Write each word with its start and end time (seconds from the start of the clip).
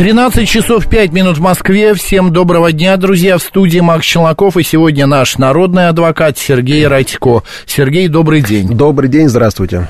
13 0.00 0.48
часов 0.48 0.88
5 0.88 1.12
минут 1.12 1.36
в 1.36 1.42
Москве. 1.42 1.92
Всем 1.92 2.32
доброго 2.32 2.72
дня, 2.72 2.96
друзья. 2.96 3.36
В 3.36 3.42
студии 3.42 3.80
Макс 3.80 4.06
Челноков. 4.06 4.56
И 4.56 4.62
сегодня 4.62 5.04
наш 5.04 5.36
народный 5.36 5.88
адвокат 5.88 6.38
Сергей 6.38 6.86
Радько. 6.86 7.42
Сергей, 7.66 8.08
добрый 8.08 8.40
день. 8.40 8.68
Добрый 8.68 9.10
день, 9.10 9.28
здравствуйте. 9.28 9.88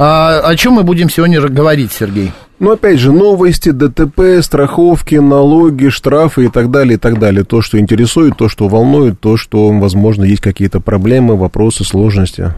А, 0.00 0.40
о 0.40 0.56
чем 0.56 0.72
мы 0.72 0.82
будем 0.82 1.08
сегодня 1.08 1.40
говорить, 1.40 1.92
Сергей? 1.92 2.32
Ну, 2.62 2.70
опять 2.70 3.00
же, 3.00 3.10
новости, 3.10 3.70
ДТП, 3.70 4.40
страховки, 4.40 5.16
налоги, 5.16 5.88
штрафы 5.88 6.44
и 6.44 6.48
так 6.48 6.70
далее, 6.70 6.94
и 6.94 6.96
так 6.96 7.18
далее. 7.18 7.42
То, 7.42 7.60
что 7.60 7.76
интересует, 7.76 8.36
то, 8.36 8.48
что 8.48 8.68
волнует, 8.68 9.18
то, 9.18 9.36
что, 9.36 9.68
возможно, 9.72 10.22
есть 10.22 10.42
какие-то 10.42 10.78
проблемы, 10.78 11.36
вопросы, 11.36 11.82
сложности. 11.82 12.52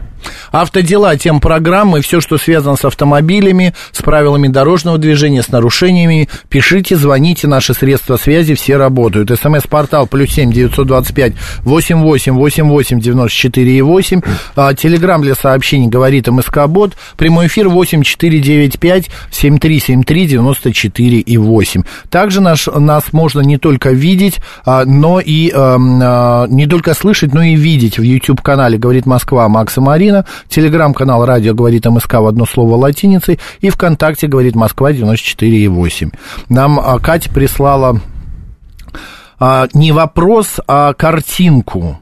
Автодела, 0.51 1.15
тем 1.17 1.39
программы, 1.39 2.01
все, 2.01 2.19
что 2.21 2.37
связано 2.37 2.75
с 2.77 2.85
автомобилями, 2.85 3.73
с 3.91 4.01
правилами 4.01 4.47
дорожного 4.47 4.97
движения, 4.97 5.43
с 5.43 5.49
нарушениями, 5.49 6.29
пишите, 6.49 6.95
звоните, 6.95 7.47
наши 7.47 7.73
средства 7.73 8.17
связи 8.17 8.55
все 8.55 8.77
работают. 8.77 9.29
СМС-портал 9.29 10.07
плюс 10.07 10.31
семь 10.31 10.51
девятьсот 10.51 10.87
двадцать 10.87 11.15
пять 11.15 11.33
восемь 11.63 12.01
восемь 12.01 12.33
восемь 12.33 12.67
восемь 12.67 12.99
девяносто 12.99 13.35
четыре 13.37 13.77
и 13.77 13.81
восемь. 13.81 14.21
А, 14.55 14.73
телеграмм 14.73 15.21
для 15.21 15.35
сообщений 15.35 15.87
говорит 15.87 16.27
МСК 16.27 16.65
Бот. 16.67 16.93
Прямой 17.17 17.45
эфир 17.47 17.69
восемь 17.69 18.01
четыре 18.01 18.39
девять 18.39 18.79
пять 18.79 19.09
семь 19.31 19.59
три 19.59 19.79
семь 19.79 19.94
три 20.03 20.27
девяносто 20.27 20.73
четыре 20.73 21.19
и 21.19 21.37
восемь. 21.37 21.83
Также 22.09 22.41
наш, 22.41 22.67
нас 22.67 23.13
можно 23.13 23.41
не 23.41 23.57
только 23.57 23.91
видеть, 23.91 24.39
а, 24.65 24.85
но 24.85 25.19
и 25.19 25.51
а, 25.53 26.47
не 26.47 26.67
только 26.67 26.93
слышать, 26.93 27.33
но 27.33 27.41
и 27.41 27.55
видеть 27.55 27.97
в 27.97 28.01
YouTube 28.01 28.41
канале 28.41 28.77
говорит 28.77 29.05
Москва 29.05 29.47
Макса 29.49 29.81
Марина 29.81 30.25
телеграм-канал 30.49 31.25
«Радио 31.25 31.53
говорит 31.53 31.85
МСК» 31.85 32.15
в 32.15 32.27
одно 32.27 32.45
слово 32.45 32.75
латиницей 32.75 33.39
и 33.61 33.69
ВКонтакте 33.69 34.27
говорит 34.27 34.55
Москва 34.55 34.91
94,8. 34.91 36.13
Нам 36.49 36.79
а, 36.79 36.99
Катя 36.99 37.29
прислала 37.29 38.01
не 39.73 39.91
вопрос, 39.91 40.61
а 40.65 40.93
картинку. 40.93 41.99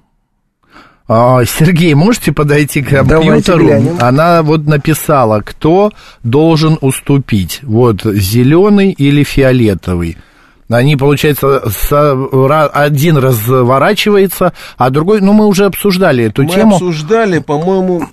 А, 1.07 1.43
Сергей, 1.45 1.93
можете 1.95 2.31
подойти 2.31 2.81
к 2.81 2.89
компьютеру? 2.89 3.69
Она 3.99 4.41
вот 4.41 4.65
написала, 4.65 5.41
кто 5.41 5.91
должен 6.23 6.77
уступить. 6.81 7.59
Вот 7.63 8.03
зеленый 8.03 8.91
или 8.91 9.23
фиолетовый. 9.23 10.17
Они, 10.73 10.95
получается, 10.95 11.61
один 12.73 13.17
разворачивается, 13.17 14.53
а 14.77 14.89
другой, 14.89 15.21
ну, 15.21 15.33
мы 15.33 15.45
уже 15.45 15.65
обсуждали 15.65 16.25
эту 16.25 16.43
мы 16.43 16.49
тему. 16.49 16.71
Мы 16.71 16.75
обсуждали, 16.75 17.39
по-моему... 17.39 18.03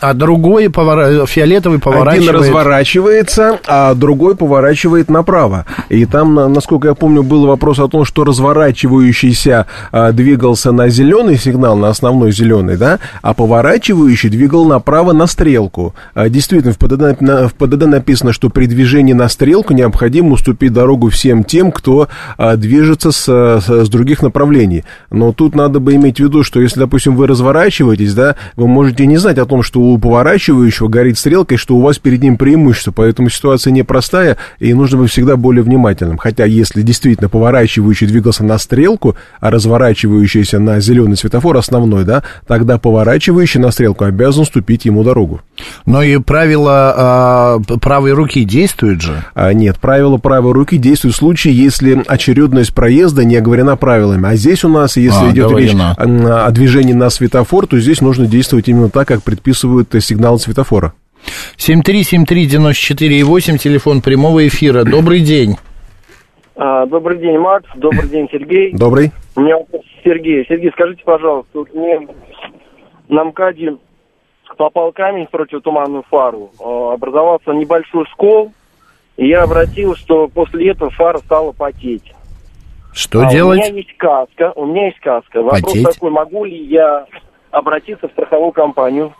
А 0.00 0.14
другой, 0.14 0.70
повора... 0.70 1.26
фиолетовый 1.26 1.78
поворачивает... 1.78 2.30
Один 2.30 2.40
разворачивается, 2.40 3.58
а 3.66 3.94
другой 3.94 4.34
поворачивает 4.34 5.10
направо. 5.10 5.66
И 5.88 6.06
там, 6.06 6.34
насколько 6.52 6.88
я 6.88 6.94
помню, 6.94 7.22
был 7.22 7.46
вопрос 7.46 7.78
о 7.78 7.88
том, 7.88 8.04
что 8.04 8.24
разворачивающийся 8.24 9.66
а, 9.92 10.12
двигался 10.12 10.72
на 10.72 10.88
зеленый 10.88 11.36
сигнал, 11.36 11.76
на 11.76 11.88
основной 11.88 12.32
зеленый, 12.32 12.76
да, 12.76 12.98
а 13.22 13.34
поворачивающий 13.34 14.30
двигал 14.30 14.64
направо 14.64 15.12
на 15.12 15.26
стрелку. 15.26 15.94
А, 16.14 16.28
действительно, 16.28 16.72
в 16.72 16.78
ПДД, 16.78 17.20
в 17.20 17.54
ПДД 17.54 17.86
написано, 17.86 18.32
что 18.32 18.48
при 18.48 18.66
движении 18.66 19.12
на 19.12 19.28
стрелку 19.28 19.74
необходимо 19.74 20.32
уступить 20.32 20.72
дорогу 20.72 21.10
всем 21.10 21.44
тем, 21.44 21.72
кто 21.72 21.99
а, 22.36 22.56
движется 22.56 23.12
с, 23.12 23.26
с, 23.26 23.88
других 23.88 24.22
направлений. 24.22 24.84
Но 25.10 25.32
тут 25.32 25.54
надо 25.54 25.80
бы 25.80 25.94
иметь 25.94 26.16
в 26.16 26.20
виду, 26.20 26.42
что 26.42 26.60
если, 26.60 26.80
допустим, 26.80 27.16
вы 27.16 27.26
разворачиваетесь, 27.26 28.14
да, 28.14 28.36
вы 28.56 28.66
можете 28.68 29.06
не 29.06 29.16
знать 29.16 29.38
о 29.38 29.46
том, 29.46 29.62
что 29.62 29.80
у 29.80 29.98
поворачивающего 29.98 30.88
горит 30.88 31.18
стрелка, 31.18 31.54
и 31.54 31.58
что 31.58 31.76
у 31.76 31.80
вас 31.80 31.98
перед 31.98 32.22
ним 32.22 32.36
преимущество. 32.36 32.92
Поэтому 32.92 33.30
ситуация 33.30 33.72
непростая, 33.72 34.36
и 34.58 34.72
нужно 34.74 34.98
быть 34.98 35.10
всегда 35.10 35.36
более 35.36 35.62
внимательным. 35.62 36.18
Хотя, 36.18 36.44
если 36.44 36.82
действительно 36.82 37.28
поворачивающий 37.28 38.06
двигался 38.06 38.44
на 38.44 38.58
стрелку, 38.58 39.16
а 39.40 39.50
разворачивающийся 39.50 40.58
на 40.58 40.80
зеленый 40.80 41.16
светофор 41.16 41.56
основной, 41.56 42.04
да, 42.04 42.22
тогда 42.46 42.78
поворачивающий 42.78 43.60
на 43.60 43.70
стрелку 43.70 44.04
обязан 44.04 44.44
ступить 44.44 44.84
ему 44.84 45.02
дорогу. 45.04 45.40
Но 45.86 46.02
и 46.02 46.18
правило 46.18 47.58
э, 47.68 47.78
правой 47.78 48.12
руки 48.12 48.44
действует 48.44 49.00
же? 49.00 49.24
А, 49.34 49.52
нет, 49.52 49.78
правило 49.78 50.18
правой 50.18 50.52
руки 50.52 50.76
действует 50.76 51.14
в 51.14 51.18
случае, 51.18 51.56
если 51.56 51.79
если 51.80 52.02
очередность 52.06 52.74
проезда 52.74 53.24
не 53.24 53.36
оговорена 53.36 53.76
правилами. 53.76 54.28
А 54.28 54.34
здесь 54.34 54.64
у 54.64 54.68
нас, 54.68 54.96
если 54.96 55.28
а, 55.28 55.30
идет 55.30 55.48
говорена. 55.48 55.94
речь 55.98 56.26
о, 56.26 56.46
о 56.46 56.50
движении 56.50 56.92
на 56.92 57.10
светофор, 57.10 57.66
то 57.66 57.78
здесь 57.78 58.00
нужно 58.00 58.26
действовать 58.26 58.68
именно 58.68 58.90
так, 58.90 59.08
как 59.08 59.22
предписывают 59.22 59.88
сигналы 60.00 60.38
светофора. 60.38 60.94
7373948, 61.58 63.58
телефон 63.58 64.00
прямого 64.00 64.46
эфира. 64.46 64.84
Добрый 64.84 65.20
день. 65.20 65.56
А, 66.56 66.86
добрый 66.86 67.18
день, 67.18 67.38
Макс. 67.38 67.66
Добрый 67.76 68.08
день, 68.08 68.28
Сергей. 68.30 68.72
Добрый. 68.72 69.12
У 69.36 69.40
меня 69.40 69.58
вопрос 69.58 69.82
Сергей. 70.04 70.46
Сергей, 70.48 70.70
скажите, 70.72 71.02
пожалуйста, 71.04 71.58
вот 71.58 71.74
мне 71.74 72.08
на 73.08 73.24
МКАДе 73.24 73.76
попал 74.56 74.92
камень 74.92 75.26
против 75.26 75.62
туманную 75.62 76.04
фару. 76.10 76.50
А, 76.62 76.94
образовался 76.94 77.52
небольшой 77.52 78.06
скол, 78.12 78.52
и 79.20 79.28
я 79.28 79.42
обратил, 79.42 79.94
что 79.96 80.28
после 80.28 80.70
этого 80.70 80.90
фара 80.90 81.18
стала 81.18 81.52
потеть. 81.52 82.14
Что 82.94 83.20
а 83.20 83.30
делать? 83.30 83.60
У 83.60 83.62
меня 83.62 83.76
есть 83.76 83.94
каска, 83.98 84.52
у 84.56 84.64
меня 84.64 84.86
есть 84.86 84.98
каска. 85.00 85.42
Вопрос 85.42 85.62
потеть? 85.62 85.84
такой, 85.84 86.10
могу 86.10 86.44
ли 86.46 86.56
я 86.64 87.04
обратиться 87.50 88.08
в 88.08 88.12
страховую 88.12 88.52
компанию? 88.52 89.12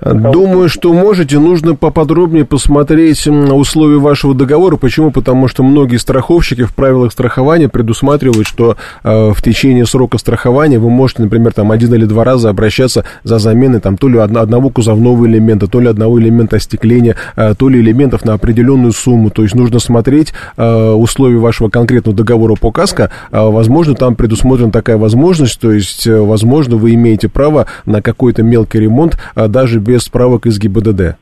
Думаю, 0.00 0.68
что 0.68 0.92
можете. 0.92 1.38
Нужно 1.38 1.74
поподробнее 1.74 2.44
посмотреть 2.44 3.26
условия 3.26 3.98
вашего 3.98 4.34
договора. 4.34 4.76
Почему? 4.76 5.10
Потому 5.10 5.48
что 5.48 5.62
многие 5.62 5.96
страховщики 5.96 6.62
в 6.64 6.74
правилах 6.74 7.12
страхования 7.12 7.68
предусматривают, 7.68 8.46
что 8.46 8.76
э, 9.02 9.30
в 9.30 9.42
течение 9.42 9.86
срока 9.86 10.18
страхования 10.18 10.78
вы 10.78 10.90
можете, 10.90 11.22
например, 11.22 11.52
там 11.52 11.70
один 11.70 11.94
или 11.94 12.04
два 12.04 12.24
раза 12.24 12.50
обращаться 12.50 13.04
за 13.24 13.38
заменой 13.38 13.80
там, 13.80 13.96
то 13.96 14.08
ли 14.08 14.18
одного 14.18 14.70
кузовного 14.70 15.26
элемента, 15.26 15.66
то 15.66 15.80
ли 15.80 15.88
одного 15.88 16.20
элемента 16.20 16.56
остекления, 16.56 17.16
э, 17.36 17.54
то 17.58 17.68
ли 17.68 17.80
элементов 17.80 18.24
на 18.24 18.34
определенную 18.34 18.92
сумму. 18.92 19.30
То 19.30 19.42
есть 19.42 19.54
нужно 19.54 19.78
смотреть 19.78 20.32
э, 20.56 20.90
условия 20.90 21.38
вашего 21.38 21.68
конкретного 21.68 22.16
договора 22.16 22.54
по 22.60 22.70
КАСКО. 22.70 23.10
Э, 23.30 23.48
возможно, 23.48 23.94
там 23.94 24.16
предусмотрена 24.16 24.70
такая 24.70 24.96
возможность, 24.96 25.60
то 25.60 25.72
есть, 25.72 26.06
э, 26.06 26.20
возможно, 26.20 26.76
вы 26.76 26.94
имеете 26.94 27.28
право 27.28 27.57
на 27.86 28.02
какой-то 28.02 28.42
мелкий 28.42 28.80
ремонт 28.80 29.18
э, 29.34 29.48
даже 29.48 29.80
без 29.80 30.02
справок 30.02 30.46
из 30.46 30.58
ГИБДД? 30.58 31.16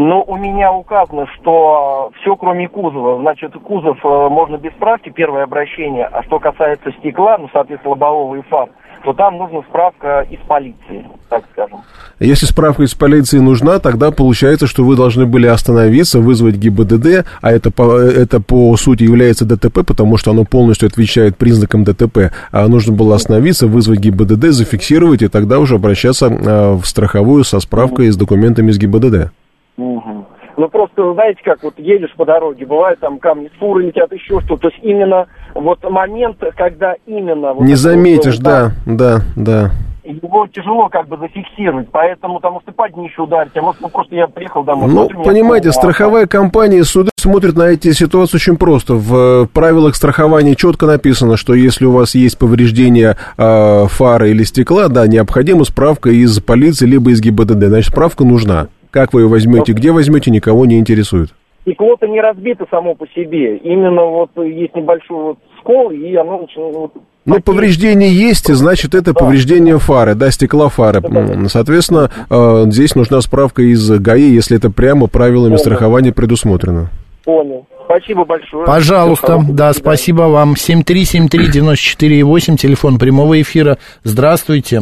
Ну, 0.00 0.22
у 0.24 0.36
меня 0.36 0.72
указано, 0.72 1.26
что 1.34 2.12
все 2.20 2.36
кроме 2.36 2.68
кузова. 2.68 3.20
Значит, 3.20 3.52
кузов 3.54 3.98
э, 4.04 4.28
можно 4.28 4.56
без 4.56 4.70
справки, 4.72 5.08
первое 5.08 5.42
обращение. 5.42 6.04
А 6.04 6.22
что 6.22 6.38
касается 6.38 6.92
стекла, 7.00 7.36
ну, 7.36 7.48
соответственно, 7.52 7.94
лобового 7.94 8.36
и 8.36 8.42
фар, 8.42 8.68
то 9.04 9.12
там 9.12 9.38
нужна 9.38 9.62
справка 9.68 10.26
из 10.30 10.38
полиции, 10.46 11.06
так 11.28 11.44
скажем. 11.52 11.80
Если 12.18 12.46
справка 12.46 12.82
из 12.82 12.94
полиции 12.94 13.38
нужна, 13.38 13.78
тогда 13.78 14.10
получается, 14.10 14.66
что 14.66 14.84
вы 14.84 14.96
должны 14.96 15.26
были 15.26 15.46
остановиться, 15.46 16.20
вызвать 16.20 16.56
ГИБДД, 16.56 17.24
а 17.40 17.52
это 17.52 17.70
по, 17.70 17.98
это 17.98 18.40
по 18.40 18.76
сути 18.76 19.04
является 19.04 19.44
ДТП, 19.44 19.86
потому 19.86 20.16
что 20.16 20.32
оно 20.32 20.44
полностью 20.44 20.88
отвечает 20.88 21.36
признакам 21.36 21.84
ДТП. 21.84 22.32
А 22.50 22.66
нужно 22.66 22.92
было 22.92 23.14
остановиться, 23.14 23.66
вызвать 23.66 24.00
ГИБДД, 24.00 24.46
зафиксировать, 24.46 25.22
и 25.22 25.28
тогда 25.28 25.58
уже 25.58 25.76
обращаться 25.76 26.26
а, 26.26 26.76
в 26.76 26.84
страховую 26.86 27.44
со 27.44 27.60
справкой 27.60 28.06
и 28.06 28.10
с 28.10 28.16
документами 28.16 28.70
из 28.70 28.78
ГИБДД. 28.78 29.30
Угу. 29.76 30.17
Ну, 30.58 30.68
просто, 30.68 31.14
знаете, 31.14 31.38
как 31.44 31.62
вот 31.62 31.74
едешь 31.78 32.12
по 32.16 32.24
дороге, 32.24 32.66
бывает 32.66 32.98
там 32.98 33.20
камни 33.20 33.48
с 33.54 33.58
фуры 33.60 33.84
летят, 33.84 34.12
еще 34.12 34.40
что-то. 34.40 34.62
То 34.62 34.68
есть 34.70 34.80
именно 34.82 35.28
вот 35.54 35.88
момент, 35.88 36.38
когда 36.56 36.94
именно... 37.06 37.54
Вот 37.54 37.62
Не 37.62 37.76
заметишь, 37.76 38.38
да, 38.38 38.72
да, 38.84 39.20
да. 39.36 39.70
Его 40.02 40.48
тяжело 40.52 40.88
как 40.88 41.06
бы 41.06 41.16
зафиксировать, 41.18 41.88
поэтому 41.92 42.40
там 42.40 42.56
уступать 42.56 42.96
не 42.96 43.06
еще 43.06 43.22
ударить, 43.22 43.52
а 43.54 43.62
может, 43.62 43.80
ну, 43.82 43.88
просто 43.88 44.16
я 44.16 44.26
приехал 44.26 44.64
домой. 44.64 44.88
Ну, 44.90 45.08
понимаете, 45.22 45.70
страховая 45.70 46.26
компания 46.26 46.82
суды 46.82 47.10
смотрит 47.16 47.54
на 47.54 47.64
эти 47.64 47.92
ситуации 47.92 48.38
очень 48.38 48.56
просто. 48.56 48.94
В 48.94 49.46
правилах 49.52 49.94
страхования 49.94 50.56
четко 50.56 50.86
написано, 50.86 51.36
что 51.36 51.54
если 51.54 51.84
у 51.84 51.92
вас 51.92 52.16
есть 52.16 52.36
повреждение 52.36 53.16
э, 53.36 53.86
фары 53.86 54.30
или 54.30 54.42
стекла, 54.42 54.88
да, 54.88 55.06
необходима 55.06 55.64
справка 55.64 56.10
из 56.10 56.40
полиции, 56.40 56.86
либо 56.86 57.12
из 57.12 57.20
ГИБДД, 57.20 57.66
значит, 57.66 57.92
справка 57.92 58.24
нужна. 58.24 58.68
Как 58.90 59.12
вы 59.12 59.22
ее 59.22 59.28
возьмете, 59.28 59.72
где 59.72 59.92
возьмете, 59.92 60.30
никого 60.30 60.66
не 60.66 60.78
интересует. 60.78 61.30
Стекло-то 61.62 62.06
не 62.06 62.20
разбито 62.20 62.66
само 62.70 62.94
по 62.94 63.06
себе. 63.08 63.56
Именно 63.58 64.02
вот 64.04 64.30
есть 64.36 64.74
небольшой 64.74 65.22
вот 65.22 65.38
скол, 65.60 65.90
и 65.90 66.14
оно 66.14 66.38
начинает... 66.40 66.74
Вот, 66.74 66.92
Ну, 67.26 67.40
повреждение 67.42 68.10
есть, 68.10 68.48
и 68.48 68.54
значит, 68.54 68.94
это 68.94 69.12
повреждение 69.12 69.78
фары, 69.78 70.14
да, 70.14 70.30
стекла 70.30 70.70
фары. 70.70 71.02
М, 71.02 71.48
Соответственно, 71.48 72.10
э, 72.30 72.64
здесь 72.70 72.94
нужна 72.94 73.20
справка 73.20 73.60
из 73.60 73.90
ГАИ, 73.90 74.30
если 74.30 74.56
это 74.56 74.70
прямо 74.70 75.08
правилами 75.08 75.56
страхования 75.56 76.12
предусмотрено. 76.12 76.88
Понял. 77.24 77.66
Спасибо 77.84 78.24
большое. 78.24 78.64
Пожалуйста, 78.66 79.44
да, 79.50 79.72
спасибо 79.74 80.22
вам. 80.22 80.54
7373948, 80.54 82.56
телефон 82.56 82.98
прямого 82.98 83.38
эфира. 83.40 83.76
Здравствуйте. 84.04 84.80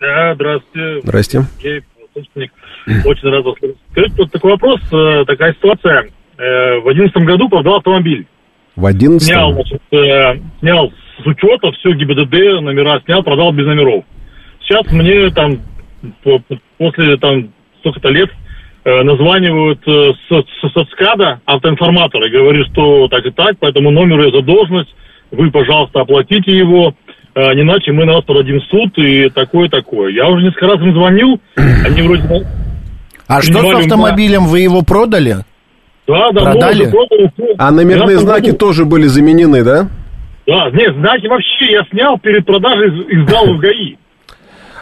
Да, 0.00 0.34
здравствуйте. 0.34 1.00
Здрасте. 1.02 1.44
Собственник. 2.16 2.50
Очень 3.04 3.20
слышать. 3.20 3.76
Скажите, 3.92 4.14
вот 4.18 4.32
такой 4.32 4.50
вопрос, 4.52 4.80
э, 4.92 5.24
такая 5.26 5.52
ситуация. 5.52 6.08
Э, 6.38 6.78
В 6.80 6.88
одиннадцатом 6.88 7.24
году 7.26 7.48
продал 7.48 7.76
автомобиль. 7.76 8.26
В 8.74 8.84
11 8.86 9.26
Снял, 9.26 9.52
значит, 9.52 9.80
э, 9.90 10.34
снял 10.60 10.92
с 11.22 11.26
учета 11.26 11.72
все 11.72 11.92
ГИБДД, 11.92 12.60
номера 12.62 13.00
снял, 13.04 13.22
продал 13.22 13.52
без 13.52 13.66
номеров. 13.66 14.04
Сейчас 14.62 14.90
мне 14.92 15.30
там 15.30 15.58
по- 16.22 16.38
по- 16.40 16.58
после 16.78 17.16
там 17.18 17.50
столько-то 17.80 18.08
лет 18.10 18.30
названивают 18.84 19.80
э, 19.86 20.12
с, 20.28 20.44
с 20.62 20.72
соцкада 20.72 21.40
автоинформатор 21.44 22.22
и 22.24 22.30
говорит, 22.30 22.66
что 22.72 23.08
так 23.08 23.26
и 23.26 23.30
так, 23.30 23.58
по 23.58 23.66
этому 23.66 23.90
номеру 23.90 24.22
я 24.24 24.30
задолженность, 24.30 24.94
вы, 25.32 25.50
пожалуйста, 25.50 26.00
оплатите 26.02 26.56
его, 26.56 26.94
не 27.54 27.62
иначе 27.62 27.92
мы 27.92 28.04
на 28.06 28.14
вас 28.14 28.24
подадим 28.24 28.60
в 28.60 28.64
суд 28.64 28.96
и 28.98 29.28
такое-такое. 29.30 30.10
Я 30.12 30.26
уже 30.28 30.44
несколько 30.44 30.66
раз 30.66 30.80
им 30.80 30.94
звонил, 30.94 31.40
они 31.56 32.02
вроде... 32.02 32.22
бы- 32.26 32.46
А 33.28 33.42
что 33.42 33.60
с 33.60 33.74
автомобилем? 33.80 34.46
Вы 34.46 34.60
его 34.60 34.82
продали? 34.82 35.38
Да, 36.08 36.30
да, 36.32 36.40
Продали? 36.52 36.90
продали. 36.90 37.32
А 37.58 37.70
номерные 37.70 38.16
В 38.18 38.20
12 38.20 38.20
знаки 38.22 38.46
году- 38.46 38.58
тоже 38.58 38.84
были 38.84 39.06
заменены, 39.06 39.64
да? 39.64 39.88
Да, 40.46 40.70
нет, 40.70 40.94
знаки 40.96 41.26
вообще 41.26 41.72
я 41.72 41.82
снял 41.90 42.18
перед 42.18 42.46
продажей 42.46 42.88
из, 42.88 43.08
и 43.10 43.26
сдал 43.26 43.46
в 43.54 43.58
ГАИ. 43.58 43.96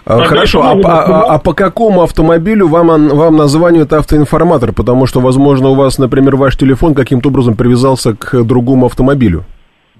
А, 0.04 0.18
Так, 0.18 0.26
Хорошо, 0.28 0.62
а, 0.62 0.72
а- 0.84 1.34
а 1.34 1.38
по 1.38 1.54
какому 1.54 2.02
автомобилю 2.02 2.68
вам, 2.68 2.90
он- 2.90 3.08
вам 3.08 3.36
названивает 3.36 3.90
автоинформатор? 3.94 4.72
Потому 4.72 5.06
что, 5.06 5.20
возможно, 5.20 5.70
у 5.70 5.74
вас, 5.74 5.96
например, 5.98 6.36
ваш 6.36 6.56
телефон 6.58 6.94
каким-то 6.94 7.30
образом 7.30 7.56
привязался 7.56 8.14
к 8.14 8.44
другому 8.44 8.84
автомобилю. 8.86 9.44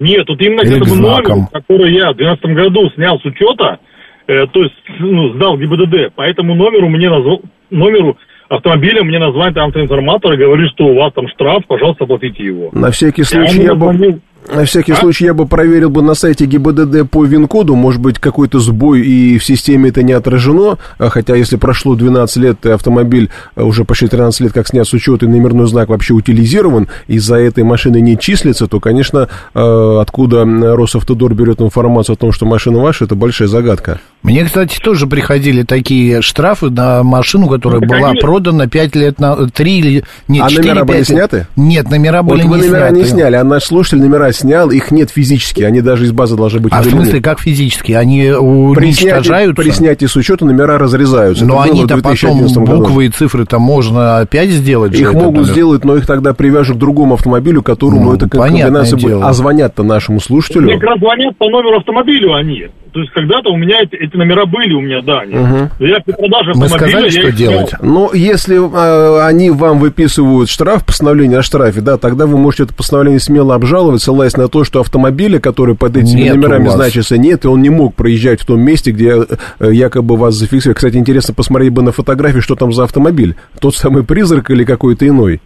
Нет, 0.01 0.27
тут 0.27 0.41
именно 0.41 0.61
Или 0.63 0.79
к 0.79 0.83
к 0.83 0.87
этому 0.87 0.95
знакам. 0.97 1.31
номеру, 1.31 1.49
который 1.53 1.95
я 1.95 2.13
в 2.13 2.17
2012 2.17 2.45
году 2.57 2.91
снял 2.95 3.21
с 3.21 3.25
учета, 3.25 3.79
э, 4.27 4.47
то 4.47 4.63
есть 4.63 4.75
ну, 4.99 5.35
сдал 5.35 5.57
ГИБДД, 5.57 6.15
по 6.15 6.23
этому 6.23 6.55
номеру 6.55 6.89
мне 6.89 7.09
назв... 7.09 7.43
номеру 7.71 8.17
автомобиля 8.49 9.03
мне 9.05 9.19
название 9.19 9.63
автоинформатор 9.65 10.33
и 10.33 10.37
говорит, 10.37 10.71
что 10.73 10.87
у 10.87 10.95
вас 10.97 11.13
там 11.15 11.29
штраф, 11.29 11.63
пожалуйста, 11.67 12.05
оплатите 12.05 12.45
его. 12.45 12.71
На 12.73 12.91
всякий 12.91 13.23
Я 13.23 13.27
случай 13.27 13.55
ему 13.57 13.65
я 13.65 13.75
бы... 13.75 13.81
звонил. 13.81 14.21
На 14.53 14.65
всякий 14.65 14.93
А? 14.93 14.97
случай 14.97 15.25
я 15.25 15.35
бы 15.35 15.47
проверил 15.47 15.91
бы 15.91 16.03
на 16.03 16.15
сайте 16.15 16.45
ГИБДД 16.47 17.09
по 17.11 17.25
ВИН-коду, 17.25 17.75
может 17.75 18.01
быть, 18.01 18.19
какой-то 18.19 18.61
сбой 18.61 19.01
и 19.01 19.39
в 19.39 19.45
системе 19.45 19.89
это 19.89 20.03
не 20.03 20.13
отражено, 20.13 20.79
а 20.99 21.09
хотя 21.09 21.35
если 21.35 21.57
прошло 21.57 21.95
12 21.95 22.37
лет, 22.37 22.67
автомобиль 22.67 23.31
э, 23.57 23.63
уже 23.63 23.85
почти 23.85 24.07
13 24.07 24.41
лет 24.41 24.53
как 24.53 24.69
снят 24.69 24.87
с 24.87 24.93
учета, 24.93 25.27
и 25.27 25.29
номерной 25.29 25.67
знак 25.67 25.89
вообще 25.89 26.15
утилизирован, 26.15 26.89
и 27.07 27.19
за 27.19 27.37
этой 27.37 27.65
машины 27.65 28.01
не 28.01 28.19
числится, 28.19 28.67
то, 28.67 28.81
конечно, 28.81 29.29
э, 29.55 29.99
откуда 30.01 30.45
Росавтодор 30.45 31.35
берет 31.35 31.61
информацию 31.61 32.15
о 32.15 32.17
том, 32.17 32.33
что 32.33 32.45
машина 32.45 32.81
ваша, 32.81 33.05
это 33.05 33.15
большая 33.15 33.49
загадка. 33.49 34.01
Мне, 34.25 34.43
кстати, 34.45 34.81
тоже 34.81 35.07
приходили 35.07 35.65
такие 35.65 36.23
штрафы 36.23 36.71
на 36.71 37.03
машину, 37.03 37.47
которая 37.47 37.83
Ну, 37.83 37.87
так 37.87 37.99
была 37.99 38.11
они- 38.13 38.21
продана 38.21 38.67
5 38.67 38.97
лет 38.97 39.21
на 39.21 39.37
3 39.51 39.79
или 39.79 40.05
нет, 40.29 40.45
А 40.47 40.49
4, 40.49 40.71
номера 40.73 40.85
были 40.87 40.97
5 40.97 41.09
лет. 41.11 41.19
сняты? 41.19 41.47
Нет, 41.57 41.91
номера 41.91 42.23
были 42.23 42.41
вот 42.43 42.49
вы 42.53 42.57
не 42.63 42.69
номера 42.69 42.89
сняты. 42.89 42.95
не 43.03 43.05
сняли, 43.05 43.37
а 43.37 43.45
наш 43.45 43.65
слушатель 43.65 43.99
номера 44.01 44.33
снял, 44.33 44.71
их 44.71 44.91
нет 44.91 45.11
физически, 45.11 45.63
они 45.63 45.83
даже 45.83 46.05
из 46.07 46.13
базы 46.13 46.37
должны 46.37 46.61
быть 46.61 46.73
А 46.73 46.79
в 46.79 46.81
удалены. 46.87 47.03
смысле, 47.05 47.21
как 47.21 47.39
физически? 47.39 47.93
Они 47.93 48.23
При 48.23 48.93
снятии, 48.93 49.05
уничтожаются? 49.11 49.63
при 49.63 49.71
снятии 49.71 50.07
с 50.07 50.17
учета 50.17 50.47
номера 50.47 50.79
разрезаются. 50.79 51.45
Но 51.45 51.57
в 51.57 51.61
они-то 51.61 51.89
потом 51.97 52.01
2011 52.15 52.65
году. 52.65 52.79
буквы 52.79 53.05
и 53.05 53.09
цифры-то 53.11 53.59
можно 53.59 54.21
опять 54.21 54.49
сделать. 54.49 54.99
Их 54.99 55.13
могут 55.13 55.49
сделать, 55.49 55.85
но 55.85 55.97
их 55.97 56.07
тогда 56.07 56.33
привяжут 56.33 56.77
к 56.79 56.81
другому 56.81 57.13
автомобилю, 57.15 57.63
которому 57.63 58.05
Ну, 58.07 58.15
это 58.15 58.27
как 58.27 58.41
комбинация 58.41 58.99
будет. 58.99 59.19
А 59.23 59.35
звонят-то 59.35 59.83
нашему 59.83 60.15
Мне 60.17 60.21
слушателю. 60.25 60.73
как 60.73 60.83
раз 60.83 60.99
звонят 60.99 61.37
по 61.37 61.45
номеру 61.51 61.77
автомобиля 61.77 62.37
они. 62.37 62.63
То 62.95 63.01
есть 63.01 63.13
когда-то 63.13 63.51
у 63.51 63.57
меня 63.57 63.81
эти, 63.83 63.97
эти 63.97 64.17
номера 64.17 64.47
были 64.47 64.73
у 64.73 64.81
меня, 64.81 65.03
да. 65.03 65.23
они. 65.23 65.35
Но 65.35 65.87
я 65.87 65.99
при 65.99 66.13
продаже 66.13 66.53
Мы 66.55 66.67
автомобиля... 66.67 66.69
сказали, 66.69 67.09
что 67.09 67.23
снял. 67.23 67.33
делать? 67.33 67.75
Но 67.83 68.11
если 68.15 68.57
э, 68.57 69.27
они 69.27 69.51
вам 69.51 69.81
выписывают 69.81 70.49
штраф, 70.49 70.87
постановление 70.87 71.39
о 71.39 71.43
штрафе, 71.43 71.81
да, 71.81 71.99
тогда 71.99 72.27
вы 72.27 72.39
можете 72.39 72.63
это 72.63 72.75
постановление 72.75 73.19
смело 73.19 73.57
обжаловать, 73.57 74.01
ссылаясь 74.01 74.37
на 74.37 74.47
то, 74.47 74.63
что 74.63 74.79
автомобиля, 74.79 75.41
который 75.41 75.75
под 75.75 75.97
этими 75.97 76.21
Нет 76.21 76.37
номерами 76.37 76.69
значится, 76.69 77.19
нет, 77.19 77.45
и 77.45 77.49
он 77.49 77.63
не 77.63 77.71
мог 77.71 77.97
проезжать 77.97 78.41
в 78.41 78.47
том 78.47 78.61
месте, 78.61 78.93
где 78.93 79.17
э, 79.59 79.73
якобы 79.73 80.17
вас 80.17 80.37
зафиксировали. 80.37 80.77
Кстати, 80.77 80.97
интересно 80.97 81.35
посмотреть 81.35 81.73
бы 81.73 81.83
на 81.83 81.91
фотографии, 81.91 82.39
что 82.39 82.55
там 82.55 82.73
за 82.73 82.85
автомобиль. 82.85 83.35
Тот 83.61 83.75
самый 83.75 84.05
призрак 84.05 84.53
или 84.53 84.63
какой-то 84.63 85.05
иной. 85.09 85.41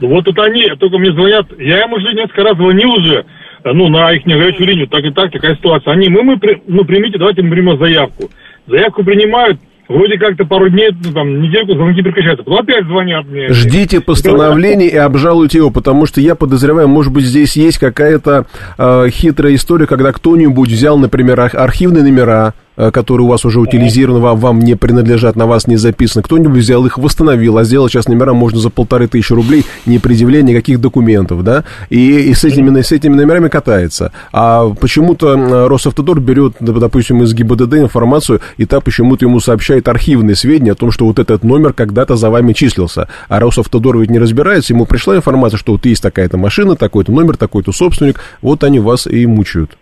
Ну, 0.00 0.08
Вот 0.10 0.28
это 0.28 0.42
они, 0.44 0.62
только 0.78 0.96
мне 0.98 1.10
звонят. 1.12 1.46
Я 1.58 1.82
им 1.82 1.92
уже 1.92 2.12
несколько 2.14 2.44
раз 2.44 2.56
звонил 2.56 2.90
уже, 2.90 3.24
ну, 3.72 3.88
на 3.88 4.12
их 4.12 4.24
горячую 4.24 4.66
линию, 4.66 4.88
так 4.88 5.04
и 5.04 5.10
так, 5.10 5.30
такая 5.32 5.56
ситуация. 5.56 5.92
Они, 5.92 6.08
мы, 6.08 6.22
мы, 6.22 6.38
ну, 6.66 6.84
примите, 6.84 7.18
давайте 7.18 7.42
мы 7.42 7.50
примем 7.50 7.78
заявку. 7.78 8.30
Заявку 8.66 9.04
принимают, 9.04 9.58
вроде 9.88 10.18
как-то 10.18 10.44
пару 10.44 10.68
дней, 10.68 10.90
ну, 11.04 11.12
там, 11.12 11.40
недельку 11.40 11.74
звонки 11.74 12.02
прекращаются. 12.02 12.44
Потом 12.44 12.60
опять 12.60 12.84
звонят 12.84 13.26
мне. 13.26 13.48
Ждите 13.48 14.00
постановления 14.00 14.88
и 14.88 14.96
обжалуйте 14.96 15.58
его, 15.58 15.70
потому 15.70 16.06
что 16.06 16.20
я 16.20 16.34
подозреваю, 16.34 16.88
может 16.88 17.12
быть, 17.12 17.24
здесь 17.24 17.56
есть 17.56 17.78
какая-то 17.78 18.46
э, 18.78 19.08
хитрая 19.10 19.54
история, 19.54 19.86
когда 19.86 20.12
кто-нибудь 20.12 20.68
взял, 20.68 20.98
например, 20.98 21.40
ар- 21.40 21.56
архивные 21.56 22.02
номера, 22.02 22.48
э, 22.48 22.65
которые 22.76 23.26
у 23.26 23.28
вас 23.30 23.44
уже 23.44 23.60
утилизированы, 23.60 24.20
вам, 24.20 24.38
вам 24.38 24.58
не 24.60 24.74
принадлежат, 24.76 25.36
на 25.36 25.46
вас 25.46 25.66
не 25.66 25.76
записаны, 25.76 26.22
кто-нибудь 26.22 26.60
взял 26.60 26.84
их, 26.86 26.98
восстановил, 26.98 27.58
а 27.58 27.64
сделать 27.64 27.92
сейчас 27.92 28.08
номера 28.08 28.32
можно 28.34 28.58
за 28.58 28.70
полторы 28.70 29.08
тысячи 29.08 29.32
рублей, 29.32 29.64
не 29.86 29.98
предъявляя 29.98 30.42
никаких 30.42 30.80
документов, 30.80 31.42
да, 31.42 31.64
и, 31.90 32.30
и 32.30 32.34
с, 32.34 32.44
этими, 32.44 32.80
с 32.80 32.92
этими 32.92 33.14
номерами 33.14 33.48
катается. 33.48 34.12
А 34.32 34.68
почему-то 34.68 35.68
Росавтодор 35.68 36.20
берет, 36.20 36.54
доп- 36.60 36.80
допустим, 36.80 37.22
из 37.22 37.34
ГИБДД 37.34 37.74
информацию, 37.74 38.40
и 38.56 38.66
та 38.66 38.80
почему-то 38.80 39.24
ему 39.24 39.40
сообщает 39.40 39.88
архивные 39.88 40.36
сведения 40.36 40.72
о 40.72 40.76
том, 40.76 40.90
что 40.90 41.06
вот 41.06 41.18
этот 41.18 41.44
номер 41.44 41.72
когда-то 41.72 42.16
за 42.16 42.30
вами 42.30 42.52
числился. 42.52 43.08
А 43.28 43.40
Росавтодор 43.40 43.98
ведь 43.98 44.10
не 44.10 44.18
разбирается, 44.18 44.72
ему 44.72 44.86
пришла 44.86 45.16
информация, 45.16 45.58
что 45.58 45.72
вот 45.72 45.86
есть 45.86 46.02
такая-то 46.02 46.36
машина, 46.36 46.76
такой-то 46.76 47.12
номер, 47.12 47.36
такой-то 47.36 47.72
собственник, 47.72 48.20
вот 48.42 48.64
они 48.64 48.80
вас 48.80 49.06
и 49.06 49.26
мучают. 49.26 49.76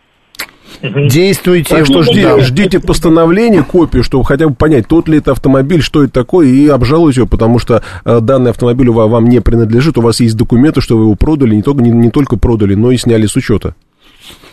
Действуйте. 1.08 1.76
Так 1.76 1.86
что 1.86 2.02
жди- 2.02 2.22
да. 2.22 2.40
ждите 2.40 2.80
постановление, 2.80 3.62
копию, 3.62 4.02
чтобы 4.02 4.24
хотя 4.24 4.48
бы 4.48 4.54
понять, 4.54 4.86
тот 4.88 5.08
ли 5.08 5.18
это 5.18 5.32
автомобиль, 5.32 5.82
что 5.82 6.02
это 6.04 6.12
такое, 6.12 6.46
и 6.48 6.66
обжалуйте 6.68 7.20
его, 7.20 7.28
потому 7.28 7.58
что 7.58 7.82
э, 8.04 8.20
данный 8.20 8.50
автомобиль 8.50 8.90
ва- 8.90 9.06
вам 9.06 9.26
не 9.28 9.40
принадлежит, 9.40 9.98
у 9.98 10.02
вас 10.02 10.20
есть 10.20 10.36
документы, 10.36 10.80
что 10.80 10.96
вы 10.96 11.04
его 11.04 11.14
продали, 11.14 11.54
не 11.54 11.62
только, 11.62 11.82
не, 11.82 11.90
не 11.90 12.10
только 12.10 12.36
продали, 12.36 12.74
но 12.74 12.90
и 12.90 12.96
сняли 12.96 13.26
с 13.26 13.36
учета. 13.36 13.74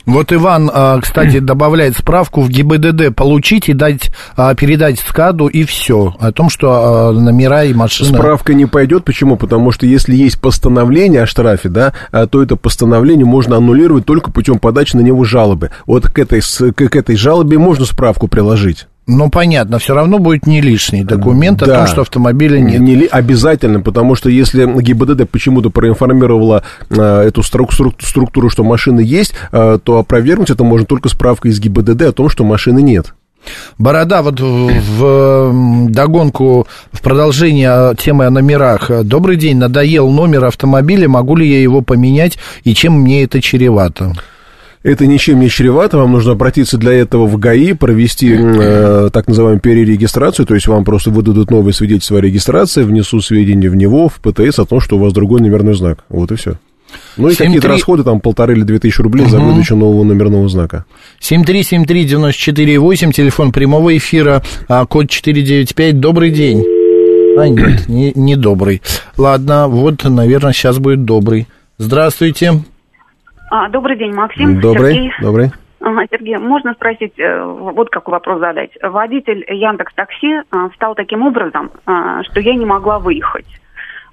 Вот 0.05 0.33
Иван, 0.33 0.69
а, 0.73 0.99
кстати, 0.99 1.39
добавляет 1.39 1.97
справку 1.97 2.41
в 2.41 2.49
ГИБДД 2.49 3.15
получить 3.15 3.69
и 3.69 3.73
дать, 3.73 4.11
а, 4.35 4.53
передать 4.55 4.99
СКАДу 4.99 5.47
и 5.47 5.63
все. 5.63 6.15
О 6.19 6.31
том, 6.31 6.49
что 6.49 7.09
а, 7.09 7.11
номера 7.11 7.63
и 7.63 7.73
машина... 7.73 8.09
Справка 8.09 8.53
не 8.53 8.65
пойдет, 8.65 9.05
почему? 9.05 9.37
Потому 9.37 9.71
что 9.71 9.85
если 9.85 10.15
есть 10.15 10.39
постановление 10.39 11.23
о 11.23 11.27
штрафе, 11.27 11.69
да, 11.69 11.93
то 12.11 12.41
это 12.41 12.55
постановление 12.55 13.25
можно 13.25 13.57
аннулировать 13.57 14.05
только 14.05 14.31
путем 14.31 14.59
подачи 14.59 14.95
на 14.95 15.01
него 15.01 15.23
жалобы. 15.23 15.71
Вот 15.85 16.09
к 16.09 16.19
этой, 16.19 16.41
к 16.41 16.95
этой 16.95 17.15
жалобе 17.15 17.57
можно 17.57 17.85
справку 17.85 18.27
приложить. 18.27 18.87
Ну, 19.07 19.29
понятно, 19.29 19.79
все 19.79 19.93
равно 19.95 20.19
будет 20.19 20.45
не 20.45 20.61
лишний 20.61 21.03
документ 21.03 21.61
о 21.63 21.65
Да. 21.65 21.77
том, 21.79 21.87
что 21.87 22.01
автомобиля 22.01 22.59
нет. 22.59 22.79
Не 22.79 22.95
ли- 22.95 23.07
обязательно, 23.11 23.81
потому 23.81 24.15
что 24.15 24.29
если 24.29 24.65
ГИБДД 24.65 25.27
почему-то 25.29 25.69
проинформировала 25.69 26.63
э, 26.89 27.23
эту 27.27 27.41
струк- 27.41 27.71
струк- 27.73 28.01
структуру, 28.01 28.49
что 28.49 28.63
машины 28.63 29.01
есть, 29.01 29.33
э, 29.51 29.79
то 29.83 29.97
опровергнуть 29.97 30.49
это 30.51 30.63
можно 30.63 30.85
только 30.85 31.09
справкой 31.09 31.51
из 31.51 31.59
ГИБДД 31.59 32.01
о 32.03 32.11
том, 32.13 32.29
что 32.29 32.43
машины 32.43 32.81
нет. 32.81 33.13
Борода, 33.79 34.21
вот 34.21 34.39
в, 34.39 35.87
догонку, 35.89 36.67
в 36.91 37.01
продолжение 37.01 37.95
темы 37.95 38.25
о 38.25 38.29
номерах. 38.29 38.91
Добрый 39.03 39.35
день, 39.35 39.57
надоел 39.57 40.11
номер 40.11 40.45
автомобиля, 40.45 41.09
могу 41.09 41.35
ли 41.35 41.49
я 41.49 41.59
его 41.59 41.81
поменять 41.81 42.37
и 42.63 42.75
чем 42.75 43.01
мне 43.01 43.23
это 43.23 43.41
чревато? 43.41 44.13
Это 44.83 45.05
ничем 45.05 45.39
не 45.39 45.47
чревато, 45.47 45.99
вам 45.99 46.13
нужно 46.13 46.31
обратиться 46.31 46.77
для 46.77 46.93
этого 46.93 47.27
в 47.27 47.37
ГАИ, 47.37 47.73
провести 47.73 48.35
э, 48.35 49.09
так 49.13 49.27
называемую 49.27 49.61
перерегистрацию, 49.61 50.47
то 50.47 50.55
есть 50.55 50.65
вам 50.65 50.83
просто 50.85 51.11
выдадут 51.11 51.51
новое 51.51 51.71
свидетельство 51.71 52.17
о 52.17 52.21
регистрации, 52.21 52.81
внесут 52.81 53.23
сведения 53.23 53.69
в 53.69 53.75
него, 53.75 54.09
в 54.09 54.15
ПТС 54.15 54.57
о 54.57 54.65
том, 54.65 54.79
что 54.79 54.97
у 54.97 54.99
вас 54.99 55.13
другой 55.13 55.41
номерной 55.41 55.75
знак. 55.75 55.99
Вот 56.09 56.31
и 56.31 56.35
все. 56.35 56.55
Ну 57.15 57.29
и 57.29 57.33
7-3. 57.33 57.37
какие-то 57.37 57.67
расходы, 57.67 58.03
там 58.03 58.19
полторы 58.19 58.53
или 58.53 58.63
две 58.63 58.79
тысячи 58.79 59.01
рублей 59.01 59.27
за 59.27 59.39
выдачу 59.39 59.75
нового 59.75 60.03
номерного 60.03 60.49
знака. 60.49 60.85
7373948, 61.21 63.11
телефон 63.11 63.51
прямого 63.51 63.95
эфира, 63.95 64.41
а, 64.67 64.87
код 64.87 65.09
495. 65.09 65.99
Добрый 65.99 66.31
день. 66.31 66.65
А, 67.37 67.47
нет, 67.47 67.87
не, 67.87 68.13
не 68.15 68.35
добрый. 68.35 68.81
Ладно, 69.15 69.67
вот, 69.67 70.03
наверное, 70.03 70.53
сейчас 70.53 70.79
будет 70.79 71.05
добрый. 71.05 71.47
Здравствуйте. 71.77 72.63
А, 73.51 73.67
добрый 73.67 73.97
день, 73.97 74.13
Максим. 74.13 74.61
Добрый, 74.61 74.93
Сергей. 74.93 75.13
добрый. 75.19 75.51
А, 75.81 76.07
Сергей, 76.09 76.37
можно 76.37 76.73
спросить, 76.73 77.19
э, 77.19 77.43
вот 77.43 77.89
какой 77.89 78.13
вопрос 78.13 78.39
задать. 78.39 78.71
Водитель 78.81 79.43
Яндекс 79.45 79.93
Такси 79.93 80.35
э, 80.35 80.69
стал 80.75 80.95
таким 80.95 81.21
образом, 81.21 81.69
э, 81.85 82.21
что 82.23 82.39
я 82.39 82.55
не 82.55 82.65
могла 82.65 82.99
выехать. 82.99 83.45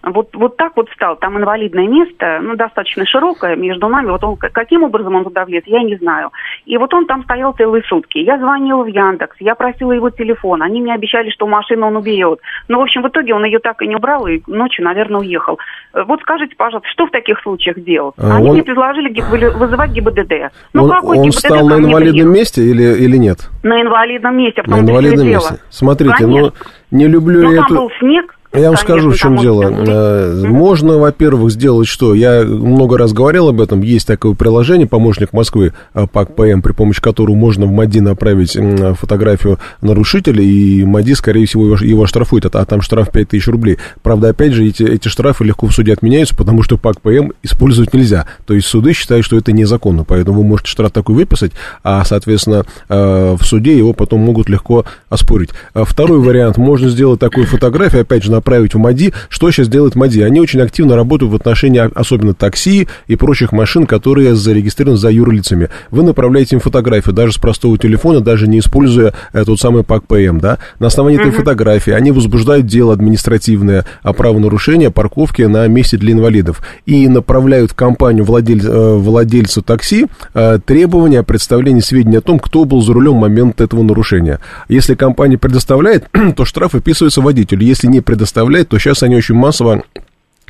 Вот, 0.02 0.28
вот 0.34 0.56
так 0.56 0.72
вот 0.76 0.88
стал. 0.94 1.16
Там 1.16 1.36
инвалидное 1.38 1.88
место, 1.88 2.38
ну, 2.40 2.54
достаточно 2.54 3.04
широкое 3.04 3.56
между 3.56 3.88
нами. 3.88 4.10
Вот 4.10 4.22
он, 4.22 4.36
каким 4.36 4.84
образом 4.84 5.16
он 5.16 5.24
туда 5.24 5.44
влез, 5.44 5.64
я 5.66 5.82
не 5.82 5.96
знаю. 5.96 6.30
И 6.66 6.76
вот 6.78 6.94
он 6.94 7.06
там 7.06 7.24
стоял 7.24 7.52
целые 7.54 7.82
сутки. 7.82 8.18
Я 8.18 8.38
звонила 8.38 8.84
в 8.84 8.86
Яндекс, 8.86 9.36
я 9.40 9.54
просила 9.56 9.90
его 9.92 10.10
телефон. 10.10 10.62
Они 10.62 10.80
мне 10.80 10.94
обещали, 10.94 11.30
что 11.30 11.46
машину 11.48 11.88
он 11.88 11.96
уберет. 11.96 12.38
Но, 12.68 12.78
в 12.78 12.82
общем, 12.82 13.02
в 13.02 13.08
итоге 13.08 13.34
он 13.34 13.44
ее 13.44 13.58
так 13.58 13.82
и 13.82 13.88
не 13.88 13.96
убрал, 13.96 14.26
и 14.28 14.40
ночью, 14.46 14.84
наверное, 14.84 15.20
уехал. 15.20 15.58
Э, 15.94 16.04
Вот 16.04 16.20
скажите, 16.20 16.54
пожалуйста, 16.56 16.88
что 16.90 17.06
в 17.06 17.10
таких 17.10 17.40
случаях 17.40 17.78
делать? 17.80 18.14
А 18.18 18.36
Они 18.36 18.48
он- 18.48 18.54
мне 18.54 18.62
предложили 18.62 19.10
ги- 19.10 19.20
выли- 19.22 19.50
вызывать 19.50 19.90
ГИБДД. 19.90 20.52
Ну, 20.74 20.84
он 20.84 20.90
какой 20.90 21.16
он 21.18 21.24
ГИБДД 21.24 21.38
стал 21.40 21.68
на 21.68 21.78
инвалидном 21.80 22.32
месте 22.32 22.62
или, 22.62 22.82
или 23.04 23.16
нет? 23.16 23.38
На 23.64 23.82
инвалидном 23.82 24.36
месте, 24.36 24.62
в 24.62 24.68
На 24.68 24.78
инвалидном 24.80 25.26
дело. 25.26 25.40
месте. 25.40 25.54
Смотрите, 25.70 26.14
ну, 26.26 26.34
Конечно. 26.34 26.52
не 26.92 27.08
люблю 27.08 27.42
Ну, 27.42 27.50
я 27.50 27.56
там 27.62 27.66
эту... 27.66 27.74
был 27.74 27.90
снег. 27.98 28.34
Я 28.54 28.70
вам 28.70 28.76
конечно, 28.76 28.84
скажу, 28.86 29.10
в 29.10 29.16
чем 29.16 29.36
дело. 29.36 29.62
Э, 29.64 30.42
Можно, 30.46 30.96
во-первых, 30.96 31.52
сделать 31.52 31.86
что? 31.86 32.14
Я 32.14 32.44
много 32.44 32.96
раз 32.96 33.12
говорил 33.12 33.48
об 33.48 33.60
этом. 33.60 33.82
Есть 33.82 34.06
такое 34.06 34.32
приложение 34.32 34.86
«Помощник 34.86 35.34
Москвы» 35.34 35.74
э, 35.92 36.06
ПАК 36.10 36.34
ПМ, 36.34 36.62
при 36.62 36.72
помощи 36.72 37.02
которого 37.02 37.34
можно 37.34 37.66
в 37.66 37.70
МАДИ 37.70 37.98
направить 37.98 38.56
м, 38.56 38.94
фотографию 38.94 39.58
нарушителя, 39.82 40.42
и 40.42 40.82
МАДИ, 40.84 41.12
скорее 41.12 41.44
всего, 41.44 41.76
его, 41.76 42.02
оштрафует, 42.02 42.46
а, 42.46 42.60
а 42.60 42.64
там 42.64 42.80
штраф 42.80 43.12
5000 43.12 43.48
рублей. 43.48 43.76
Правда, 44.02 44.30
опять 44.30 44.52
же, 44.52 44.64
эти, 44.66 44.82
эти 44.82 45.08
штрафы 45.08 45.44
легко 45.44 45.66
в 45.66 45.72
суде 45.72 45.92
отменяются, 45.92 46.34
потому 46.34 46.62
что 46.62 46.78
ПАК 46.78 47.02
ПМ 47.02 47.32
использовать 47.42 47.92
нельзя. 47.92 48.26
То 48.46 48.54
есть 48.54 48.66
суды 48.66 48.94
считают, 48.94 49.26
что 49.26 49.36
это 49.36 49.52
незаконно, 49.52 50.04
поэтому 50.04 50.38
вы 50.38 50.44
можете 50.44 50.70
штраф 50.70 50.90
такой 50.90 51.16
выписать, 51.16 51.52
а, 51.84 52.02
соответственно, 52.06 52.64
э, 52.88 53.36
в 53.38 53.44
суде 53.44 53.76
его 53.76 53.92
потом 53.92 54.20
могут 54.20 54.48
легко 54.48 54.86
оспорить. 55.10 55.50
Второй 55.74 56.18
вариант, 56.20 56.56
можно 56.56 56.88
сделать 56.88 57.20
такую 57.20 57.46
фотографию, 57.46 58.02
опять 58.02 58.24
же, 58.24 58.38
направить 58.48 58.74
в 58.74 58.78
МАДИ. 58.78 59.12
Что 59.28 59.50
сейчас 59.50 59.68
делает 59.68 59.94
МАДИ? 59.94 60.22
Они 60.22 60.40
очень 60.40 60.62
активно 60.62 60.96
работают 60.96 61.32
в 61.32 61.34
отношении 61.34 61.80
а- 61.80 61.90
особенно 61.94 62.32
такси 62.32 62.88
и 63.06 63.14
прочих 63.14 63.52
машин, 63.52 63.86
которые 63.86 64.34
зарегистрированы 64.34 64.96
за 64.96 65.10
юрлицами. 65.10 65.68
Вы 65.90 66.02
направляете 66.02 66.56
им 66.56 66.60
фотографию, 66.60 67.14
даже 67.14 67.34
с 67.34 67.36
простого 67.36 67.76
телефона, 67.76 68.20
даже 68.22 68.48
не 68.48 68.60
используя 68.60 69.12
э, 69.34 69.44
тот 69.44 69.60
самый 69.60 69.84
ПАК 69.84 70.06
ПМ, 70.06 70.38
да. 70.38 70.56
На 70.78 70.86
основании 70.86 71.20
этой 71.20 71.30
фотографии 71.30 71.92
они 71.92 72.10
возбуждают 72.10 72.64
дело 72.64 72.94
административное 72.94 73.84
о 74.02 74.14
правонарушении 74.14 74.88
парковки 74.88 75.42
на 75.42 75.66
месте 75.66 75.98
для 75.98 76.12
инвалидов 76.12 76.62
и 76.86 77.06
направляют 77.06 77.72
в 77.72 77.74
компанию 77.74 78.24
владель, 78.24 78.62
э, 78.64 78.94
владельцу 78.96 79.60
такси 79.60 80.06
э, 80.32 80.58
требования 80.64 81.18
о 81.18 81.22
представлении 81.22 81.82
сведений 81.82 82.16
о 82.16 82.22
том, 82.22 82.38
кто 82.38 82.64
был 82.64 82.80
за 82.80 82.94
рулем 82.94 83.18
в 83.18 83.20
момент 83.20 83.60
этого 83.60 83.82
нарушения. 83.82 84.38
Если 84.70 84.94
компания 84.94 85.36
предоставляет, 85.36 86.08
то 86.36 86.46
штраф 86.46 86.72
выписывается 86.72 87.20
водителю. 87.20 87.66
Если 87.66 87.88
не 87.88 88.00
предоставляет, 88.00 88.27
то 88.68 88.78
сейчас 88.78 89.02
они 89.02 89.16
очень 89.16 89.34
массово 89.34 89.82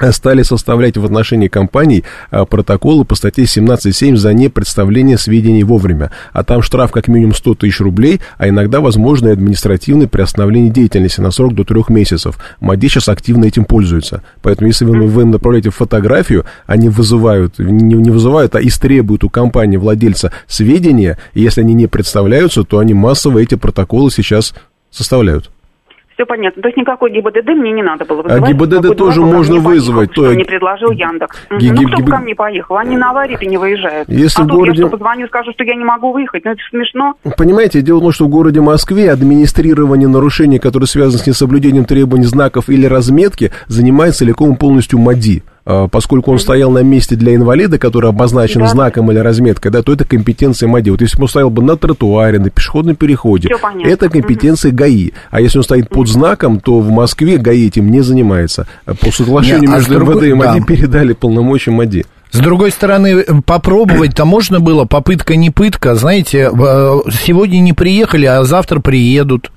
э, 0.01 0.13
стали 0.13 0.43
составлять 0.43 0.97
в 0.97 1.05
отношении 1.05 1.49
компаний 1.49 2.05
э, 2.31 2.45
протоколы 2.45 3.05
по 3.05 3.15
статье 3.15 3.45
17.7 3.45 4.17
за 4.17 4.33
непредставление 4.33 5.19
сведений 5.19 5.65
вовремя. 5.65 6.11
А 6.33 6.45
там 6.45 6.63
штраф 6.63 6.91
как 6.91 7.09
минимум 7.09 7.35
100 7.35 7.55
тысяч 7.57 7.81
рублей, 7.81 8.21
а 8.37 8.49
иногда 8.49 8.81
возможно 8.81 9.29
и 9.29 9.33
административный 9.33 10.09
при 10.09 10.23
остановлении 10.23 10.71
деятельности 10.71 11.21
на 11.21 11.31
срок 11.31 11.55
до 11.55 11.65
трех 11.65 11.89
месяцев. 11.89 12.39
МАДИ 12.61 12.89
сейчас 12.89 13.09
активно 13.09 13.47
этим 13.47 13.65
пользуется. 13.65 14.23
Поэтому 14.43 14.69
если 14.69 14.85
вы, 14.85 15.07
вы 15.07 15.25
направляете 15.25 15.71
фотографию, 15.71 16.45
они 16.67 16.89
вызывают, 16.89 17.59
не, 17.59 17.95
не 17.95 18.11
вызывают, 18.11 18.55
а 18.55 18.61
истребуют 18.61 19.25
у 19.25 19.31
компании 19.31 19.77
владельца 19.77 20.33
сведения, 20.47 21.19
и 21.35 21.43
если 21.43 21.61
они 21.61 21.75
не 21.75 21.87
представляются, 21.87 22.65
то 22.65 22.79
они 22.79 22.95
массово 22.95 23.41
эти 23.41 23.55
протоколы 23.55 24.11
сейчас 24.11 24.55
составляют. 24.91 25.51
Все 26.19 26.27
понятно. 26.27 26.61
То 26.63 26.67
есть 26.69 26.77
никакой 26.77 27.13
ГИБДД 27.13 27.47
мне 27.51 27.71
не 27.71 27.83
надо 27.85 28.05
было 28.05 28.23
А 28.23 28.23
вызывать. 28.25 28.51
ГИБДД 28.51 28.73
никакой 28.79 28.97
тоже 28.97 29.21
можно 29.21 29.55
мне 29.55 29.65
поехал, 29.65 29.71
вызвать, 29.93 30.13
Что 30.13 30.25
то- 30.25 30.31
мне 30.35 30.45
предложил 30.45 30.91
Яндекс. 30.91 31.37
Ги- 31.61 31.71
Ну, 31.71 31.89
кто 31.89 32.03
бы 32.03 32.11
ко 32.11 32.19
мне 32.19 32.35
поехал? 32.35 32.77
Они 32.77 32.97
на 32.97 33.11
аварии-то 33.11 33.47
не 33.47 33.57
выезжают. 33.57 34.09
Если 34.09 34.43
а 34.43 34.45
в 34.45 34.49
городе- 34.49 34.81
я 34.83 34.89
что, 34.89 34.97
позвоню, 34.97 35.29
скажу, 35.29 35.53
что 35.53 35.63
я 35.63 35.77
не 35.77 35.85
могу 35.85 36.11
выехать. 36.11 36.45
Ну, 36.45 36.51
это 36.51 36.61
смешно. 36.71 37.15
Понимаете, 37.37 37.83
дело 37.83 37.99
в 37.99 38.03
том, 38.03 38.11
что 38.11 38.25
в 38.25 38.29
городе 38.31 38.61
Москве 38.61 39.13
администрирование 39.13 40.09
нарушений, 40.09 40.59
которые 40.59 40.89
связаны 40.89 41.23
с 41.23 41.27
несоблюдением 41.29 41.85
требований 41.85 42.25
знаков 42.27 42.69
или 42.69 42.87
разметки, 42.87 43.53
занимает 43.69 44.17
целиком 44.17 44.57
полностью 44.57 44.99
МАДИ. 44.99 45.45
А, 45.71 45.87
Поскольку 45.87 46.33
он 46.33 46.39
стоял 46.39 46.71
на 46.71 46.83
месте 46.83 47.15
для 47.15 47.35
инвалида, 47.35 47.79
который 47.79 48.09
обозначен 48.09 48.63
Да. 48.63 48.69
знаком 48.69 49.13
или 49.13 49.19
разметкой, 49.19 49.71
да, 49.71 49.83
то 49.83 49.93
это 49.93 50.07
компетенция 50.07 50.67
МАДИ. 50.67 50.89
Вот 50.89 51.03
если 51.03 51.19
бы 51.19 51.25
он 51.25 51.29
стоял 51.29 51.51
бы 51.51 51.63
на 51.63 51.77
тротуаре, 51.77 52.39
на 52.39 52.49
пешеходном 52.49 52.97
переходе, 52.97 53.51
это 53.85 54.09
компетенция 54.09 54.73
ГАИ. 54.73 55.11
А 55.31 55.43
если 55.43 55.59
он 55.59 55.65
стоит 55.65 55.91
под 55.91 56.09
знаком, 56.09 56.59
то 56.61 56.81
в 56.81 56.91
Москве 56.91 57.37
ГАИ 57.37 57.67
этим 57.67 57.91
не 57.91 58.01
занимается. 58.01 58.67
А 58.87 58.95
По 58.95 59.11
соглашению 59.13 59.61
Не, 59.69 59.75
а 59.75 59.77
между 59.77 59.95
другой- 59.95 60.15
МВД 60.17 60.25
и 60.25 60.33
МАДИ 60.35 60.59
да. 60.61 60.65
передали 60.65 61.13
полномочия 61.13 61.71
МАДИ. 61.71 62.07
С 62.31 62.39
другой 62.39 62.71
стороны, 62.71 63.25
попробовать-то 63.45 64.25
можно 64.25 64.61
было, 64.61 64.87
попытка 64.87 65.37
не 65.37 65.51
пытка, 65.51 65.95
знаете, 65.97 66.51
э, 66.51 66.97
сегодня 67.13 67.59
не 67.61 67.73
приехали, 67.75 68.25
а 68.27 68.43
завтра 68.45 68.81
приедут. 68.81 69.51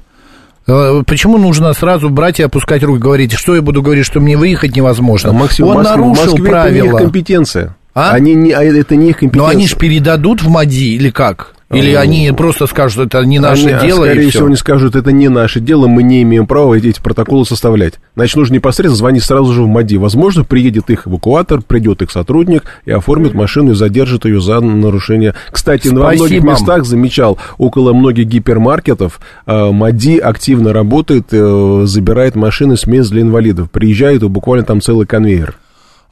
Э, 0.67 1.03
Почему 1.05 1.37
нужно 1.37 1.73
сразу 1.73 2.09
брать 2.09 2.39
и 2.39 2.43
опускать 2.43 2.83
руки, 2.83 3.01
говорить, 3.01 3.33
что 3.33 3.55
я 3.55 3.61
буду 3.61 3.81
говорить, 3.81 4.05
что 4.05 4.19
мне 4.19 4.37
выехать 4.37 4.75
невозможно? 4.75 5.31
А, 5.31 5.33
Максим, 5.33 5.67
Он 5.67 5.77
Москве- 5.77 5.89
нарушил 5.97 6.23
Москве 6.23 6.31
это 6.31 6.39
не 6.41 6.45
их 6.45 6.49
правила. 6.51 6.97
компетенция. 6.99 7.75
А? 7.93 8.11
Они 8.11 8.33
не, 8.35 8.51
а 8.51 8.63
это 8.63 8.95
не 8.95 9.09
их 9.09 9.17
компетенция. 9.17 9.45
Но 9.45 9.47
они 9.49 9.67
же 9.67 9.75
передадут 9.75 10.41
в 10.41 10.49
МАДИ 10.49 10.95
или 10.95 11.09
как? 11.09 11.55
Или 11.73 11.93
они 11.93 12.31
просто 12.35 12.67
скажут, 12.67 13.07
это 13.07 13.23
не 13.25 13.39
наше 13.39 13.67
Они, 13.67 13.73
а, 13.73 13.81
дело, 13.81 14.05
скорее 14.05 14.29
всего, 14.29 14.47
они 14.47 14.55
скажут, 14.55 14.95
это 14.95 15.11
не 15.11 15.29
наше 15.29 15.59
дело, 15.59 15.87
мы 15.87 16.03
не 16.03 16.21
имеем 16.23 16.45
права 16.45 16.75
эти, 16.75 16.99
протоколы 17.01 17.45
составлять. 17.45 17.95
Значит, 18.15 18.35
нужно 18.37 18.55
непосредственно 18.55 18.97
звонить 18.97 19.23
сразу 19.23 19.53
же 19.53 19.63
в 19.63 19.67
МАДИ. 19.67 19.95
Возможно, 19.97 20.43
приедет 20.43 20.89
их 20.89 21.07
эвакуатор, 21.07 21.61
придет 21.61 22.01
их 22.01 22.11
сотрудник 22.11 22.63
и 22.85 22.91
оформит 22.91 23.33
машину 23.33 23.71
и 23.71 23.75
задержит 23.75 24.25
ее 24.25 24.41
за 24.41 24.59
нарушение. 24.59 25.33
Кстати, 25.51 25.87
во 25.87 26.01
Спасибо. 26.01 26.25
многих 26.25 26.43
местах 26.43 26.85
замечал, 26.85 27.37
около 27.57 27.93
многих 27.93 28.27
гипермаркетов 28.27 29.19
э, 29.45 29.71
МАДИ 29.71 30.17
активно 30.17 30.73
работает, 30.73 31.27
э, 31.31 31.83
забирает 31.85 32.35
машины 32.35 32.77
с 32.77 32.85
мест 32.85 33.11
для 33.11 33.21
инвалидов. 33.21 33.71
Приезжают, 33.71 34.23
и 34.23 34.27
буквально 34.27 34.65
там 34.65 34.81
целый 34.81 35.05
конвейер. 35.05 35.55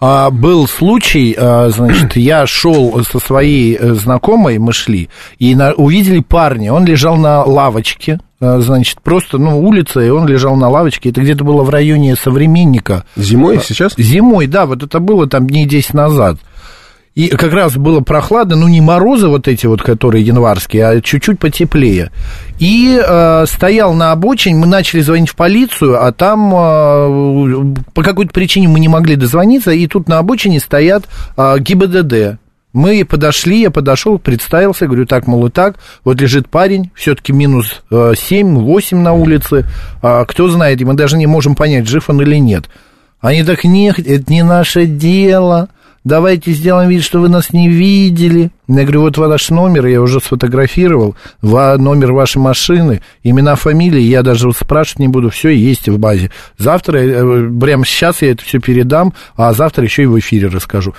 А, 0.01 0.29
был 0.29 0.65
случай, 0.67 1.35
а, 1.37 1.69
значит, 1.69 2.15
я 2.15 2.45
шел 2.47 3.03
со 3.03 3.19
своей 3.19 3.75
э, 3.77 3.93
знакомой, 3.95 4.57
мы 4.57 4.71
шли, 4.71 5.09
и 5.39 5.53
на- 5.55 5.73
увидели 5.73 6.21
парня, 6.21 6.71
он 6.73 6.85
лежал 6.85 7.17
на 7.17 7.43
лавочке, 7.43 8.19
а, 8.39 8.61
значит, 8.61 9.01
просто, 9.01 9.37
ну, 9.37 9.59
улица, 9.59 9.99
и 9.99 10.09
он 10.09 10.25
лежал 10.25 10.55
на 10.55 10.69
лавочке, 10.69 11.09
это 11.09 11.19
где-то 11.19 11.43
было 11.43 11.63
в 11.63 11.69
районе 11.69 12.15
современника. 12.15 13.03
Зимой 13.17 13.59
сейчас? 13.61 13.93
Зимой, 13.97 14.47
да, 14.47 14.65
вот 14.65 14.83
это 14.83 14.99
было 15.01 15.27
там 15.27 15.47
дней 15.47 15.65
10 15.65 15.93
назад. 15.93 16.37
И 17.15 17.29
как 17.29 17.51
раз 17.53 17.75
было 17.75 18.01
прохладно, 18.01 18.55
ну 18.55 18.67
не 18.67 18.81
морозы 18.81 19.27
вот 19.27 19.47
эти 19.47 19.65
вот, 19.65 19.81
которые 19.81 20.23
январские, 20.23 20.87
а 20.87 21.01
чуть-чуть 21.01 21.39
потеплее. 21.39 22.11
И 22.59 22.97
э, 23.01 23.45
стоял 23.47 23.93
на 23.93 24.11
обочине, 24.11 24.55
мы 24.55 24.67
начали 24.67 25.01
звонить 25.01 25.29
в 25.29 25.35
полицию, 25.35 26.03
а 26.03 26.11
там 26.11 26.53
э, 26.53 27.75
по 27.93 28.03
какой-то 28.03 28.31
причине 28.31 28.67
мы 28.67 28.79
не 28.79 28.87
могли 28.87 29.15
дозвониться, 29.15 29.71
и 29.71 29.87
тут 29.87 30.07
на 30.07 30.19
обочине 30.19 30.59
стоят 30.59 31.05
э, 31.35 31.59
ГИБДД. 31.59 32.39
Мы 32.71 33.03
подошли, 33.03 33.61
я 33.61 33.71
подошел, 33.71 34.19
представился, 34.19 34.85
говорю, 34.85 35.07
так, 35.07 35.25
мол, 35.25 35.47
и 35.47 35.49
так, 35.49 35.77
вот 36.05 36.21
лежит 36.21 36.47
парень, 36.49 36.91
все-таки 36.93 37.33
минус 37.33 37.81
7-8 37.89 38.95
на 38.95 39.13
улице, 39.13 39.65
а, 40.03 40.23
кто 40.25 40.47
знает, 40.49 40.79
и 40.79 40.85
мы 40.85 40.93
даже 40.93 41.17
не 41.17 41.25
можем 41.25 41.55
понять, 41.55 41.87
жив 41.87 42.07
он 42.11 42.21
или 42.21 42.35
нет. 42.35 42.69
Они 43.21 43.43
так, 43.43 43.63
нет, 43.63 43.97
это 43.97 44.31
не 44.31 44.43
наше 44.43 44.85
дело, 44.85 45.69
давайте 46.03 46.51
сделаем 46.51 46.89
вид, 46.89 47.03
что 47.03 47.19
вы 47.19 47.29
нас 47.29 47.53
не 47.53 47.69
видели. 47.69 48.51
Я 48.67 48.83
говорю, 48.83 49.01
вот 49.01 49.17
ваш 49.17 49.49
номер, 49.49 49.87
я 49.87 50.01
уже 50.01 50.19
сфотографировал, 50.19 51.15
ва- 51.41 51.77
номер 51.77 52.13
вашей 52.13 52.37
машины, 52.37 53.01
имена, 53.23 53.55
фамилии, 53.55 54.01
я 54.01 54.21
даже 54.21 54.47
вот 54.47 54.57
спрашивать 54.57 54.99
не 54.99 55.07
буду, 55.07 55.29
все 55.29 55.49
есть 55.49 55.89
в 55.89 55.97
базе. 55.97 56.31
Завтра, 56.57 56.97
э, 56.97 57.49
прямо 57.59 57.85
сейчас 57.85 58.21
я 58.21 58.31
это 58.31 58.43
все 58.43 58.59
передам, 58.59 59.13
а 59.35 59.53
завтра 59.53 59.83
еще 59.83 60.03
и 60.03 60.07
в 60.07 60.17
эфире 60.19 60.47
расскажу. 60.47 60.93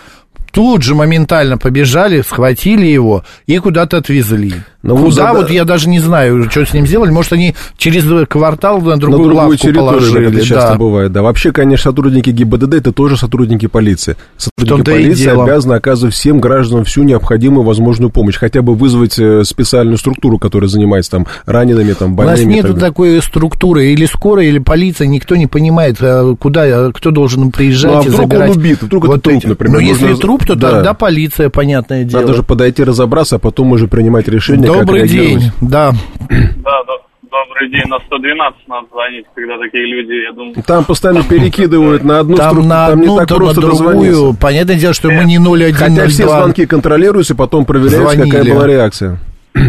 Тут 0.52 0.82
же 0.82 0.96
моментально 0.96 1.58
побежали, 1.58 2.22
схватили 2.22 2.86
его 2.86 3.24
и 3.46 3.58
куда-то 3.58 3.98
отвезли. 3.98 4.54
Ну, 4.82 4.96
Куда, 4.96 5.34
вот 5.34 5.50
я 5.50 5.64
даже 5.64 5.90
не 5.90 5.98
знаю, 5.98 6.48
что 6.50 6.64
с 6.64 6.72
ним 6.72 6.86
сделали. 6.86 7.10
Может, 7.10 7.34
они 7.34 7.54
через 7.76 8.04
квартал 8.28 8.80
на 8.80 8.90
на 8.90 8.96
другую, 8.96 9.18
другую 9.24 9.36
лавку 9.36 9.56
территорию, 9.56 9.88
положили. 9.90 10.28
это 10.28 10.46
часто 10.46 10.70
да. 10.72 10.78
бывает, 10.78 11.12
да. 11.12 11.22
Вообще, 11.22 11.52
конечно, 11.52 11.90
сотрудники 11.90 12.30
ГИБДД 12.30 12.74
это 12.74 12.92
тоже 12.92 13.18
сотрудники 13.18 13.66
полиции. 13.66 14.16
Сотрудники 14.38 14.90
полиции 14.90 15.28
обязаны 15.28 15.74
оказывать 15.74 16.14
всем 16.14 16.40
гражданам 16.40 16.84
всю 16.84 17.02
необходимую 17.02 17.64
возможную 17.64 18.10
помощь, 18.10 18.36
хотя 18.36 18.62
бы 18.62 18.74
вызвать 18.74 19.18
э, 19.18 19.44
специальную 19.44 19.98
структуру, 19.98 20.38
которая 20.38 20.68
занимается 20.68 21.10
там 21.10 21.26
ранеными, 21.44 21.92
там 21.92 22.14
У 22.14 22.16
нас 22.22 22.38
больными. 22.38 22.50
и 22.52 22.54
нет 22.54 22.62
так 22.66 22.74
далее. 22.76 22.88
такой 22.90 23.22
структуры, 23.22 23.86
или 23.92 24.06
скорая, 24.06 24.46
или 24.46 24.60
полиция, 24.60 25.08
никто 25.08 25.36
не 25.36 25.46
понимает, 25.46 25.96
э, 26.00 26.34
куда, 26.40 26.66
э, 26.66 26.92
кто 26.94 27.10
должен 27.10 27.50
приезжать 27.50 27.92
Ну, 27.92 27.98
а 28.00 28.02
и 28.04 28.08
вдруг 28.08 28.20
он 28.24 28.30
забирать. 28.30 28.56
убит, 28.56 28.82
вдруг 28.82 29.04
это 29.04 29.18
труп, 29.18 29.44
например, 29.44 29.74
Ну, 29.74 29.86
если 29.86 30.06
нужно- 30.06 30.20
труп, 30.22 30.46
то 30.46 30.54
да. 30.54 30.70
тогда 30.70 30.94
полиция, 30.94 31.50
понятное 31.50 32.04
дело. 32.04 32.22
Надо 32.22 32.34
же 32.34 32.42
подойти 32.42 32.82
разобраться, 32.82 33.36
а 33.36 33.38
потом 33.38 33.72
уже 33.72 33.86
принимать 33.88 34.26
решение, 34.26 34.69
Добрый 34.78 35.08
день, 35.08 35.40
да. 35.60 35.92
Да, 36.28 36.82
до- 36.84 37.02
добрый 37.22 37.70
день. 37.70 37.84
На 37.88 37.98
112 38.00 38.68
надо 38.68 38.86
звонить, 38.92 39.26
когда 39.34 39.58
такие 39.58 39.84
люди, 39.86 40.12
я 40.24 40.32
думаю... 40.32 40.54
Там 40.66 40.84
постоянно 40.84 41.22
перекидывают 41.24 42.02
на 42.04 42.20
одну 42.20 42.36
Там 42.36 42.50
структуру, 42.50 42.68
на 42.68 42.86
там 42.86 42.92
одну, 43.00 43.12
не 43.12 43.18
так 43.18 43.30
на 43.30 43.36
просто 43.36 43.60
дозвониться. 43.60 44.10
другую. 44.12 44.36
Понятное 44.40 44.76
дело, 44.76 44.94
что 44.94 45.10
мы 45.10 45.24
не 45.24 45.38
0102. 45.38 45.72
Хотя 45.86 46.06
все 46.08 46.26
звонки 46.28 46.66
контролируются, 46.66 47.34
и 47.34 47.36
потом 47.36 47.64
проверяются, 47.64 48.16
какая 48.16 48.30
Звонили. 48.30 48.52
была 48.52 48.66
реакция. 48.66 49.18
Э, 49.54 49.60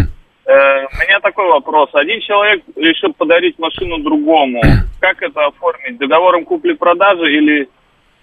у 0.85 0.95
меня 1.07 1.19
такой 1.21 1.47
вопрос. 1.49 1.89
Один 1.93 2.19
человек 2.21 2.61
решил 2.75 3.13
подарить 3.17 3.57
машину 3.59 3.99
другому. 3.99 4.61
Как 4.99 5.21
это 5.21 5.45
оформить? 5.47 5.97
Договором 5.99 6.43
купли-продажи 6.45 7.31
или 7.31 7.69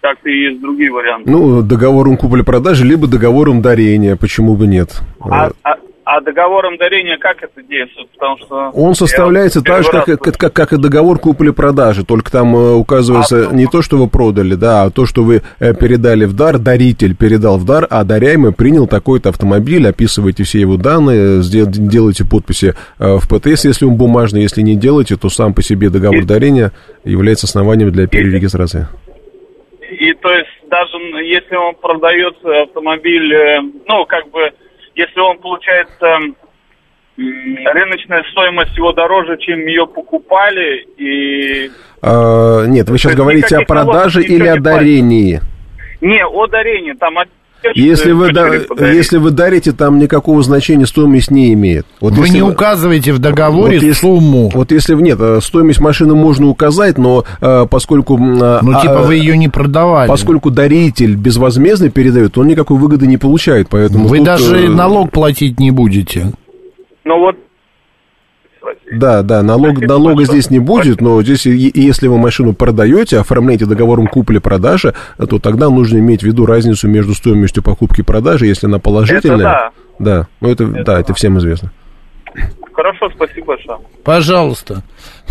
как-то 0.01 0.29
есть 0.29 0.61
другие 0.61 0.93
варианты? 0.93 1.31
Ну, 1.31 1.63
договором 1.63 2.17
купли-продажи, 2.17 2.85
либо 2.85 3.07
договором 3.07 3.63
дарения, 3.63 4.15
почему 4.17 4.55
бы 4.57 4.67
нет. 4.67 5.01
А, 5.21 5.51
а- 5.65 5.77
а 6.11 6.23
договором 6.23 6.79
дарения 6.79 7.19
как 7.19 7.43
это 7.43 7.63
действует? 7.63 8.09
Потому 8.13 8.39
что 8.39 8.71
Он 8.73 8.95
составляется 8.95 9.61
так 9.61 9.83
же, 9.83 9.91
как, 9.91 10.09
раз 10.09 10.19
как, 10.19 10.39
как, 10.39 10.53
как 10.55 10.73
и 10.73 10.79
договор 10.79 11.19
купли-продажи, 11.19 12.03
только 12.03 12.33
там 12.33 12.57
э, 12.57 12.73
указывается 12.73 13.51
А, 13.51 13.55
не 13.55 13.67
то, 13.67 13.83
что 13.83 13.99
вы 13.99 14.09
продали, 14.09 14.55
да, 14.55 14.85
а 14.85 14.91
то, 14.91 15.05
что 15.05 15.23
вы 15.23 15.43
э, 15.61 15.75
передали 15.75 16.25
в 16.25 16.35
дар, 16.35 16.59
даритель 16.59 17.15
передал 17.15 17.59
в 17.59 17.67
дар, 17.67 17.87
а 17.91 18.05
даряемый 18.05 18.53
принял 18.55 18.87
такой-то 18.87 19.29
автомобиль, 19.29 19.87
описываете 19.87 20.45
все 20.45 20.61
его 20.61 20.79
данные, 20.79 21.43
сде- 21.43 21.67
делаете 21.67 22.25
подписи 22.25 22.75
э, 22.99 23.17
в 23.19 23.29
ПТС, 23.29 23.67
если 23.67 23.85
он 23.85 23.97
бумажный, 23.97 24.41
если 24.41 24.63
не 24.63 24.77
делаете, 24.77 25.17
то 25.17 25.29
сам 25.29 25.53
по 25.53 25.63
себе 25.63 25.91
договор 25.91 26.23
И- 26.23 26.27
дарения 26.27 26.73
является 27.05 27.47
основанием 27.47 27.93
для 27.93 28.07
перерегистрации. 28.07 28.89
И 29.91 30.15
то 30.15 30.31
есть 30.31 30.49
даже 30.71 30.97
если 31.23 31.55
он 31.57 31.75
продает 31.75 32.35
автомобиль, 32.45 33.31
ну, 33.87 34.07
как 34.07 34.31
бы, 34.31 34.51
если 34.99 35.21
он 35.21 35.39
получается 35.39 36.07
м, 36.07 36.37
рыночная 37.73 38.23
стоимость 38.33 38.77
его 38.77 38.93
дороже, 38.93 39.37
чем 39.39 39.61
ее 39.61 39.87
покупали, 39.87 40.87
и 40.99 41.71
А, 42.03 42.65
нет, 42.67 42.89
вы 42.91 42.99
сейчас 42.99 43.15
говорите 43.15 43.57
о 43.57 43.65
продаже 43.65 44.23
или 44.23 44.47
о 44.47 44.61
дарении? 44.61 45.41
не 46.01 46.25
о 46.25 46.47
дарении, 46.47 46.93
там 46.93 47.19
от 47.19 47.29
Если 47.75 48.13
вы, 48.13 48.33
да- 48.33 48.49
если 48.93 49.19
вы 49.19 49.31
дарите, 49.31 49.73
там 49.73 49.99
никакого 49.99 50.43
значения 50.43 50.87
стоимость 50.87 51.31
не 51.31 51.53
имеет. 51.55 51.87
Вот 52.01 52.13
Вы 52.15 52.25
если 52.27 52.37
не 52.37 52.43
вы- 52.43 52.53
указываете 52.53 53.13
в 53.13 53.19
договоре 53.19 53.79
Вот 53.79 53.83
если- 53.85 54.01
сумму. 54.01 54.51
Вот 54.55 54.71
если 54.73 54.95
в- 54.95 55.01
нет, 55.01 55.19
э, 55.21 55.41
стоимость 55.43 55.81
машины 55.81 56.15
можно 56.15 56.49
указать, 56.49 56.99
но 56.99 57.25
э, 57.41 57.67
поскольку... 57.71 58.17
а, 58.17 58.61
Ну, 58.63 58.81
типа, 58.81 59.01
а, 59.01 59.03
вы 59.03 59.17
ее 59.17 59.37
не 59.37 59.49
продавали. 59.49 60.09
Поскольку 60.09 60.51
даритель 60.51 61.17
безвозмездно 61.17 61.91
передает, 61.91 62.39
он 62.39 62.47
никакой 62.47 62.79
выгоды 62.79 63.07
не 63.07 63.17
получает, 63.17 63.69
поэтому... 63.69 64.07
Вы 64.09 64.19
тут, 64.19 64.27
даже 64.27 64.67
э, 64.67 64.69
налог 64.69 65.11
платить 65.11 65.59
не 65.59 65.71
будете. 65.71 66.33
Ну 67.05 67.19
вот, 67.21 67.37
Да, 68.93 69.23
да, 69.23 69.43
налог, 69.43 69.73
Спасибо 69.73 69.93
налога 69.93 70.17
большое. 70.17 70.41
здесь 70.41 70.51
не 70.51 70.59
будет, 70.59 71.01
но 71.01 71.23
здесь, 71.23 71.47
если 71.47 72.09
вы 72.09 72.19
машину 72.19 72.53
продаете, 72.53 73.19
оформляете 73.19 73.67
договором 73.67 74.07
купли-продажи, 74.07 74.95
то 75.19 75.39
тогда 75.39 75.69
нужно 75.71 75.99
иметь 75.99 76.23
в 76.23 76.27
виду 76.27 76.47
разницу 76.47 76.89
между 76.89 77.15
стоимостью 77.15 77.63
покупки 77.63 78.01
и 78.01 78.05
продажи, 78.05 78.47
если 78.47 78.67
она 78.67 78.79
положительная. 78.79 79.39
да. 79.39 79.71
Да, 79.99 80.29
ну 80.41 80.51
это, 80.51 80.67
да, 80.67 81.01
это 81.01 81.13
всем 81.15 81.39
известно. 81.39 81.73
хорошо, 82.73 83.09
спасибо 83.15 83.47
большое. 83.49 83.79
Пожалуйста. 84.05 84.83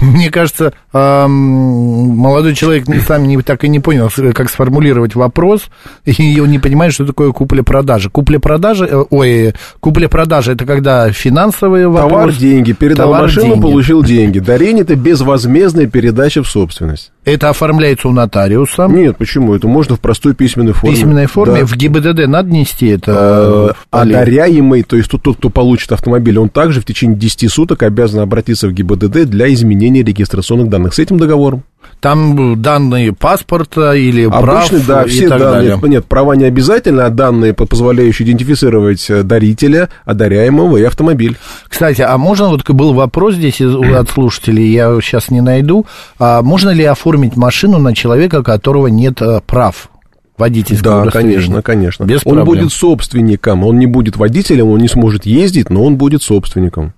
Мне 0.02 0.30
кажется, 0.30 0.74
молодой 0.94 2.56
человек 2.56 2.86
сам 3.08 3.28
не, 3.28 3.42
так 3.42 3.64
и 3.64 3.68
не 3.70 3.80
понял, 3.80 4.10
как 4.34 4.50
сформулировать 4.50 5.16
вопрос, 5.16 5.70
и 6.06 6.40
он 6.40 6.52
не 6.52 6.60
понимает, 6.60 6.94
что 6.94 7.06
такое 7.06 7.32
купля-продажа. 7.32 8.10
Купля-продажа, 8.10 8.86
э, 8.86 9.04
ой, 9.10 9.54
купля-продажа, 9.80 10.54
это 10.54 10.66
когда 10.66 11.12
финансовые 11.12 11.88
вопросы. 11.88 12.10
Товар, 12.10 12.32
деньги. 12.34 12.72
Передал 12.74 13.08
Товар, 13.08 13.22
машину, 13.24 13.46
деньги. 13.48 13.62
получил 13.62 14.04
деньги. 14.04 14.40
Дарение– 14.40 14.84
это 14.84 14.96
безвозмездная 14.96 15.88
передача 15.88 16.44
в 16.44 16.48
собственность. 16.50 17.12
Это 17.26 17.50
оформляется 17.50 18.08
у 18.08 18.12
нотариуса. 18.12 18.88
Нет, 18.88 19.18
почему? 19.18 19.54
Это 19.54 19.68
можно 19.68 19.96
в 19.96 20.00
простой 20.00 20.34
письменной 20.34 20.74
В 20.74 20.78
форме. 20.78 20.96
письменной 20.96 21.26
форме. 21.26 21.60
Да. 21.62 21.66
В 21.66 21.76
ГИБДД 21.76 22.28
надо 22.28 22.50
нести 22.50 22.88
это? 22.88 23.12
Э, 23.12 23.74
в 23.74 23.88
А 23.92 24.00
поле? 24.04 24.14
даряемый, 24.14 24.84
то 24.84 24.96
есть 24.96 25.10
тот, 25.12 25.24
тот, 25.24 25.38
кто 25.38 25.50
получит 25.50 25.92
автомобиль, 25.92 26.38
он 26.40 26.50
также 26.50 26.80
в 26.82 26.86
течение 26.86 27.18
10 27.18 27.52
суток 27.52 27.84
обязан 27.84 28.22
обратиться 28.22 28.68
в 28.70 28.74
ГИБДД 28.74 29.26
для 29.26 29.52
изменения 29.54 29.87
регистрационных 29.96 30.70
данных 30.70 30.94
с 30.94 31.00
этим 31.00 31.18
договором. 31.18 31.64
Там 32.00 32.62
данные 32.62 33.12
паспорта 33.14 33.94
или 33.94 34.28
прав 34.28 34.70
Обычно, 34.72 34.80
да, 34.88 35.04
и 35.04 35.10
все 35.10 35.30
так 35.30 35.40
данные. 35.40 35.70
далее. 35.72 35.90
Нет, 35.90 36.06
права 36.06 36.34
не 36.34 36.44
обязательно, 36.44 37.06
а 37.06 37.10
данные, 37.10 37.54
по- 37.54 37.66
позволяющие 37.66 38.28
идентифицировать 38.28 39.10
э, 39.10 39.24
дарителя, 39.24 39.90
одаряемого 40.06 40.78
и 40.78 40.84
автомобиль. 40.84 41.38
Кстати, 41.68 42.02
а 42.02 42.18
можно, 42.18 42.50
вот 42.50 42.70
был 42.70 42.94
вопрос 42.94 43.36
здесь 43.36 43.62
от 43.62 44.10
слушателей, 44.10 44.72
я 44.72 45.00
сейчас 45.02 45.32
не 45.32 45.42
найду, 45.42 45.86
а 46.20 46.42
можно 46.44 46.70
ли 46.70 46.84
оформить 46.84 47.36
машину 47.36 47.80
на 47.80 47.96
человека, 47.96 48.44
которого 48.44 48.88
нет 48.88 49.22
э, 49.22 49.42
прав 49.48 49.90
водительского 50.38 51.06
Да, 51.06 51.10
конечно, 51.12 51.64
конечно. 51.64 52.04
Без 52.04 52.22
он 52.26 52.36
проблем. 52.36 52.46
будет 52.46 52.72
собственником, 52.74 53.64
он 53.64 53.80
не 53.80 53.88
будет 53.88 54.18
водителем, 54.18 54.68
он 54.70 54.80
не 54.82 54.88
сможет 54.88 55.26
ездить, 55.26 55.72
но 55.72 55.84
он 55.84 55.96
будет 55.96 56.22
собственником. 56.22 56.94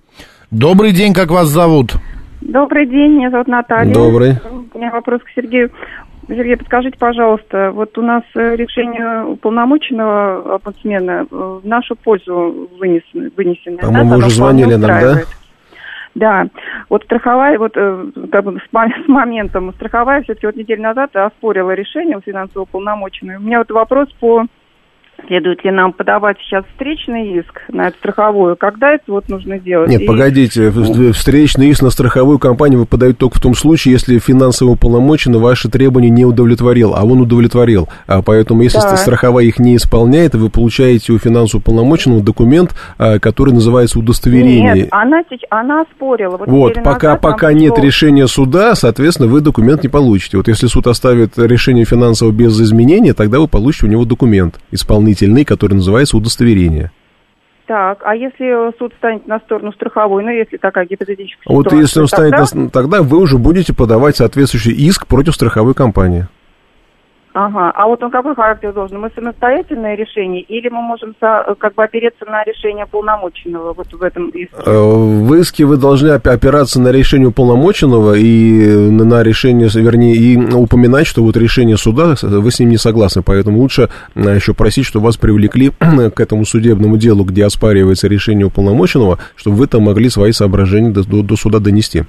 Добрый 0.50 0.92
день, 0.92 1.14
как 1.14 1.30
вас 1.30 1.48
зовут? 1.48 1.94
Добрый 2.40 2.86
день, 2.86 3.16
меня 3.16 3.30
зовут 3.30 3.48
Наталья. 3.48 3.92
Добрый. 3.92 4.32
У 4.72 4.78
меня 4.78 4.90
вопрос 4.90 5.22
к 5.22 5.28
Сергею. 5.34 5.70
Сергей, 6.26 6.56
подскажите, 6.56 6.96
пожалуйста, 6.98 7.72
вот 7.72 7.96
у 7.98 8.02
нас 8.02 8.22
э, 8.34 8.54
решение 8.54 9.24
уполномоченного 9.24 10.54
омбудсмена 10.54 11.26
э, 11.28 11.34
в 11.62 11.66
нашу 11.66 11.96
пользу 11.96 12.68
вынесено. 12.78 13.30
вынесено. 13.36 13.78
По-моему, 13.78 14.10
вы 14.10 14.14
оно 14.14 14.26
уже 14.26 14.36
звонили 14.36 14.74
нам, 14.76 14.80
да? 14.80 15.16
Да, 16.14 16.46
вот 16.88 17.04
страховая, 17.04 17.58
вот 17.58 17.72
э, 17.76 18.04
как 18.30 18.44
бы 18.44 18.58
с, 18.58 18.72
мо- 18.72 18.92
с 19.04 19.08
моментом 19.08 19.72
страховая 19.74 20.22
все-таки 20.22 20.46
вот 20.46 20.56
неделю 20.56 20.82
назад 20.82 21.14
оспорила 21.16 21.72
решение 21.72 22.16
у 22.16 22.20
финансового 22.20 22.62
уполномоченного. 22.62 23.38
У 23.38 23.42
меня 23.42 23.58
вот 23.58 23.70
вопрос 23.70 24.08
по 24.20 24.46
следует 25.26 25.64
ли 25.64 25.70
нам 25.70 25.92
подавать 25.92 26.36
сейчас 26.40 26.64
встречный 26.72 27.38
иск 27.38 27.60
на 27.68 27.88
эту 27.88 27.98
страховую, 27.98 28.56
когда 28.56 28.92
это 28.92 29.04
вот 29.08 29.28
нужно 29.28 29.58
делать? 29.58 29.88
Нет, 29.90 30.02
И- 30.02 30.06
погодите, 30.06 30.70
встречный 31.12 31.68
иск 31.68 31.82
на 31.82 31.90
страховую 31.90 32.38
компанию 32.38 32.80
выпадает 32.80 33.18
только 33.18 33.38
в 33.38 33.40
том 33.40 33.54
случае, 33.54 33.92
если 33.92 34.18
финансово 34.18 34.70
уполномоченный 34.70 35.38
ваши 35.38 35.68
требования 35.68 36.10
не 36.10 36.24
удовлетворил, 36.24 36.94
а 36.94 37.04
он 37.04 37.20
удовлетворил. 37.20 37.88
А 38.06 38.22
поэтому, 38.22 38.62
если 38.62 38.78
Да. 38.80 38.96
страховая 38.96 39.44
их 39.44 39.58
не 39.58 39.76
исполняет, 39.76 40.34
вы 40.34 40.48
получаете 40.50 41.12
у 41.12 41.18
финансово 41.18 41.60
уполномоченного 41.60 42.22
документ, 42.22 42.74
а, 42.98 43.18
который 43.18 43.52
называется 43.54 43.98
удостоверение. 43.98 44.74
Нет, 44.74 44.88
она, 44.90 45.22
она 45.50 45.84
спорила. 45.94 46.36
Вот, 46.36 46.48
Вот, 46.48 46.74
пока, 46.82 47.08
назад 47.08 47.20
пока 47.20 47.52
нет 47.52 47.74
пришло- 47.74 47.82
решения 47.84 48.26
суда, 48.26 48.74
соответственно, 48.74 49.28
вы 49.28 49.40
документ 49.40 49.82
не 49.82 49.88
получите. 49.88 50.36
Вот 50.36 50.48
если 50.48 50.66
суд 50.66 50.86
оставит 50.86 51.38
решение 51.38 51.84
финансового 51.84 52.32
без 52.32 52.60
изменения, 52.60 53.12
тогда 53.14 53.38
вы 53.40 53.48
получите 53.48 53.86
у 53.86 53.88
него 53.88 54.04
документ 54.04 54.56
исполнительный, 54.70 55.09
который 55.44 55.74
называется 55.74 56.16
удостоверение. 56.16 56.90
Так, 57.66 58.00
а 58.04 58.16
если 58.16 58.76
суд 58.78 58.92
станет 58.98 59.28
на 59.28 59.38
сторону 59.38 59.72
страховой, 59.72 60.24
ну, 60.24 60.30
если 60.30 60.56
такая 60.56 60.86
гипотетическая 60.86 61.54
Вот 61.54 61.66
ситуация, 61.66 61.80
если 61.80 62.00
он 62.00 62.06
станет, 62.08 62.30
тогда... 62.32 62.60
на- 62.64 62.70
тогда 62.70 63.02
вы 63.02 63.18
уже 63.18 63.38
будете 63.38 63.72
подавать 63.72 64.16
соответствующий 64.16 64.72
иск 64.72 65.06
против 65.06 65.34
страховой 65.34 65.74
компании. 65.74 66.26
Ага, 67.32 67.70
а 67.76 67.86
вот 67.86 68.02
он 68.02 68.10
какой 68.10 68.34
характер 68.34 68.72
должен? 68.72 68.98
Мы 69.00 69.10
самостоятельное 69.14 69.94
решение 69.94 70.42
или 70.42 70.68
мы 70.68 70.82
можем 70.82 71.14
со- 71.20 71.54
как 71.60 71.74
бы 71.74 71.84
опереться 71.84 72.24
на 72.26 72.42
решение 72.42 72.86
полномоченного 72.86 73.72
вот 73.72 73.86
в 73.92 74.02
этом 74.02 74.30
иске? 74.30 74.56
Э, 74.66 74.72
В 74.72 75.34
иске 75.34 75.64
вы 75.64 75.76
должны 75.76 76.08
опи- 76.08 76.28
опираться 76.30 76.80
на 76.80 76.88
решение 76.90 77.28
уполномоченного 77.28 78.14
и 78.14 78.66
на 78.90 79.04
на 79.04 79.22
решение, 79.22 79.68
вернее, 79.72 80.16
и 80.16 80.36
упоминать, 80.54 81.06
что 81.06 81.22
вот 81.22 81.36
решение 81.36 81.76
суда, 81.76 82.14
вы 82.20 82.50
с 82.50 82.58
ним 82.58 82.70
не 82.70 82.78
согласны, 82.78 83.22
поэтому 83.22 83.58
лучше 83.58 83.88
э, 84.16 84.34
еще 84.34 84.52
просить, 84.52 84.86
чтобы 84.86 85.06
вас 85.06 85.16
привлекли 85.16 85.70
к 86.14 86.18
этому 86.20 86.44
судебному 86.44 86.96
делу, 86.96 87.22
где 87.24 87.44
оспаривается 87.44 88.08
решение 88.08 88.46
уполномоченного, 88.46 89.18
чтобы 89.36 89.56
вы 89.56 89.66
там 89.68 89.82
могли 89.82 90.10
свои 90.10 90.32
соображения 90.32 90.90
до, 90.90 91.04
до- 91.08 91.22
до 91.22 91.36
суда 91.36 91.60
донести. 91.60 92.02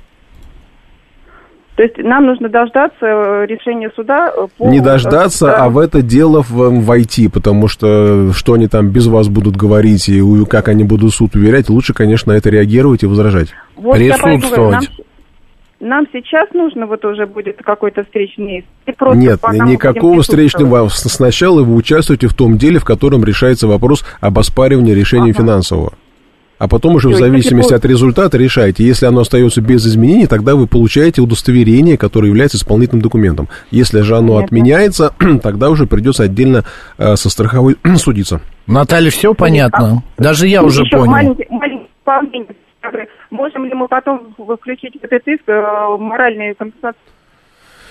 То 1.76 1.84
есть 1.84 1.98
нам 1.98 2.26
нужно 2.26 2.50
дождаться 2.50 3.06
э, 3.06 3.46
решения 3.48 3.90
суда 3.96 4.32
э, 4.36 4.48
по... 4.58 4.66
Не 4.66 4.82
дождаться, 4.82 5.46
Да. 5.48 5.66
а 5.66 5.70
в 5.70 5.78
это 5.78 6.02
дело 6.02 6.42
в- 6.42 6.84
войти, 6.86 7.28
потому 7.30 7.68
что 7.68 8.32
что 8.34 8.54
они 8.54 8.68
там 8.68 8.90
без 8.90 9.08
вас 9.08 9.30
будут 9.30 9.56
говорить 9.56 10.10
и 10.10 10.22
как 10.46 10.68
они 10.68 10.84
будут 10.84 11.14
суд 11.14 11.36
уверять, 11.36 11.70
лучше, 11.70 11.94
конечно, 11.94 12.34
на 12.34 12.38
это 12.38 12.50
реагировать 12.50 13.04
и 13.04 13.08
возражать. 13.08 13.48
Вот 13.78 13.96
Присутствовать. 13.96 14.90
нам 15.80 16.06
сейчас 16.12 16.50
нужно 16.54 16.86
вот 16.88 17.04
уже 17.06 17.26
будет 17.26 17.58
какой-то 17.64 18.04
встречный 18.04 18.60
иск? 18.60 18.68
Нет, 19.16 19.40
никакого 19.66 20.22
встречного. 20.22 20.90
Сначала 20.90 21.64
вы 21.64 21.74
участвуете 21.76 22.28
в 22.28 22.34
том 22.36 22.58
деле, 22.58 22.80
в 22.80 22.86
котором 22.86 23.24
решается 23.24 23.68
вопрос 23.68 24.04
об 24.20 24.38
оспаривании 24.38 24.94
решения 24.94 25.32
финансового. 25.34 25.94
А 26.62 26.68
потом 26.68 26.94
уже 26.94 27.10
в 27.10 27.16
зависимости 27.16 27.74
от 27.74 27.84
результата 27.86 28.38
решаете. 28.38 28.84
Если 28.84 29.08
оно 29.08 29.22
остается 29.22 29.62
без 29.62 29.88
изменений, 29.88 30.28
тогда 30.28 30.56
вы 30.56 30.68
получаете 30.68 31.20
удостоверение, 31.20 31.98
которое 31.98 32.28
является 32.28 32.58
исполнительным 32.58 33.02
документом. 33.02 33.50
Если 33.72 34.02
же 34.02 34.16
оно 34.16 34.34
Понятно. 34.34 34.46
отменяется, 34.46 35.14
тогда 35.42 35.72
уже 35.72 35.88
придется 35.88 36.22
отдельно 36.22 36.64
э, 37.00 37.16
со 37.16 37.32
страховой 37.32 37.78
судиться. 37.96 38.42
Наталья, 38.68 39.10
все 39.10 39.34
понятно? 39.34 40.04
Даже 40.20 40.46
я 40.46 40.62
уже 40.62 40.84
Еще 40.84 40.98
понял. 40.98 41.12
маленький, 41.12 41.48
маленький. 41.50 42.56
Можем 43.32 43.66
ли 43.66 43.74
мы 43.74 43.88
потом 43.88 44.36
включить 44.38 45.02
в 45.02 45.04
этот 45.04 45.28
иск 45.28 45.42
э, 45.48 45.98
моральные 45.98 46.54
компенсации? 46.54 47.02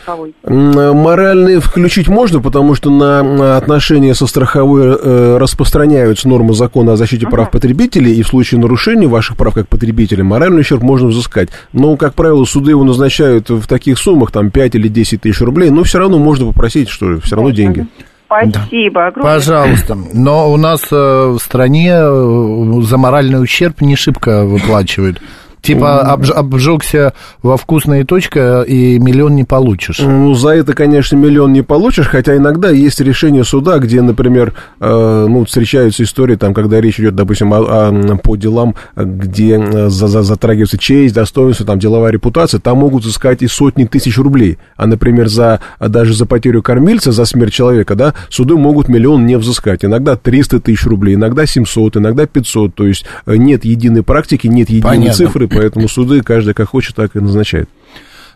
Страховой? 0.03 0.35
Э, 0.43 0.93
Моральные 0.93 1.61
включить 1.61 2.09
можно, 2.09 2.41
потому 2.41 2.75
что 2.75 2.91
на 2.91 3.23
на 3.23 3.57
отношения 3.57 4.15
со 4.15 4.27
страховой 4.27 4.97
э, 5.01 5.37
распространяются 5.39 6.29
нормы 6.29 6.55
закона 6.55 6.93
о 6.93 6.97
защите 6.97 7.27
прав 7.27 7.51
потребителей, 7.51 8.15
и 8.15 8.23
в 8.23 8.29
случае 8.29 8.61
нарушения 8.61 9.07
ваших 9.07 9.37
прав 9.37 9.55
как 9.55 9.69
потребителя 9.69 10.25
моральный 10.25 10.61
ущерб 10.61 10.83
можно 10.83 11.09
взыскать. 11.09 11.51
Но, 11.73 11.97
как 11.97 12.15
правило, 12.15 12.45
суды 12.45 12.71
его 12.71 12.85
назначают 12.85 13.49
в 13.49 13.67
таких 13.67 13.99
суммах, 13.99 14.31
там 14.31 14.51
5 14.51 14.75
или 14.75 14.89
10 14.89 15.23
тысяч 15.23 15.41
рублей, 15.41 15.71
но 15.71 15.85
все 15.85 15.99
равно 15.99 16.19
можно 16.19 16.47
попросить, 16.47 16.89
что 16.89 17.21
все 17.21 17.37
равно 17.37 17.51
деньги. 17.51 17.87
Спасибо. 18.27 19.09
огромное. 19.09 19.35
Пожалуйста. 19.35 19.99
Но 20.15 20.53
у 20.53 20.57
нас 20.57 20.83
э, 20.93 20.95
в 20.95 21.39
стране 21.41 21.91
э, 21.93 22.81
за 22.83 22.97
моральный 22.97 23.43
ущерб 23.43 23.81
не 23.81 23.97
шибко 23.97 24.45
выплачивают. 24.45 25.21
Типа 25.63 26.17
обж- 26.17 26.33
обжегся 26.33 27.13
во 27.43 27.57
вкусная 27.57 28.05
точка 28.05 28.63
и 28.63 28.99
миллион 28.99 29.35
не 29.35 29.45
получишь. 29.45 29.99
Ну, 30.01 30.35
за 30.35 30.51
это, 30.51 30.73
конечно, 30.73 31.17
миллион 31.17 31.53
не 31.53 31.63
получишь, 31.63 32.07
хотя 32.07 32.37
иногда 32.37 32.71
есть 32.71 33.01
решение 33.01 33.45
суда, 33.45 33.79
где, 33.79 34.01
например, 34.03 34.55
э, 34.81 35.27
ну, 35.29 35.45
встречаются 35.45 36.03
истории, 36.03 36.37
там, 36.37 36.55
когда 36.55 36.81
речь 36.81 36.99
идет, 36.99 37.15
допустим, 37.15 37.53
о- 37.53 37.89
о- 37.89 38.17
по 38.17 38.37
делам, 38.37 38.75
где 38.97 39.57
э, 39.59 39.89
за- 39.89 40.09
за- 40.09 40.23
затрагивается 40.23 40.79
честь, 40.79 41.15
достоинство, 41.15 41.67
там, 41.67 41.79
деловая 41.79 42.11
репутация, 42.13 42.61
там 42.61 42.79
могут 42.79 43.05
искать 43.05 43.43
и 43.43 43.47
сотни 43.47 43.85
тысяч 43.85 44.17
рублей. 44.19 44.59
А, 44.77 44.87
например, 44.87 45.29
за, 45.29 45.61
даже 45.79 46.15
за 46.15 46.27
потерю 46.27 46.63
кормильца, 46.63 47.13
за 47.13 47.25
смерть 47.25 47.53
человека, 47.53 47.95
да, 47.95 48.15
суды 48.29 48.57
могут 48.57 48.89
миллион 48.89 49.27
не 49.27 49.37
взыскать. 49.37 49.85
Иногда 49.85 50.17
300 50.17 50.61
тысяч 50.61 50.87
рублей, 50.87 51.15
иногда 51.17 51.45
700, 51.47 51.97
иногда 51.99 52.27
500. 52.27 52.75
То 52.75 52.87
есть 52.87 53.05
э, 53.27 53.37
нет 53.37 53.65
единой 53.65 54.03
практики, 54.03 54.47
нет 54.47 54.71
единой 54.71 54.83
Понятно. 54.89 55.13
цифры, 55.15 55.49
поэтому 55.51 55.89
суды 55.89 56.23
каждый 56.23 56.55
как 56.55 56.69
хочет, 56.69 56.97
так 56.97 57.15
и 57.17 57.21
назначает. 57.21 57.69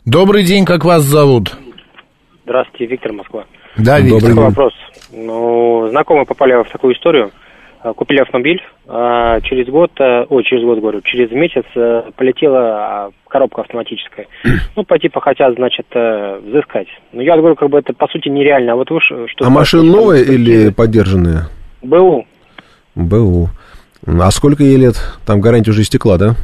Добрый 0.05 0.45
день, 0.45 0.65
как 0.65 0.85
вас 0.85 1.03
зовут? 1.03 1.57
Здравствуйте, 2.45 2.87
Виктор 2.87 3.13
Москва. 3.13 3.45
Да, 3.77 3.99
Добрый 3.99 4.05
Виктор. 4.13 4.21
день. 4.21 4.31
Такой 4.31 4.45
вопрос. 4.45 4.73
Ну, 5.13 5.89
знакомые 5.91 6.27
попали 6.27 6.63
в 6.63 6.69
такую 6.71 6.95
историю. 6.95 7.31
А, 7.83 7.93
Купили 7.93 8.21
автомобиль, 8.21 8.61
а 8.87 9.41
через 9.43 9.67
год, 9.69 9.91
а, 9.99 10.25
ой, 10.29 10.43
через 10.45 10.65
год, 10.65 10.81
говорю, 10.81 11.01
через 11.03 11.31
месяц 11.31 11.65
полетела 12.17 12.59
а, 12.61 13.11
коробка 13.29 13.63
автоматическая. 13.63 14.27
Ну, 14.77 14.85
по 14.85 14.99
типу 14.99 15.21
хотят, 15.21 15.55
значит, 15.55 15.87
э, 15.95 16.41
взыскать. 16.45 16.89
Но 17.13 17.23
я 17.23 17.37
говорю, 17.37 17.55
как 17.55 17.71
бы 17.71 17.79
это 17.79 17.93
по 17.93 18.09
сути 18.09 18.29
нереально. 18.29 18.73
А 18.73 18.77
вот 18.77 18.91
вы 18.91 19.01
что 19.01 19.27
А 19.41 19.51
машина 19.51 19.85
новая 19.85 20.23
или 20.23 20.71
поддержанная? 20.71 21.49
БУ. 21.83 22.27
БУ. 22.97 23.51
А 24.07 24.31
сколько 24.33 24.63
ей 24.65 24.77
лет? 24.77 24.97
Там 25.27 25.41
гарантия 25.41 25.71
уже 25.71 25.83
истекла, 25.83 26.19
да? 26.19 26.35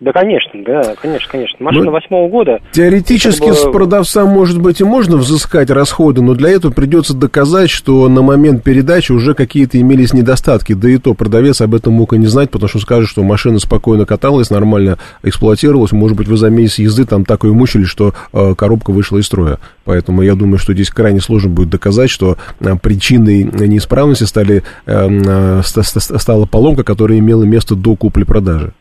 Да, 0.00 0.12
конечно, 0.12 0.52
да, 0.64 0.94
конечно, 1.00 1.28
конечно. 1.30 1.56
Машина 1.60 1.84
Ну, 1.84 1.90
восьмого 1.90 2.28
года. 2.30 2.60
Теоретически 2.72 3.40
Как 3.40 3.48
бы- 3.50 3.54
с 3.54 3.70
продавца, 3.70 4.24
может 4.24 4.58
быть, 4.58 4.80
и 4.80 4.84
можно 4.84 5.18
взыскать 5.18 5.70
расходы, 5.70 6.22
но 6.22 6.34
для 6.34 6.48
этого 6.50 6.72
придется 6.72 7.12
доказать, 7.14 7.68
что 7.68 8.08
на 8.08 8.22
момент 8.22 8.62
передачи 8.64 9.12
уже 9.12 9.34
какие-то 9.34 9.78
имелись 9.78 10.14
недостатки. 10.14 10.72
Да 10.72 10.88
и 10.88 10.96
то 10.96 11.12
продавец 11.12 11.60
об 11.60 11.74
этом 11.74 11.92
мог 11.92 12.14
и 12.14 12.18
не 12.18 12.26
знать, 12.28 12.50
потому 12.50 12.68
что 12.70 12.78
скажет, 12.78 13.10
что 13.10 13.22
машина 13.22 13.58
спокойно 13.58 14.06
каталась, 14.06 14.48
нормально 14.48 14.96
эксплуатировалась. 15.22 15.92
Может 15.92 16.16
быть, 16.16 16.28
вы 16.28 16.38
за 16.38 16.48
месяц 16.48 16.78
езды 16.78 17.04
там 17.04 17.26
так 17.26 17.44
ее 17.44 17.52
мучили, 17.52 17.84
что 17.84 18.14
э, 18.32 18.54
коробка 18.56 18.92
вышла 18.92 19.18
из 19.18 19.26
строя. 19.26 19.58
Поэтому 19.84 20.22
я 20.22 20.34
думаю, 20.34 20.58
что 20.58 20.72
здесь 20.72 20.88
крайне 20.88 21.20
сложно 21.20 21.50
будет 21.50 21.68
доказать, 21.68 22.08
что 22.08 22.38
э, 22.60 22.74
причиной 22.82 23.42
неисправности 23.44 24.24
стали, 24.24 24.62
э, 24.86 25.08
э, 25.10 25.60
ста- 25.62 25.82
ста- 25.82 26.18
стала 26.18 26.46
поломка, 26.46 26.84
которая 26.84 27.18
имела 27.18 27.44
место 27.44 27.74
до 27.74 27.96
купли-продажи. 27.96 28.72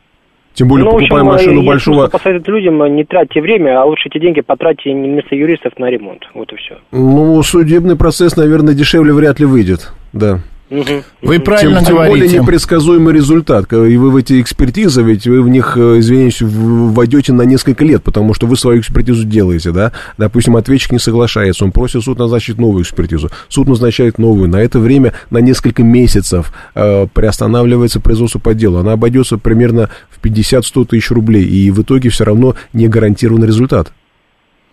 Тем 0.59 0.67
более, 0.67 0.83
ну, 0.83 0.91
в 0.91 0.95
общем, 0.95 1.07
покупая 1.07 1.23
машину 1.23 1.55
есть 1.61 1.67
большого... 1.67 2.07
посоветовать 2.09 2.49
людям, 2.49 2.83
э, 2.83 2.89
не 2.89 3.05
тратьте 3.05 3.39
время, 3.39 3.81
а 3.81 3.85
лучше 3.85 4.09
эти 4.09 4.19
деньги 4.19 4.41
потратьте 4.41 4.91
не 4.91 5.07
вместо 5.07 5.33
юристов 5.33 5.71
на 5.77 5.89
ремонт. 5.89 6.23
Вот 6.33 6.51
и 6.51 6.57
все. 6.57 6.79
Ну, 6.91 7.41
судебный 7.43 7.95
процесс, 7.95 8.35
наверное, 8.35 8.73
дешевле 8.73 9.13
вряд 9.13 9.39
ли 9.39 9.45
выйдет, 9.45 9.93
да. 10.11 10.39
Вы 10.69 11.39
правильно 11.39 11.79
тем, 11.79 11.85
тем 11.87 11.95
более 11.95 12.15
говорите. 12.15 12.39
непредсказуемый 12.39 13.13
результат. 13.13 13.71
И 13.73 13.97
вы 13.97 14.11
в 14.11 14.15
эти 14.15 14.39
экспертизы, 14.39 15.01
ведь 15.01 15.25
вы 15.25 15.41
в 15.41 15.49
них, 15.49 15.75
э, 15.75 15.99
извиняюсь, 15.99 16.41
войдете 16.41 17.33
на 17.33 17.41
несколько 17.41 17.83
лет, 17.83 18.03
потому 18.03 18.33
что 18.35 18.45
вы 18.45 18.55
свою 18.55 18.79
экспертизу 18.79 19.25
делаете, 19.25 19.71
да. 19.71 19.91
Допустим, 20.17 20.55
ответчик 20.55 20.91
не 20.91 20.99
соглашается, 20.99 21.65
он 21.65 21.71
просит 21.71 22.03
суд 22.03 22.19
назначить 22.19 22.57
новую 22.59 22.83
экспертизу. 22.83 23.29
Суд 23.47 23.67
назначает 23.67 24.19
новую. 24.19 24.47
На 24.47 24.57
это 24.57 24.79
время, 24.79 25.13
на 25.31 25.39
несколько 25.39 25.81
месяцев 25.81 26.53
э, 26.75 27.07
приостанавливается 27.11 27.99
производство 27.99 28.39
по 28.39 28.53
делу. 28.53 28.77
Она 28.77 28.93
обойдется 28.93 29.37
примерно 29.37 29.89
в 30.09 30.23
50-100 30.23 30.85
тысяч 30.85 31.09
рублей, 31.09 31.45
и 31.45 31.71
в 31.71 31.81
итоге 31.81 32.09
все 32.09 32.25
равно 32.25 32.55
не 32.73 32.87
гарантирован 32.87 33.43
результат. 33.43 33.91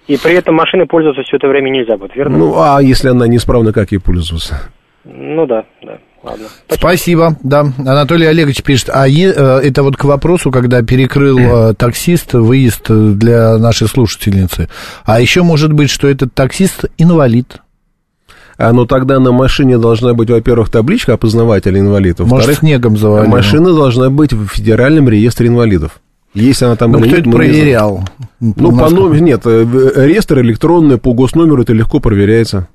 И 0.07 0.17
при 0.19 0.35
этом 0.35 0.55
машиной 0.55 0.87
пользоваться 0.87 1.23
все 1.23 1.37
это 1.37 1.49
время 1.49 1.71
нельзя 1.71 1.97
будет, 1.97 2.15
верно? 2.15 2.39
Ну, 2.39 2.55
а 2.59 2.81
если 2.81 3.09
она 3.09 3.27
неисправна, 3.27 3.73
как 3.73 3.91
ей 3.93 3.99
пользоваться? 3.99 4.71
Ну 5.09 5.47
да, 5.47 5.65
да, 5.83 5.99
ладно. 6.23 6.47
Спасибо, 6.69 7.37
да. 7.43 7.67
Анатолий 7.79 8.27
Олегович 8.27 8.63
пишет, 8.63 8.91
а 8.93 9.07
е- 9.07 9.33
э, 9.35 9.61
это 9.63 9.83
вот 9.85 9.97
к 9.97 10.05
вопросу, 10.05 10.51
когда 10.51 10.83
перекрыл 10.83 11.39
э, 11.39 11.75
таксист 11.75 12.33
выезд 12.35 12.87
э, 12.91 13.13
для 13.15 13.57
нашей 13.59 13.87
слушательницы. 13.87 14.69
А 15.05 15.21
еще 15.21 15.43
может 15.43 15.73
быть, 15.73 15.91
что 15.91 16.09
этот 16.09 16.35
таксист 16.35 16.87
инвалид. 16.99 17.59
А, 18.59 18.73
ну 18.73 18.87
тогда 18.87 19.21
на 19.21 19.33
машине 19.33 19.79
должна 19.79 20.15
быть, 20.15 20.31
во-первых, 20.31 20.71
табличка 20.71 21.13
опознавателя 21.13 21.79
инвалидов. 21.79 22.27
Может, 22.27 22.33
Во-вторых, 22.33 22.59
снегом 22.59 22.97
завалило. 22.97 23.31
машина 23.31 23.75
должна 23.75 24.11
быть 24.11 24.33
в 24.33 24.49
федеральном 24.49 25.09
реестре 25.09 25.49
инвалидов. 25.49 26.01
Если 26.35 26.65
она 26.65 26.77
там 26.77 26.93
Ну, 26.93 26.99
кто 26.99 27.07
нет, 27.07 27.19
это 27.21 27.31
проверял? 27.31 28.05
Ну, 28.41 28.77
по 28.77 28.91
номеру, 28.91 29.15
нет, 29.15 29.47
реестр 29.47 30.41
электронный, 30.41 30.99
по 30.99 31.15
госномеру 31.15 31.63
это 31.63 31.73
легко 31.73 32.01
проверяется. 32.01 32.69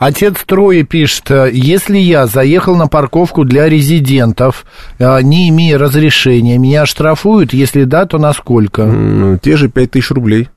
Отец 0.00 0.36
Трои 0.46 0.80
пишет, 0.82 1.30
э, 1.30 1.50
если 1.52 1.98
я 1.98 2.26
заехал 2.26 2.74
на 2.74 2.86
парковку 2.88 3.44
для 3.44 3.68
резидентов, 3.68 4.64
э, 4.98 5.20
не 5.20 5.50
имея 5.50 5.76
разрешения, 5.76 6.56
меня 6.56 6.86
штрафуют? 6.86 7.52
Если 7.52 7.84
да, 7.84 8.06
то 8.06 8.16
на 8.16 8.32
сколько? 8.32 8.80
М, 8.82 9.38
Те 9.42 9.58
же 9.58 9.68
5000 9.68 10.10
рублей. 10.10 10.48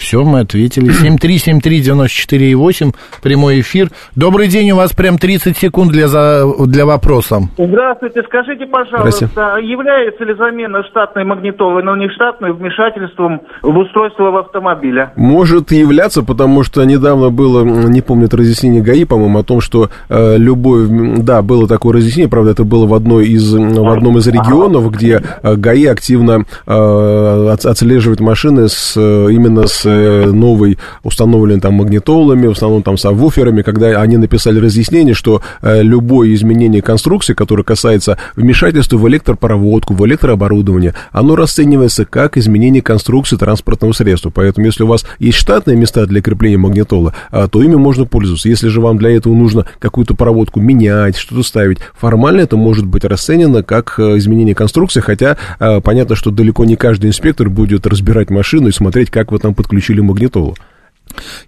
Все, 0.00 0.24
мы 0.24 0.40
ответили. 0.40 0.90
7373948, 0.90 2.94
прямой 3.22 3.60
эфир. 3.60 3.90
Добрый 4.16 4.48
день, 4.48 4.70
у 4.70 4.76
вас 4.76 4.94
прям 4.94 5.18
30 5.18 5.58
секунд 5.58 5.92
для, 5.92 6.08
за, 6.08 6.46
для 6.66 6.86
вопроса. 6.86 7.42
Здравствуйте, 7.58 8.22
скажите, 8.26 8.64
пожалуйста, 8.66 9.26
является 9.62 10.24
ли 10.24 10.34
замена 10.34 10.82
штатной 10.84 11.24
магнитолы 11.24 11.82
на 11.82 11.92
внештатную 11.92 12.54
вмешательством 12.56 13.42
в 13.62 13.76
устройство 13.76 14.30
в 14.30 14.38
автомобиля? 14.38 15.12
Может 15.16 15.70
являться, 15.70 16.22
потому 16.22 16.62
что 16.62 16.82
недавно 16.84 17.28
было, 17.28 17.62
не 17.62 18.00
помню, 18.00 18.24
это 18.24 18.38
разъяснение 18.38 18.80
ГАИ, 18.82 19.04
по-моему, 19.04 19.40
о 19.40 19.44
том, 19.44 19.60
что 19.60 19.90
э, 20.08 20.38
любой, 20.38 20.86
да, 21.18 21.42
было 21.42 21.68
такое 21.68 21.96
разъяснение, 21.96 22.30
правда, 22.30 22.52
это 22.52 22.64
было 22.64 22.86
в, 22.86 22.94
одной 22.94 23.26
из, 23.26 23.52
в 23.52 23.88
одном 23.90 24.16
из 24.16 24.26
регионов, 24.26 24.90
где 24.92 25.20
э, 25.42 25.56
ГАИ 25.56 25.84
активно 25.86 26.46
э, 26.66 27.48
от- 27.52 27.66
отслеживает 27.66 28.20
машины 28.20 28.70
с, 28.70 28.94
э, 28.96 29.26
именно 29.30 29.66
с 29.66 29.89
новой 29.90 30.78
установленной 31.02 31.60
там 31.60 31.74
магнитолами, 31.74 32.46
в 32.46 32.52
основном 32.52 32.82
там 32.82 32.96
сабвуферами, 32.96 33.62
когда 33.62 34.00
они 34.00 34.16
написали 34.16 34.58
разъяснение, 34.58 35.14
что 35.14 35.42
э, 35.62 35.82
любое 35.82 36.34
изменение 36.34 36.82
конструкции, 36.82 37.34
которое 37.34 37.64
касается 37.64 38.18
вмешательства 38.36 38.96
в 38.96 39.08
электропроводку, 39.08 39.94
в 39.94 40.06
электрооборудование, 40.06 40.94
оно 41.12 41.36
расценивается 41.36 42.04
как 42.04 42.36
изменение 42.36 42.82
конструкции 42.82 43.36
транспортного 43.36 43.92
средства. 43.92 44.30
Поэтому, 44.30 44.66
если 44.66 44.84
у 44.84 44.86
вас 44.86 45.04
есть 45.18 45.38
штатные 45.38 45.76
места 45.76 46.06
для 46.06 46.22
крепления 46.22 46.58
магнитола, 46.58 47.14
а, 47.30 47.48
то 47.48 47.62
ими 47.62 47.76
можно 47.76 48.04
пользоваться. 48.04 48.48
Если 48.48 48.68
же 48.68 48.80
вам 48.80 48.98
для 48.98 49.10
этого 49.10 49.34
нужно 49.34 49.66
какую-то 49.78 50.14
проводку 50.14 50.60
менять, 50.60 51.16
что-то 51.16 51.42
ставить, 51.42 51.78
формально 51.98 52.40
это 52.42 52.56
может 52.56 52.86
быть 52.86 53.04
расценено 53.04 53.62
как 53.62 53.94
э, 53.98 54.18
изменение 54.18 54.54
конструкции, 54.54 55.00
хотя 55.00 55.36
э, 55.58 55.80
понятно, 55.80 56.14
что 56.14 56.30
далеко 56.30 56.64
не 56.64 56.76
каждый 56.76 57.08
инспектор 57.08 57.48
будет 57.48 57.86
разбирать 57.86 58.30
машину 58.30 58.68
и 58.68 58.72
смотреть, 58.72 59.10
как 59.10 59.32
вы 59.32 59.38
там 59.38 59.54
подключили 59.54 59.79
включили 59.80 60.00
магнитолу. 60.00 60.56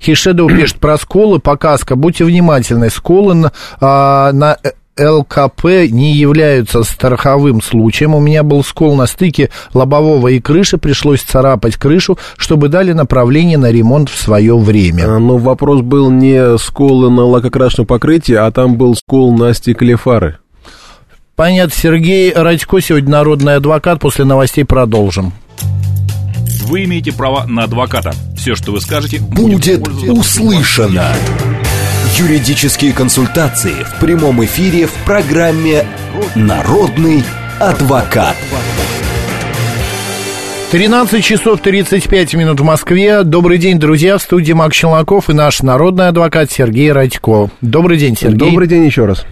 Хишедов 0.00 0.50
пишет 0.56 0.78
про 0.78 0.96
сколы, 0.96 1.38
показка. 1.38 1.96
Будьте 1.96 2.24
внимательны, 2.24 2.90
сколы 2.90 3.34
на, 3.34 3.52
а, 3.80 4.32
на 4.32 4.56
ЛКП 4.98 5.64
не 5.90 6.14
являются 6.14 6.82
страховым 6.82 7.62
случаем. 7.62 8.14
У 8.14 8.20
меня 8.20 8.42
был 8.42 8.64
скол 8.64 8.96
на 8.96 9.06
стыке 9.06 9.50
лобового 9.74 10.28
и 10.28 10.40
крыши, 10.40 10.78
пришлось 10.78 11.20
царапать 11.20 11.76
крышу, 11.76 12.18
чтобы 12.36 12.68
дали 12.68 12.92
направление 12.92 13.58
на 13.58 13.70
ремонт 13.70 14.08
в 14.08 14.18
свое 14.18 14.56
время. 14.56 15.04
А, 15.06 15.18
но 15.18 15.36
вопрос 15.36 15.82
был 15.82 16.10
не 16.10 16.58
сколы 16.58 17.10
на 17.10 17.24
лакокрасном 17.24 17.86
покрытии, 17.86 18.34
а 18.34 18.50
там 18.50 18.76
был 18.76 18.96
скол 18.96 19.36
на 19.36 19.52
стекле 19.54 19.96
фары. 19.96 20.38
Понятно, 21.36 21.74
Сергей 21.74 22.32
Радько 22.32 22.80
сегодня 22.80 23.10
народный 23.10 23.56
адвокат. 23.56 24.00
После 24.00 24.24
новостей 24.24 24.64
продолжим. 24.64 25.32
Вы 26.64 26.84
имеете 26.84 27.12
право 27.12 27.44
на 27.46 27.64
адвоката. 27.64 28.14
Все, 28.36 28.54
что 28.54 28.72
вы 28.72 28.80
скажете, 28.80 29.18
будет 29.18 29.86
услышано. 30.08 31.12
Юридические 32.16 32.92
консультации 32.92 33.84
в 33.84 34.00
прямом 34.00 34.44
эфире 34.44 34.86
в 34.86 34.92
программе 35.04 35.84
«Народный 36.34 37.24
адвокат». 37.58 38.36
13 40.70 41.22
часов 41.22 41.60
35 41.60 42.34
минут 42.34 42.60
в 42.60 42.64
Москве. 42.64 43.24
Добрый 43.24 43.58
день, 43.58 43.78
друзья. 43.78 44.16
В 44.16 44.22
студии 44.22 44.52
Макс 44.52 44.76
Челноков 44.76 45.28
и 45.30 45.34
наш 45.34 45.62
народный 45.62 46.08
адвокат 46.08 46.50
Сергей 46.50 46.92
Радько. 46.92 47.50
Добрый 47.60 47.98
день, 47.98 48.16
Сергей. 48.16 48.38
Добрый 48.38 48.68
день 48.68 48.86
еще 48.86 49.04
раз. 49.04 49.26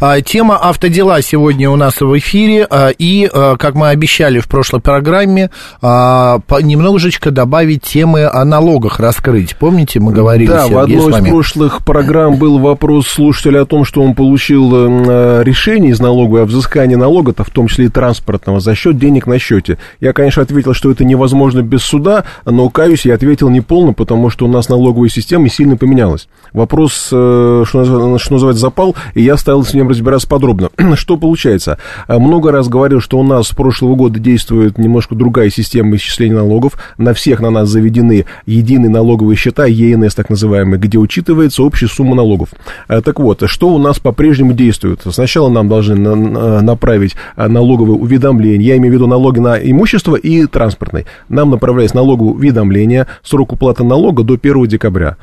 А, 0.00 0.20
тема 0.20 0.56
автодела 0.56 1.20
сегодня 1.22 1.70
у 1.70 1.76
нас 1.76 2.00
в 2.00 2.18
эфире, 2.18 2.66
а, 2.68 2.90
и, 2.90 3.28
а, 3.32 3.56
как 3.56 3.74
мы 3.74 3.88
обещали 3.88 4.38
в 4.38 4.48
прошлой 4.48 4.80
программе, 4.80 5.50
немножечко 5.82 7.30
добавить 7.30 7.82
темы 7.82 8.26
о 8.26 8.44
налогах 8.44 9.00
раскрыть. 9.00 9.56
Помните, 9.56 10.00
мы 10.00 10.12
говорили, 10.12 10.48
Да, 10.48 10.66
Сергей, 10.66 10.74
в 10.74 10.78
одной 10.78 11.20
из 11.20 11.28
прошлых 11.28 11.84
программ 11.84 12.36
был 12.36 12.58
вопрос 12.58 13.06
слушателя 13.08 13.62
о 13.62 13.66
том, 13.66 13.84
что 13.84 14.02
он 14.02 14.14
получил 14.14 14.70
э, 14.74 15.42
решение 15.44 15.92
из 15.92 16.00
налоговой 16.00 16.42
о 16.42 16.44
взыскании 16.46 16.94
налога-то, 16.94 17.44
в 17.44 17.50
том 17.50 17.68
числе 17.68 17.86
и 17.86 17.88
транспортного, 17.88 18.60
за 18.60 18.74
счет 18.74 18.98
денег 18.98 19.26
на 19.26 19.38
счете. 19.38 19.78
Я, 20.00 20.12
конечно, 20.12 20.42
ответил, 20.42 20.74
что 20.74 20.90
это 20.90 21.04
невозможно 21.04 21.62
без 21.62 21.82
суда, 21.82 22.24
но, 22.44 22.68
каюсь, 22.68 23.04
я 23.04 23.14
ответил 23.14 23.50
неполно, 23.50 23.92
потому 23.92 24.30
что 24.30 24.46
у 24.46 24.48
нас 24.48 24.68
налоговая 24.68 25.08
система 25.08 25.48
сильно 25.48 25.76
поменялась. 25.76 26.28
Вопрос, 26.52 27.08
э, 27.12 27.64
что 27.66 27.78
называется, 27.82 28.60
запал, 28.60 28.96
и 29.14 29.22
я 29.22 29.36
стал 29.44 29.62
с 29.62 29.74
ним 29.74 29.90
разбираться 29.90 30.26
подробно. 30.26 30.70
Что 30.94 31.18
получается? 31.18 31.76
А, 32.08 32.18
Много 32.18 32.50
раз 32.50 32.66
говорил, 32.68 33.02
что 33.02 33.18
у 33.18 33.22
нас 33.22 33.48
с 33.48 33.50
прошлого 33.54 33.94
года 33.94 34.18
действует 34.18 34.78
немножко 34.78 35.14
другая 35.14 35.50
система 35.50 35.96
исчисления 35.96 36.36
налогов. 36.36 36.72
На 36.96 37.12
всех 37.12 37.40
на 37.40 37.50
нас 37.50 37.68
заведены 37.68 38.24
единые 38.46 38.88
налоговые 38.88 39.36
счета, 39.36 39.66
ЕНС 39.66 40.14
так 40.14 40.30
называемые, 40.30 40.80
где 40.80 40.96
учитывается 40.96 41.62
общая 41.62 41.88
сумма 41.88 42.14
налогов. 42.16 42.48
А, 42.88 43.02
Так 43.02 43.20
вот, 43.20 43.42
что 43.44 43.68
у 43.68 43.76
нас 43.78 43.98
по-прежнему 43.98 44.54
действует? 44.54 45.02
Сначала 45.10 45.50
нам 45.50 45.68
должны 45.68 45.94
на- 45.96 46.14
на- 46.14 46.62
направить 46.62 47.14
а, 47.36 47.46
налоговые 47.50 47.98
уведомления, 47.98 48.66
я 48.66 48.76
имею 48.78 48.92
в 48.92 48.94
виду 48.94 49.06
налоги 49.06 49.40
на 49.40 49.56
имущество 49.58 50.16
и 50.16 50.46
транспортный. 50.46 51.04
Нам 51.28 51.50
направляется 51.50 51.96
налоговое 51.96 52.32
уведомление, 52.32 53.08
срок 53.22 53.52
уплаты 53.52 53.84
налога 53.84 54.22
до 54.22 54.38
1 54.38 54.66
декабря 54.68 55.18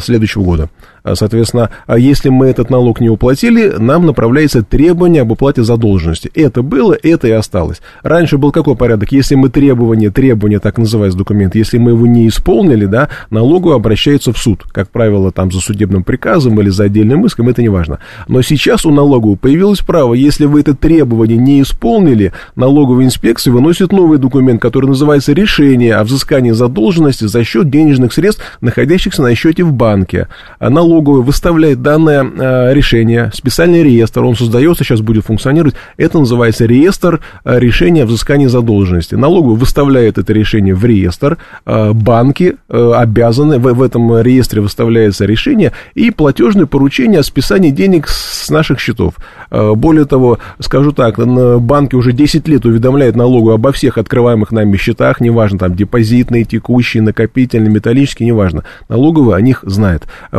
следующего 0.00 0.44
года. 0.44 0.68
А, 1.04 1.14
Соответственно, 1.14 1.68
а 1.86 1.98
если 1.98 2.30
мы 2.30 2.46
этот 2.46 2.70
налог 2.70 2.98
не 2.98 3.10
уплатили, 3.10 3.74
нам 3.78 4.06
направляется 4.06 4.62
требование 4.62 5.20
об 5.22 5.32
уплате 5.32 5.62
задолженности. 5.62 6.30
Это 6.34 6.62
было, 6.62 6.96
это 7.02 7.28
и 7.28 7.30
осталось. 7.30 7.82
Раньше 8.02 8.38
был 8.38 8.52
какой 8.52 8.74
порядок? 8.74 9.12
Если 9.12 9.34
мы 9.34 9.50
требование, 9.50 10.10
требование, 10.10 10.60
так 10.60 10.78
называется 10.78 11.18
документ, 11.18 11.54
если 11.56 11.76
мы 11.76 11.90
его 11.90 12.06
не 12.06 12.26
исполнили, 12.26 12.86
да, 12.86 13.10
налоговый 13.28 13.76
обращается 13.76 14.32
в 14.32 14.38
суд. 14.38 14.64
Как 14.72 14.88
правило, 14.88 15.30
там 15.30 15.52
за 15.52 15.60
судебным 15.60 16.04
приказом 16.04 16.58
или 16.60 16.70
за 16.70 16.84
отдельным 16.84 17.26
иском, 17.26 17.50
это 17.50 17.60
не 17.60 17.68
важно. 17.68 17.98
Но 18.26 18.40
сейчас 18.40 18.86
у 18.86 18.90
налогового 18.90 19.36
появилось 19.36 19.80
право, 19.80 20.14
если 20.14 20.46
вы 20.46 20.60
это 20.60 20.74
требование 20.74 21.36
не 21.36 21.60
исполнили, 21.60 22.32
налоговая 22.56 23.04
инспекция 23.04 23.52
выносит 23.52 23.92
новый 23.92 24.18
документ, 24.18 24.62
который 24.62 24.86
называется 24.86 25.34
решение 25.34 25.96
о 25.96 26.04
взыскании 26.04 26.52
задолженности 26.52 27.24
за 27.24 27.44
счет 27.44 27.68
денежных 27.68 28.14
средств, 28.14 28.42
находящихся 28.62 29.20
на 29.20 29.34
счете 29.34 29.64
в 29.64 29.72
банке. 29.74 30.28
А 30.58 30.70
Налоговый 30.94 31.22
выставляет 31.22 31.82
данное 31.82 32.22
э, 32.22 32.72
решение, 32.72 33.32
специальный 33.34 33.82
реестр, 33.82 34.22
он 34.22 34.36
создается, 34.36 34.84
сейчас 34.84 35.00
будет 35.00 35.24
функционировать, 35.24 35.74
это 35.96 36.20
называется 36.20 36.66
реестр 36.66 37.20
э, 37.44 37.58
решения 37.58 38.04
о 38.04 38.06
взыскании 38.06 38.46
задолженности. 38.46 39.16
Налоговый 39.16 39.56
выставляет 39.56 40.18
это 40.18 40.32
решение 40.32 40.72
в 40.72 40.84
реестр, 40.84 41.38
э, 41.66 41.92
банки 41.92 42.58
обязаны, 42.68 43.58
в, 43.58 43.82
этом 43.82 44.20
реестре 44.20 44.60
выставляется 44.60 45.24
решение 45.24 45.72
и 45.96 46.12
платежное 46.12 46.66
поручение 46.66 47.18
о 47.18 47.24
списании 47.24 47.70
денег 47.70 48.06
с 48.06 48.48
наших 48.50 48.78
счетов. 48.78 49.14
Более 49.50 50.04
того, 50.04 50.38
скажу 50.60 50.92
так, 50.92 51.18
банки 51.60 51.96
уже 51.96 52.12
10 52.12 52.46
лет 52.46 52.64
уведомляют 52.66 53.16
налоговую 53.16 53.54
обо 53.54 53.72
всех 53.72 53.98
открываемых 53.98 54.52
нами 54.52 54.76
счетах, 54.76 55.20
неважно, 55.20 55.58
там 55.58 55.74
депозитные, 55.74 56.44
текущие, 56.44 57.02
накопительные, 57.02 57.70
металлические, 57.70 58.28
неважно. 58.28 58.64
Налоговая 58.88 59.36
о 59.36 59.40
них 59.40 59.60
знает. 59.62 60.04
Э, 60.30 60.38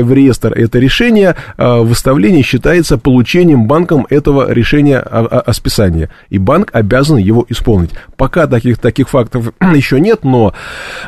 В 0.00 0.12
реестр 0.12 0.52
это 0.54 0.78
решение, 0.78 1.36
э, 1.58 1.78
выставление 1.80 2.42
считается 2.42 2.96
получением 2.98 3.66
банком 3.66 4.06
этого 4.08 4.50
решения 4.52 4.98
о, 4.98 5.20
о- 5.26 5.40
о 5.40 5.52
списании. 5.52 6.08
И 6.30 6.38
банк 6.38 6.70
обязан 6.72 7.18
его 7.18 7.44
исполнить. 7.48 7.90
Пока 8.16 8.46
таких, 8.46 8.78
таких 8.78 9.08
фактов 9.10 9.52
еще 9.74 10.00
нет, 10.00 10.20
но 10.24 10.54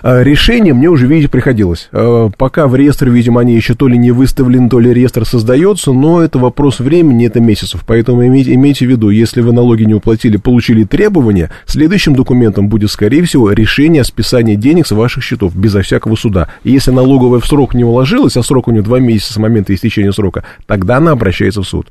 э, 0.02 0.22
решение 0.22 0.74
мне 0.74 0.88
уже 0.88 1.06
видеть 1.06 1.30
приходилось. 1.30 1.88
Э, 1.92 2.28
Пока 2.36 2.66
в 2.66 2.74
реестр, 2.76 3.08
видимо, 3.10 3.40
они 3.40 3.54
еще 3.54 3.74
то 3.74 3.88
ли 3.88 3.96
не 3.96 4.10
выставлены, 4.10 4.68
то 4.68 4.78
ли 4.80 4.92
реестр 4.92 5.24
создается, 5.24 5.92
но 5.92 6.20
это 6.22 6.38
вопрос 6.38 6.80
времени, 6.80 7.26
это 7.26 7.40
месяцев. 7.40 7.82
Поэтому 7.86 8.26
имейте, 8.26 8.54
имейте 8.54 8.86
в 8.86 8.90
виду, 8.90 9.10
если 9.10 9.40
вы 9.40 9.52
налоги 9.52 9.84
не 9.84 9.94
уплатили, 9.94 10.36
получили 10.36 10.84
требования, 10.84 11.50
следующим 11.66 12.14
документом 12.16 12.68
будет, 12.68 12.90
скорее 12.90 13.22
всего, 13.22 13.52
решение 13.52 14.02
о 14.02 14.04
списании 14.04 14.56
денег 14.56 14.86
с 14.86 14.90
ваших 14.90 15.22
счетов, 15.22 15.54
безо 15.56 15.82
всякого 15.82 16.16
суда. 16.16 16.48
И 16.64 16.72
если 16.72 16.90
налоговая 16.90 17.40
в 17.40 17.46
срок 17.46 17.74
не 17.74 17.84
уложилась, 17.84 18.36
а 18.36 18.42
срок 18.42 18.68
у 18.68 18.72
нее 18.74 18.82
два 18.82 19.00
месяца 19.00 19.32
с 19.32 19.36
момента 19.38 19.72
истечения 19.74 20.12
срока, 20.12 20.44
тогда 20.66 20.98
она 20.98 21.12
обращается 21.12 21.62
в 21.62 21.66
суд. 21.66 21.86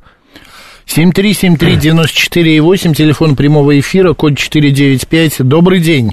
7373948, 0.85 2.93
телефон 2.93 3.35
прямого 3.35 3.79
эфира, 3.79 4.13
код 4.13 4.37
495. 4.37 5.47
Добрый 5.47 5.79
день. 5.79 6.11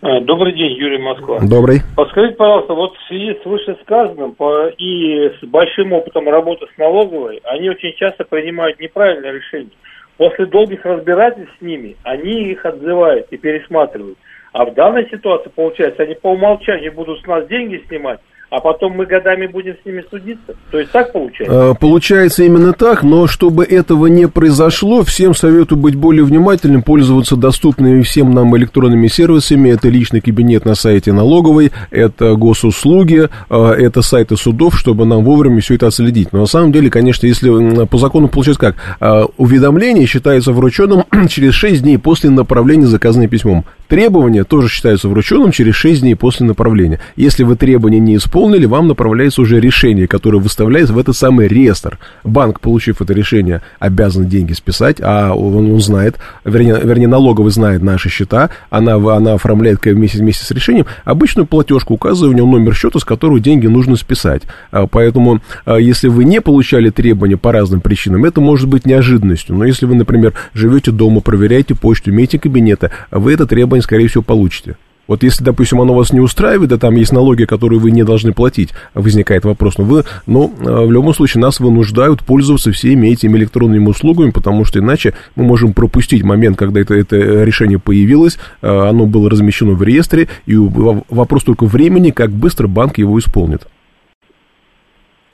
А, 0.00 0.20
Добрый 0.20 0.52
день, 0.54 0.74
Юрий 0.74 0.98
Москва. 0.98 1.40
Добрый. 1.40 1.80
Подскажите, 1.96 2.36
пожалуйста, 2.36 2.74
вот 2.74 2.94
в 2.96 3.08
связи 3.08 3.36
с 3.42 3.44
вышесказанным 3.44 4.32
по- 4.32 4.68
и 4.68 5.32
с 5.40 5.44
большим 5.46 5.92
опытом 5.92 6.28
работы 6.28 6.66
с 6.72 6.78
налоговой, 6.78 7.40
они 7.44 7.68
очень 7.68 7.92
часто 7.96 8.24
принимают 8.24 8.78
неправильные 8.78 9.32
решения. 9.32 9.70
После 10.16 10.46
долгих 10.46 10.84
разбирательств 10.84 11.52
с 11.58 11.62
ними, 11.62 11.96
они 12.04 12.52
их 12.52 12.64
отзывают 12.64 13.26
и 13.32 13.36
пересматривают. 13.36 14.18
А 14.52 14.64
в 14.64 14.74
данной 14.74 15.08
ситуации, 15.10 15.50
получается, 15.54 16.04
они 16.04 16.14
по 16.14 16.28
умолчанию 16.32 16.92
будут 16.92 17.20
с 17.20 17.26
нас 17.26 17.46
деньги 17.48 17.82
снимать, 17.88 18.20
а 18.50 18.60
потом 18.60 18.92
мы 18.92 19.06
годами 19.06 19.46
будем 19.46 19.74
с 19.82 19.86
ними 19.86 20.02
судиться. 20.10 20.54
То 20.70 20.78
есть 20.78 20.90
так 20.90 21.12
получается? 21.12 21.54
Э, 21.54 21.74
Получается 21.78 22.44
именно 22.44 22.72
так, 22.72 23.02
но 23.02 23.26
чтобы 23.26 23.64
этого 23.64 24.06
не 24.06 24.26
произошло, 24.26 25.02
всем 25.02 25.34
советую 25.34 25.78
быть 25.78 25.94
более 25.94 26.24
внимательным, 26.24 26.82
пользоваться 26.82 27.36
доступными 27.36 28.02
всем 28.02 28.32
нам 28.32 28.56
электронными 28.56 29.06
сервисами. 29.08 29.70
Это 29.70 29.88
личный 29.88 30.20
кабинет 30.20 30.64
на 30.64 30.74
сайте 30.74 31.12
налоговой, 31.12 31.72
это 31.90 32.34
госуслуги, 32.36 33.28
э, 33.50 33.56
это 33.56 34.00
сайты 34.02 34.36
судов, 34.36 34.78
чтобы 34.78 35.04
нам 35.04 35.24
вовремя 35.24 35.60
все 35.60 35.74
это 35.74 35.88
отследить. 35.88 36.32
Но 36.32 36.40
на 36.40 36.46
самом 36.46 36.72
деле, 36.72 36.90
конечно, 36.90 37.26
если 37.26 37.84
по 37.86 37.98
закону 37.98 38.28
получается 38.28 38.60
как, 38.60 38.76
э, 39.00 39.26
уведомление 39.36 40.06
считается 40.06 40.52
врученным 40.52 41.04
через 41.28 41.52
6 41.52 41.82
дней 41.82 41.98
после 41.98 42.30
направления 42.30 42.86
заказанным 42.86 43.28
письмом. 43.28 43.64
Требования 43.88 44.44
тоже 44.44 44.68
считаются 44.68 45.08
врученным 45.08 45.50
через 45.50 45.74
6 45.74 46.02
дней 46.02 46.14
после 46.14 46.46
направления. 46.46 47.00
Если 47.16 47.42
вы 47.42 47.56
требования 47.56 47.98
не 48.00 48.16
исполнили, 48.16 48.37
вам 48.66 48.88
направляется 48.88 49.40
уже 49.40 49.60
решение, 49.60 50.06
которое 50.06 50.38
выставляется 50.38 50.92
в 50.92 50.98
этот 50.98 51.16
самый 51.16 51.48
реестр. 51.48 51.98
Банк, 52.24 52.60
получив 52.60 53.00
это 53.00 53.12
решение, 53.12 53.62
обязан 53.78 54.26
деньги 54.26 54.52
списать, 54.52 54.98
а 55.00 55.32
он, 55.32 55.72
он 55.72 55.80
знает, 55.80 56.16
вернее, 56.44 56.80
вернее, 56.82 57.08
налоговый 57.08 57.50
знает 57.50 57.82
наши 57.82 58.08
счета, 58.08 58.50
она, 58.70 58.94
она 58.94 59.34
оформляет 59.34 59.84
вместе, 59.84 60.18
вместе 60.18 60.44
с 60.44 60.50
решением 60.50 60.86
обычную 61.04 61.46
платежку, 61.46 61.94
указывая 61.94 62.32
в 62.32 62.34
нем 62.34 62.50
номер 62.50 62.74
счета, 62.74 62.98
с 62.98 63.04
которого 63.04 63.40
деньги 63.40 63.66
нужно 63.66 63.96
списать. 63.96 64.42
А, 64.70 64.86
Поэтому, 64.86 65.40
а, 65.64 65.76
если 65.76 66.08
вы 66.08 66.24
не 66.24 66.40
получали 66.40 66.90
требования 66.90 67.36
по 67.36 67.52
разным 67.52 67.80
причинам, 67.80 68.24
это 68.24 68.40
может 68.40 68.68
быть 68.68 68.86
неожиданностью. 68.86 69.54
Но 69.54 69.64
если 69.64 69.86
вы, 69.86 69.94
например, 69.94 70.34
живете 70.54 70.90
дома, 70.90 71.20
проверяете 71.20 71.74
почту, 71.74 72.10
имеете 72.10 72.38
кабинеты, 72.38 72.90
вы 73.10 73.34
это 73.34 73.46
требование, 73.46 73.82
скорее 73.82 74.08
всего, 74.08 74.22
получите. 74.22 74.76
Вот 75.08 75.22
если, 75.22 75.42
допустим, 75.42 75.80
оно 75.80 75.94
вас 75.94 76.12
не 76.12 76.20
устраивает, 76.20 76.68
да 76.68 76.76
там 76.76 76.94
есть 76.94 77.12
налоги, 77.12 77.44
которые 77.44 77.80
вы 77.80 77.90
не 77.90 78.04
должны 78.04 78.32
платить, 78.32 78.74
возникает 78.92 79.44
вопрос, 79.44 79.78
но 79.78 79.84
вы, 79.84 80.04
но 80.26 80.44
э, 80.44 80.86
в 80.86 80.92
любом 80.92 81.14
случае 81.14 81.40
нас 81.40 81.60
вынуждают 81.60 82.22
пользоваться 82.22 82.70
всеми 82.72 83.08
этими 83.08 83.38
электронными 83.38 83.88
услугами, 83.88 84.30
потому 84.30 84.66
что 84.66 84.78
иначе 84.78 85.14
мы 85.34 85.44
можем 85.44 85.72
пропустить 85.72 86.22
момент, 86.22 86.58
когда 86.58 86.80
это, 86.80 86.94
это 86.94 87.16
решение 87.16 87.78
появилось, 87.78 88.38
э, 88.60 88.68
оно 88.68 89.06
было 89.06 89.30
размещено 89.30 89.72
в 89.72 89.82
реестре, 89.82 90.28
и 90.44 90.54
вопрос 90.56 91.42
только 91.42 91.64
времени, 91.64 92.10
как 92.10 92.30
быстро 92.30 92.68
банк 92.68 92.98
его 92.98 93.18
исполнит. 93.18 93.66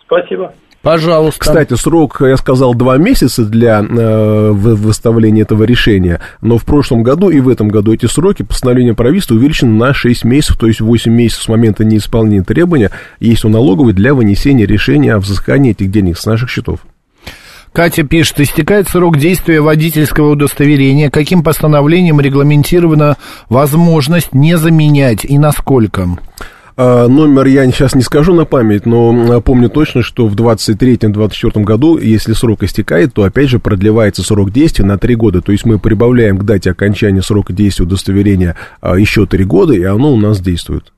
Спасибо. 0.07 0.55
Пожалуйста. 0.85 1.41
Кстати, 1.41 1.75
срок, 1.75 2.19
я 2.21 2.37
сказал, 2.37 2.75
два 2.75 2.99
месяца 2.99 3.47
для 3.47 3.81
э, 3.81 4.51
выставления 4.53 5.43
этого 5.43 5.65
решения, 5.65 6.21
но 6.43 6.59
в 6.59 6.65
прошлом 6.65 7.03
году 7.03 7.31
и 7.31 7.41
в 7.41 7.49
этом 7.49 7.69
году 7.69 7.95
эти 7.95 8.05
сроки 8.05 8.43
постановления 8.43 8.93
правительства 8.93 9.35
увеличены 9.35 9.73
на 9.73 9.95
6 9.95 10.25
месяцев, 10.25 10.59
то 10.59 10.67
есть 10.67 10.83
8 10.83 11.11
месяцев 11.11 11.45
с 11.45 11.49
момента 11.49 11.87
неисполнения 11.87 12.45
требования 12.45 12.91
есть 13.19 13.47
у 13.47 13.49
налоговой 13.49 13.95
для 13.95 14.13
вынесения 14.13 14.67
решения 14.67 15.15
о 15.15 15.21
взыскании 15.21 15.71
этих 15.71 15.91
денег 15.91 16.19
с 16.19 16.27
наших 16.27 16.51
счетов. 16.51 16.81
Катя 17.73 18.05
пишет, 18.05 18.41
истекает 18.41 18.87
срок 18.87 19.17
действия 19.17 19.63
водительского 19.63 20.33
удостоверения. 20.33 21.11
Каким 21.11 21.43
постановлением 21.43 22.21
регламентирована 22.21 23.17
возможность 23.49 24.35
не 24.35 24.59
заменять 24.59 25.25
и 25.25 25.39
насколько? 25.39 26.09
А, 26.77 27.07
номер 27.07 27.47
я 27.47 27.65
сейчас 27.71 27.95
не 27.95 28.03
скажу 28.03 28.35
на 28.35 28.45
память, 28.45 28.85
но 28.87 29.41
помню 29.41 29.69
точно, 29.69 30.03
что 30.03 30.27
в 30.27 30.35
23-24 30.35 31.63
году, 31.63 31.99
если 31.99 32.33
срок 32.33 32.63
истекает, 32.63 33.15
то 33.15 33.23
опять 33.23 33.49
же 33.49 33.59
продлевается 33.59 34.23
срок 34.23 34.51
действия 34.51 34.85
на 34.85 34.99
3 34.99 35.15
года. 35.15 35.41
То 35.41 35.53
есть 35.53 35.65
мы 35.65 35.79
прибавляем 35.79 36.39
к 36.39 36.45
дате 36.45 36.71
окончания 36.71 37.23
срока 37.23 37.53
действия 37.53 37.85
удостоверения 37.85 38.57
а, 38.81 38.97
еще 38.97 39.27
3 39.27 39.45
года, 39.45 39.73
и 39.73 39.85
оно 39.85 40.13
у 40.13 40.17
нас 40.17 40.41
действует. 40.41 40.93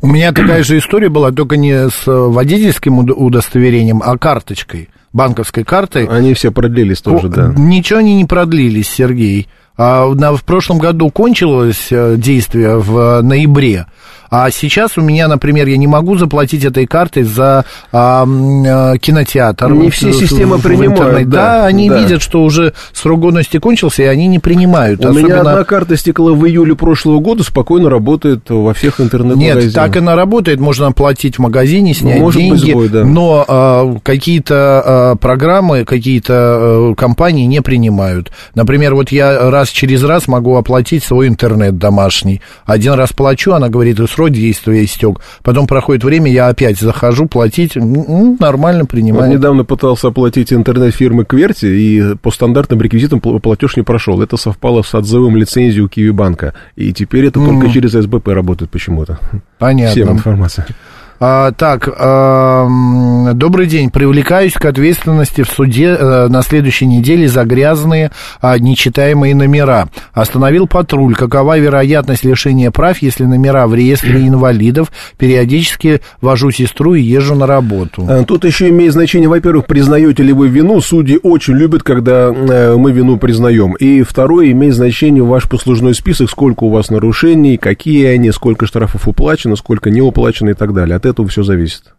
У 0.00 0.06
меня 0.06 0.32
такая 0.32 0.62
же 0.62 0.78
история 0.78 1.08
была, 1.08 1.32
только 1.32 1.56
не 1.56 1.88
с 1.88 2.02
водительским 2.06 2.98
удостоверением, 2.98 4.02
а 4.04 4.16
карточкой, 4.18 4.90
банковской 5.12 5.64
картой. 5.64 6.06
Они 6.06 6.34
все 6.34 6.52
продлились 6.52 7.00
тоже, 7.00 7.28
да. 7.28 7.52
Ничего 7.56 8.00
они 8.00 8.16
не 8.16 8.26
продлились, 8.26 8.88
Сергей. 8.88 9.48
А, 9.78 10.06
в 10.06 10.44
прошлом 10.44 10.78
году 10.78 11.10
кончилось 11.10 11.88
э, 11.90 12.16
действие 12.16 12.78
в 12.78 13.20
ноябре. 13.22 13.86
А 14.30 14.50
сейчас 14.50 14.96
у 14.98 15.00
меня, 15.00 15.28
например, 15.28 15.66
я 15.66 15.76
не 15.76 15.86
могу 15.86 16.16
заплатить 16.16 16.64
этой 16.64 16.86
картой 16.86 17.22
за 17.22 17.64
а, 17.92 18.26
а, 18.26 18.98
кинотеатр. 18.98 19.70
Не 19.72 19.90
все 19.90 20.12
системы 20.12 20.58
принимают. 20.58 21.28
Да, 21.28 21.60
да, 21.60 21.66
они 21.66 21.88
да. 21.88 21.98
видят, 21.98 22.22
что 22.22 22.42
уже 22.42 22.74
срок 22.92 23.20
годности 23.20 23.58
кончился, 23.58 24.02
и 24.02 24.06
они 24.06 24.26
не 24.26 24.38
принимают. 24.38 25.04
У 25.04 25.08
Особенно... 25.08 25.26
меня 25.26 25.40
одна 25.40 25.64
карта 25.64 25.96
стекла 25.96 26.32
в 26.32 26.46
июле 26.46 26.74
прошлого 26.74 27.20
года, 27.20 27.42
спокойно 27.42 27.90
работает 27.90 28.48
во 28.48 28.74
всех 28.74 29.00
интернет-магазинах. 29.00 29.64
Нет, 29.64 29.74
так 29.74 29.96
она 29.96 30.14
работает, 30.14 30.60
можно 30.60 30.88
оплатить 30.88 31.36
в 31.36 31.38
магазине, 31.40 31.94
снять 31.94 32.20
Может 32.20 32.40
деньги, 32.40 32.60
быть 32.60 32.70
сбой, 32.70 32.88
да. 32.88 33.04
но 33.04 33.44
а, 33.46 33.96
какие-то 34.02 34.54
а, 34.84 35.16
программы, 35.16 35.84
какие-то 35.84 36.34
а, 36.34 36.94
компании 36.94 37.46
не 37.46 37.62
принимают. 37.62 38.30
Например, 38.54 38.94
вот 38.94 39.10
я 39.10 39.50
раз 39.50 39.68
через 39.70 40.02
раз 40.04 40.28
могу 40.28 40.56
оплатить 40.56 41.04
свой 41.04 41.28
интернет 41.28 41.78
домашний. 41.78 42.40
Один 42.64 42.94
раз 42.94 43.12
плачу, 43.12 43.52
она 43.52 43.68
говорит, 43.68 43.98
срок 44.16 44.30
действия 44.30 44.84
истек. 44.84 45.20
Потом 45.42 45.66
проходит 45.66 46.02
время, 46.02 46.30
я 46.30 46.48
опять 46.48 46.78
захожу 46.78 47.26
платить, 47.26 47.76
нормально 47.76 48.86
принимаю. 48.86 49.26
Вот 49.26 49.36
недавно 49.36 49.64
пытался 49.64 50.08
оплатить 50.08 50.52
интернет 50.52 50.94
фирмы 50.94 51.24
Кверти, 51.24 51.66
и 51.66 52.14
по 52.16 52.30
стандартным 52.30 52.80
реквизитам 52.80 53.20
платеж 53.20 53.76
не 53.76 53.82
прошел. 53.82 54.22
Это 54.22 54.36
совпало 54.36 54.82
с 54.82 54.94
отзывом 54.94 55.36
лицензии 55.36 55.80
у 55.80 55.88
Киви 55.88 56.10
банка. 56.10 56.54
И 56.76 56.92
теперь 56.92 57.26
это 57.26 57.40
mm. 57.40 57.46
только 57.46 57.70
через 57.70 57.92
СБП 57.92 58.28
работает 58.28 58.70
почему-то. 58.70 59.18
Понятно. 59.58 59.92
Всем 59.92 60.12
информация. 60.12 60.66
А, 61.18 61.52
так, 61.52 61.88
а, 61.98 62.68
добрый 63.32 63.66
день. 63.66 63.90
Привлекаюсь 63.90 64.52
к 64.52 64.64
ответственности 64.64 65.42
в 65.42 65.48
суде 65.48 65.96
а, 65.98 66.28
на 66.28 66.42
следующей 66.42 66.86
неделе 66.86 67.26
за 67.26 67.44
грязные 67.44 68.10
а, 68.40 68.58
нечитаемые 68.58 69.34
номера. 69.34 69.88
Остановил 70.12 70.66
патруль. 70.66 71.14
Какова 71.14 71.58
вероятность 71.58 72.24
лишения 72.24 72.70
прав, 72.70 72.98
если 72.98 73.24
номера 73.24 73.66
в 73.66 73.74
реестре 73.74 74.20
инвалидов? 74.28 74.92
Периодически 75.16 76.02
вожу 76.20 76.50
сестру 76.50 76.94
и 76.94 77.00
езжу 77.00 77.34
на 77.34 77.46
работу. 77.46 78.06
А, 78.08 78.24
тут 78.24 78.44
еще 78.44 78.68
имеет 78.68 78.92
значение, 78.92 79.28
во-первых, 79.28 79.66
признаете 79.66 80.22
ли 80.22 80.34
вы 80.34 80.48
вину. 80.48 80.80
Судьи 80.82 81.18
очень 81.22 81.54
любят, 81.54 81.82
когда 81.82 82.30
э, 82.30 82.76
мы 82.76 82.92
вину 82.92 83.16
признаем. 83.16 83.72
И 83.74 84.02
второе, 84.02 84.50
имеет 84.52 84.74
значение 84.74 85.24
ваш 85.24 85.48
послужной 85.48 85.94
список, 85.94 86.28
сколько 86.28 86.64
у 86.64 86.70
вас 86.70 86.90
нарушений, 86.90 87.56
какие 87.56 88.06
они, 88.06 88.30
сколько 88.32 88.66
штрафов 88.66 89.08
уплачено, 89.08 89.56
сколько 89.56 89.88
не 89.88 90.02
уплачено 90.02 90.50
и 90.50 90.54
так 90.54 90.74
далее 90.74 90.96
этого 91.06 91.28
все 91.28 91.42
зависит. 91.42 91.94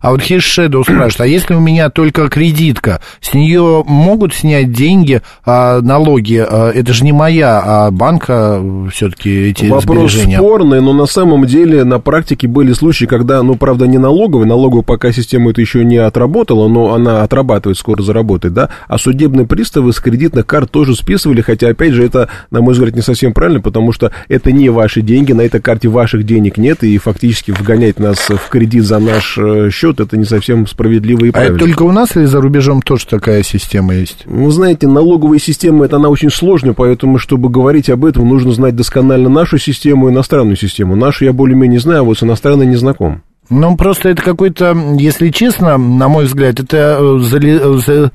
А 0.00 0.10
вот 0.10 0.22
Хиш 0.22 0.58
Shadow 0.58 0.82
спрашивает, 0.82 1.20
а 1.20 1.26
если 1.26 1.54
у 1.54 1.60
меня 1.60 1.90
только 1.90 2.28
кредитка, 2.28 3.00
с 3.20 3.34
нее 3.34 3.82
могут 3.86 4.34
снять 4.34 4.72
деньги, 4.72 5.22
а, 5.44 5.80
налоги? 5.80 6.44
А, 6.48 6.70
это 6.70 6.92
же 6.92 7.04
не 7.04 7.12
моя, 7.12 7.60
а 7.64 7.90
банка 7.90 8.62
все-таки 8.92 9.50
эти 9.50 9.66
Вопрос 9.66 10.12
сбережения. 10.12 10.38
спорный, 10.38 10.80
но 10.80 10.92
на 10.92 11.06
самом 11.06 11.46
деле 11.46 11.84
на 11.84 11.98
практике 11.98 12.46
были 12.46 12.72
случаи, 12.72 13.06
когда, 13.06 13.42
ну, 13.42 13.56
правда, 13.56 13.86
не 13.86 13.98
налоговый, 13.98 14.46
налоговая 14.46 14.82
пока 14.82 15.12
система 15.12 15.50
это 15.50 15.60
еще 15.60 15.84
не 15.84 15.96
отработала, 15.96 16.68
но 16.68 16.94
она 16.94 17.22
отрабатывает, 17.22 17.78
скоро 17.78 18.02
заработает, 18.02 18.54
да, 18.54 18.68
а 18.86 18.98
судебные 18.98 19.46
приставы 19.46 19.92
с 19.92 20.00
кредитных 20.00 20.46
карт 20.46 20.70
тоже 20.70 20.94
списывали, 20.94 21.40
хотя, 21.40 21.68
опять 21.68 21.92
же, 21.92 22.04
это, 22.04 22.28
на 22.50 22.60
мой 22.60 22.74
взгляд, 22.74 22.94
не 22.94 23.02
совсем 23.02 23.32
правильно, 23.32 23.60
потому 23.60 23.92
что 23.92 24.12
это 24.28 24.52
не 24.52 24.68
ваши 24.68 25.02
деньги, 25.02 25.32
на 25.32 25.42
этой 25.42 25.60
карте 25.60 25.88
ваших 25.88 26.24
денег 26.24 26.56
нет, 26.56 26.84
и 26.84 26.96
фактически 26.98 27.50
вгонять 27.50 27.98
нас 27.98 28.18
в 28.28 28.48
кредит 28.48 28.84
за 28.84 28.98
наш 28.98 29.36
э, 29.38 29.70
счет 29.70 29.87
счет, 29.88 30.00
это 30.00 30.16
не 30.16 30.24
совсем 30.24 30.66
справедливо 30.66 31.26
и 31.26 31.30
правильно. 31.30 31.54
А 31.54 31.56
это 31.56 31.64
только 31.64 31.82
у 31.82 31.92
нас 31.92 32.16
или 32.16 32.24
за 32.24 32.40
рубежом 32.40 32.82
тоже 32.82 33.06
такая 33.06 33.42
система 33.42 33.94
есть? 33.94 34.24
Вы 34.26 34.50
знаете, 34.50 34.86
налоговая 34.86 35.38
система, 35.38 35.84
это 35.84 35.96
она 35.96 36.08
очень 36.08 36.30
сложная, 36.30 36.74
поэтому, 36.74 37.18
чтобы 37.18 37.48
говорить 37.48 37.90
об 37.90 38.04
этом, 38.04 38.28
нужно 38.28 38.52
знать 38.52 38.76
досконально 38.76 39.28
нашу 39.28 39.58
систему 39.58 40.08
и 40.08 40.12
иностранную 40.12 40.56
систему. 40.56 40.96
Нашу 40.96 41.24
я 41.24 41.32
более-менее 41.32 41.80
знаю, 41.80 42.00
а 42.00 42.04
вот 42.04 42.18
с 42.18 42.22
иностранной 42.22 42.66
не 42.66 42.76
знаком. 42.76 43.22
Ну, 43.50 43.76
просто 43.76 44.10
это 44.10 44.22
какой-то, 44.22 44.76
если 44.98 45.30
честно, 45.30 45.78
на 45.78 46.08
мой 46.08 46.26
взгляд, 46.26 46.60
это 46.60 46.98
э, 47.00 47.80
э, 47.88 48.08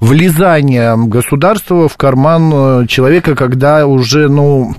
влезание 0.00 0.96
государства 0.96 1.88
в 1.88 1.96
карман 1.96 2.52
э, 2.82 2.86
человека, 2.88 3.36
когда 3.36 3.86
уже, 3.86 4.28
ну, 4.28 4.74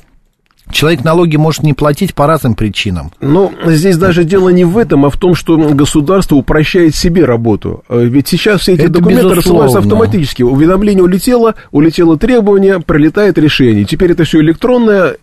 Человек 0.73 1.03
налоги 1.03 1.35
может 1.37 1.63
не 1.63 1.73
платить 1.73 2.13
по 2.13 2.27
разным 2.27 2.55
причинам. 2.55 3.11
Ну, 3.21 3.53
здесь 3.65 3.95
даже 3.97 4.23
дело 4.23 4.49
не 4.49 4.65
в 4.65 4.77
этом, 4.77 5.05
а 5.05 5.09
в 5.09 5.17
том, 5.17 5.35
что 5.35 5.55
государство 5.55 6.35
упрощает 6.35 6.95
себе 6.95 7.25
работу. 7.25 7.83
Э, 7.89 8.03
ведь 8.03 8.27
сейчас 8.27 8.61
все 8.61 8.73
эти 8.73 8.81
Это 8.81 8.93
документы 8.93 9.23
безусловно. 9.29 9.35
рассылаются 9.35 9.77
автоматически. 9.79 10.41
Уведомление 10.41 11.03
улетело, 11.03 11.55
улетело 11.71 12.17
требование, 12.17 12.79
пролетает 12.79 13.37
решение. 13.37 13.85
Теперь 13.85 14.11
это 14.11 14.23
все 14.23 14.39
электронное, 14.41 15.17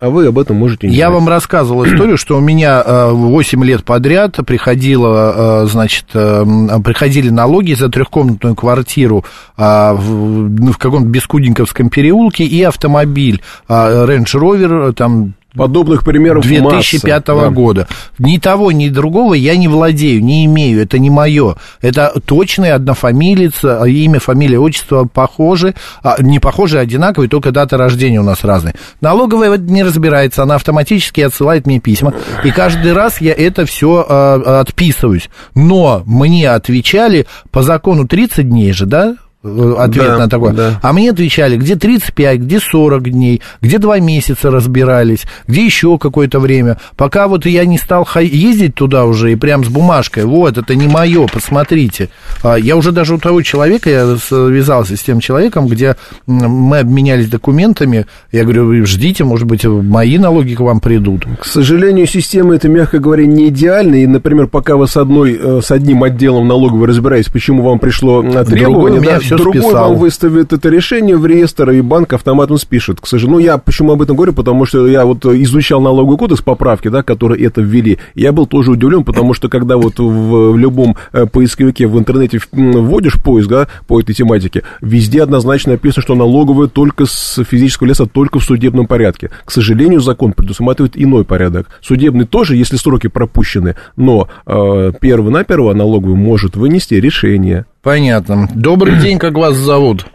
а 0.00 0.10
вы 0.10 0.26
об 0.26 0.38
этом 0.38 0.56
можете 0.56 0.88
не 0.88 0.94
Я 0.94 1.06
знать. 1.06 1.20
вам 1.20 1.28
рассказывал 1.28 1.86
историю, 1.86 2.18
что 2.18 2.36
у 2.36 2.40
меня 2.40 2.82
8 2.84 3.62
э, 3.62 3.66
лет 3.66 3.84
подряд 3.84 4.36
приходило, 4.46 5.62
э, 5.62 5.66
значит, 5.66 6.06
э, 6.14 6.44
приходили 6.84 7.30
налоги 7.30 7.74
за 7.74 7.88
трехкомнатную 7.88 8.54
квартиру 8.54 9.24
в, 9.56 10.72
в 10.72 10.78
каком-то 10.78 11.08
Бескуденковском 11.08 11.90
переулке 11.90 12.44
и 12.44 12.62
автомобиль 12.62 13.40
Range 13.68 14.24
Rover, 14.24 14.92
там 14.92 15.34
Подобных 15.56 16.02
примеров 16.02 16.44
2005 16.44 17.28
масса, 17.28 17.50
года. 17.50 17.86
Да. 17.88 18.26
Ни 18.26 18.38
того, 18.38 18.72
ни 18.72 18.88
другого 18.88 19.34
я 19.34 19.56
не 19.56 19.68
владею, 19.68 20.22
не 20.22 20.44
имею, 20.46 20.82
это 20.82 20.98
не 20.98 21.10
мое. 21.10 21.54
Это 21.80 22.12
точный 22.26 22.72
однофамилец, 22.72 23.60
а 23.62 23.84
имя, 23.84 24.18
фамилия, 24.18 24.58
отчество 24.58 25.04
похожи, 25.04 25.74
а, 26.02 26.16
не 26.20 26.40
похожи, 26.40 26.78
а 26.78 26.80
одинаковые, 26.80 27.28
только 27.28 27.52
дата 27.52 27.76
рождения 27.76 28.20
у 28.20 28.24
нас 28.24 28.42
разные. 28.42 28.74
Налоговая 29.00 29.56
не 29.56 29.84
разбирается, 29.84 30.42
она 30.42 30.56
автоматически 30.56 31.20
отсылает 31.20 31.66
мне 31.66 31.78
письма, 31.78 32.14
и 32.42 32.50
каждый 32.50 32.92
раз 32.92 33.20
я 33.20 33.32
это 33.32 33.64
все 33.64 34.04
а, 34.08 34.60
отписываюсь. 34.60 35.30
Но 35.54 36.02
мне 36.04 36.50
отвечали 36.50 37.26
по 37.52 37.62
закону 37.62 38.08
30 38.08 38.48
дней 38.48 38.72
же, 38.72 38.86
да, 38.86 39.14
ответ 39.44 40.06
да, 40.06 40.18
на 40.18 40.28
такое. 40.28 40.52
Да. 40.52 40.80
А 40.82 40.92
мне 40.92 41.10
отвечали, 41.10 41.56
где 41.56 41.76
35, 41.76 42.40
где 42.40 42.58
40 42.58 43.10
дней, 43.10 43.42
где 43.60 43.78
2 43.78 44.00
месяца 44.00 44.50
разбирались, 44.50 45.24
где 45.46 45.64
еще 45.64 45.98
какое-то 45.98 46.40
время. 46.40 46.78
Пока 46.96 47.28
вот 47.28 47.44
я 47.46 47.64
не 47.66 47.78
стал 47.78 48.08
ездить 48.20 48.74
туда 48.74 49.04
уже 49.04 49.32
и 49.32 49.36
прям 49.36 49.64
с 49.64 49.68
бумажкой, 49.68 50.24
вот, 50.24 50.56
это 50.56 50.74
не 50.74 50.88
мое, 50.88 51.26
посмотрите. 51.26 52.08
А 52.42 52.56
я 52.56 52.76
уже 52.76 52.92
даже 52.92 53.14
у 53.14 53.18
того 53.18 53.42
человека, 53.42 53.90
я 53.90 54.16
связался 54.16 54.96
с 54.96 55.00
тем 55.02 55.20
человеком, 55.20 55.66
где 55.66 55.96
мы 56.26 56.78
обменялись 56.78 57.28
документами, 57.28 58.06
я 58.32 58.44
говорю, 58.44 58.86
ждите, 58.86 59.24
может 59.24 59.46
быть, 59.46 59.64
мои 59.64 60.16
налоги 60.18 60.54
к 60.54 60.60
вам 60.60 60.80
придут. 60.80 61.26
К 61.38 61.44
сожалению, 61.44 62.06
система 62.06 62.54
это, 62.54 62.68
мягко 62.68 62.98
говоря, 62.98 63.26
не 63.26 63.48
идеальна, 63.48 63.96
и, 63.96 64.06
например, 64.06 64.46
пока 64.46 64.76
вы 64.76 64.86
с, 64.86 64.96
одной, 64.96 65.38
э, 65.40 65.60
с 65.62 65.70
одним 65.70 66.02
отделом 66.02 66.48
налоговой 66.48 66.88
разбираетесь, 66.88 67.30
почему 67.30 67.62
вам 67.62 67.78
пришло 67.78 68.22
требование, 68.22 69.00
Другой, 69.00 69.00
да, 69.00 69.18
все 69.20 69.33
Другой 69.38 69.62
списал. 69.62 69.90
вам 69.90 69.98
выставит 69.98 70.52
это 70.52 70.68
решение 70.68 71.16
в 71.16 71.26
реестр, 71.26 71.70
и 71.70 71.80
банк 71.80 72.12
автоматом 72.12 72.58
спишет. 72.58 73.00
К 73.00 73.06
сожалению, 73.06 73.24
ну, 73.34 73.38
я 73.38 73.58
почему 73.58 73.92
об 73.92 74.02
этом 74.02 74.16
говорю, 74.16 74.32
потому 74.32 74.66
что 74.66 74.86
я 74.86 75.04
вот 75.04 75.24
изучал 75.24 75.80
налоговый 75.80 76.18
кодекс 76.18 76.42
поправки, 76.42 76.88
да, 76.88 77.02
которые 77.02 77.44
это 77.46 77.60
ввели. 77.60 77.98
Я 78.14 78.32
был 78.32 78.46
тоже 78.46 78.72
удивлен, 78.72 79.04
потому 79.04 79.34
что 79.34 79.48
когда 79.48 79.76
вот 79.76 79.98
в, 79.98 80.52
в 80.52 80.58
любом 80.58 80.96
э, 81.12 81.26
поисковике 81.26 81.86
в 81.86 81.98
интернете 81.98 82.40
вводишь 82.52 83.22
поиск, 83.22 83.48
да, 83.48 83.68
по 83.86 84.00
этой 84.00 84.14
тематике, 84.14 84.62
везде 84.80 85.22
однозначно 85.22 85.72
написано, 85.72 86.02
что 86.02 86.14
налоговая 86.14 86.68
только 86.68 87.06
с 87.06 87.42
физического 87.44 87.88
лица, 87.88 88.06
только 88.06 88.38
в 88.38 88.44
судебном 88.44 88.86
порядке. 88.86 89.30
К 89.44 89.50
сожалению, 89.50 90.00
закон 90.00 90.32
предусматривает 90.32 90.92
иной 90.96 91.24
порядок. 91.24 91.68
Судебный 91.82 92.26
тоже, 92.26 92.56
если 92.56 92.76
сроки 92.76 93.08
пропущены, 93.08 93.76
но 93.96 94.28
э, 94.46 94.92
перво-наперво 95.00 95.72
налоговый 95.74 96.16
может 96.16 96.56
вынести 96.56 96.94
решение. 96.94 97.66
Понятно. 97.84 98.48
Добрый 98.54 98.96
день, 98.96 99.18
как 99.18 99.34
вас 99.34 99.54
зовут? 99.56 100.06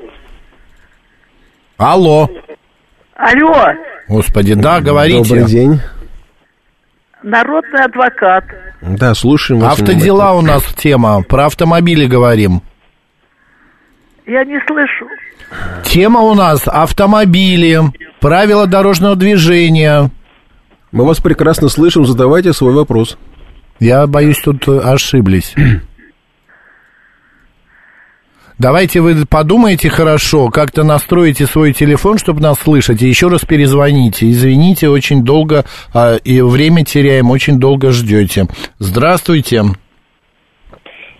Алло. 1.77 2.27
Алло, 3.15 3.65
Господи, 4.07 4.55
да, 4.55 4.81
говорите. 4.81 5.23
Добрый 5.23 5.45
день. 5.45 5.79
народный 7.21 7.85
адвокат. 7.85 8.43
Да, 8.81 9.13
слушаем. 9.13 9.63
Автодела 9.63 10.31
у 10.31 10.41
нас 10.41 10.63
тема, 10.75 11.21
про 11.21 11.45
автомобили 11.45 12.07
говорим. 12.07 12.63
Я 14.25 14.43
не 14.45 14.59
слышу. 14.67 15.05
Тема 15.83 16.21
у 16.21 16.33
нас 16.33 16.67
автомобили, 16.67 17.81
правила 18.19 18.65
дорожного 18.65 19.15
движения. 19.15 20.09
Мы 20.91 21.05
вас 21.05 21.19
прекрасно 21.19 21.69
слышим, 21.69 22.05
задавайте 22.05 22.51
свой 22.53 22.73
вопрос. 22.73 23.17
Я 23.79 24.07
боюсь, 24.07 24.39
тут 24.39 24.67
ошиблись. 24.67 25.53
Давайте 28.59 28.99
вы 28.99 29.15
подумайте 29.25 29.89
хорошо, 29.89 30.49
как-то 30.49 30.83
настроите 30.83 31.45
свой 31.45 31.71
телефон, 31.71 32.17
чтобы 32.17 32.41
нас 32.41 32.59
слышать, 32.59 33.01
и 33.01 33.07
еще 33.07 33.29
раз 33.29 33.45
перезвоните. 33.45 34.29
Извините, 34.29 34.89
очень 34.89 35.23
долго, 35.23 35.63
а, 35.93 36.17
и 36.17 36.41
время 36.41 36.83
теряем, 36.83 37.31
очень 37.31 37.57
долго 37.57 37.91
ждете. 37.91 38.47
Здравствуйте. 38.77 39.63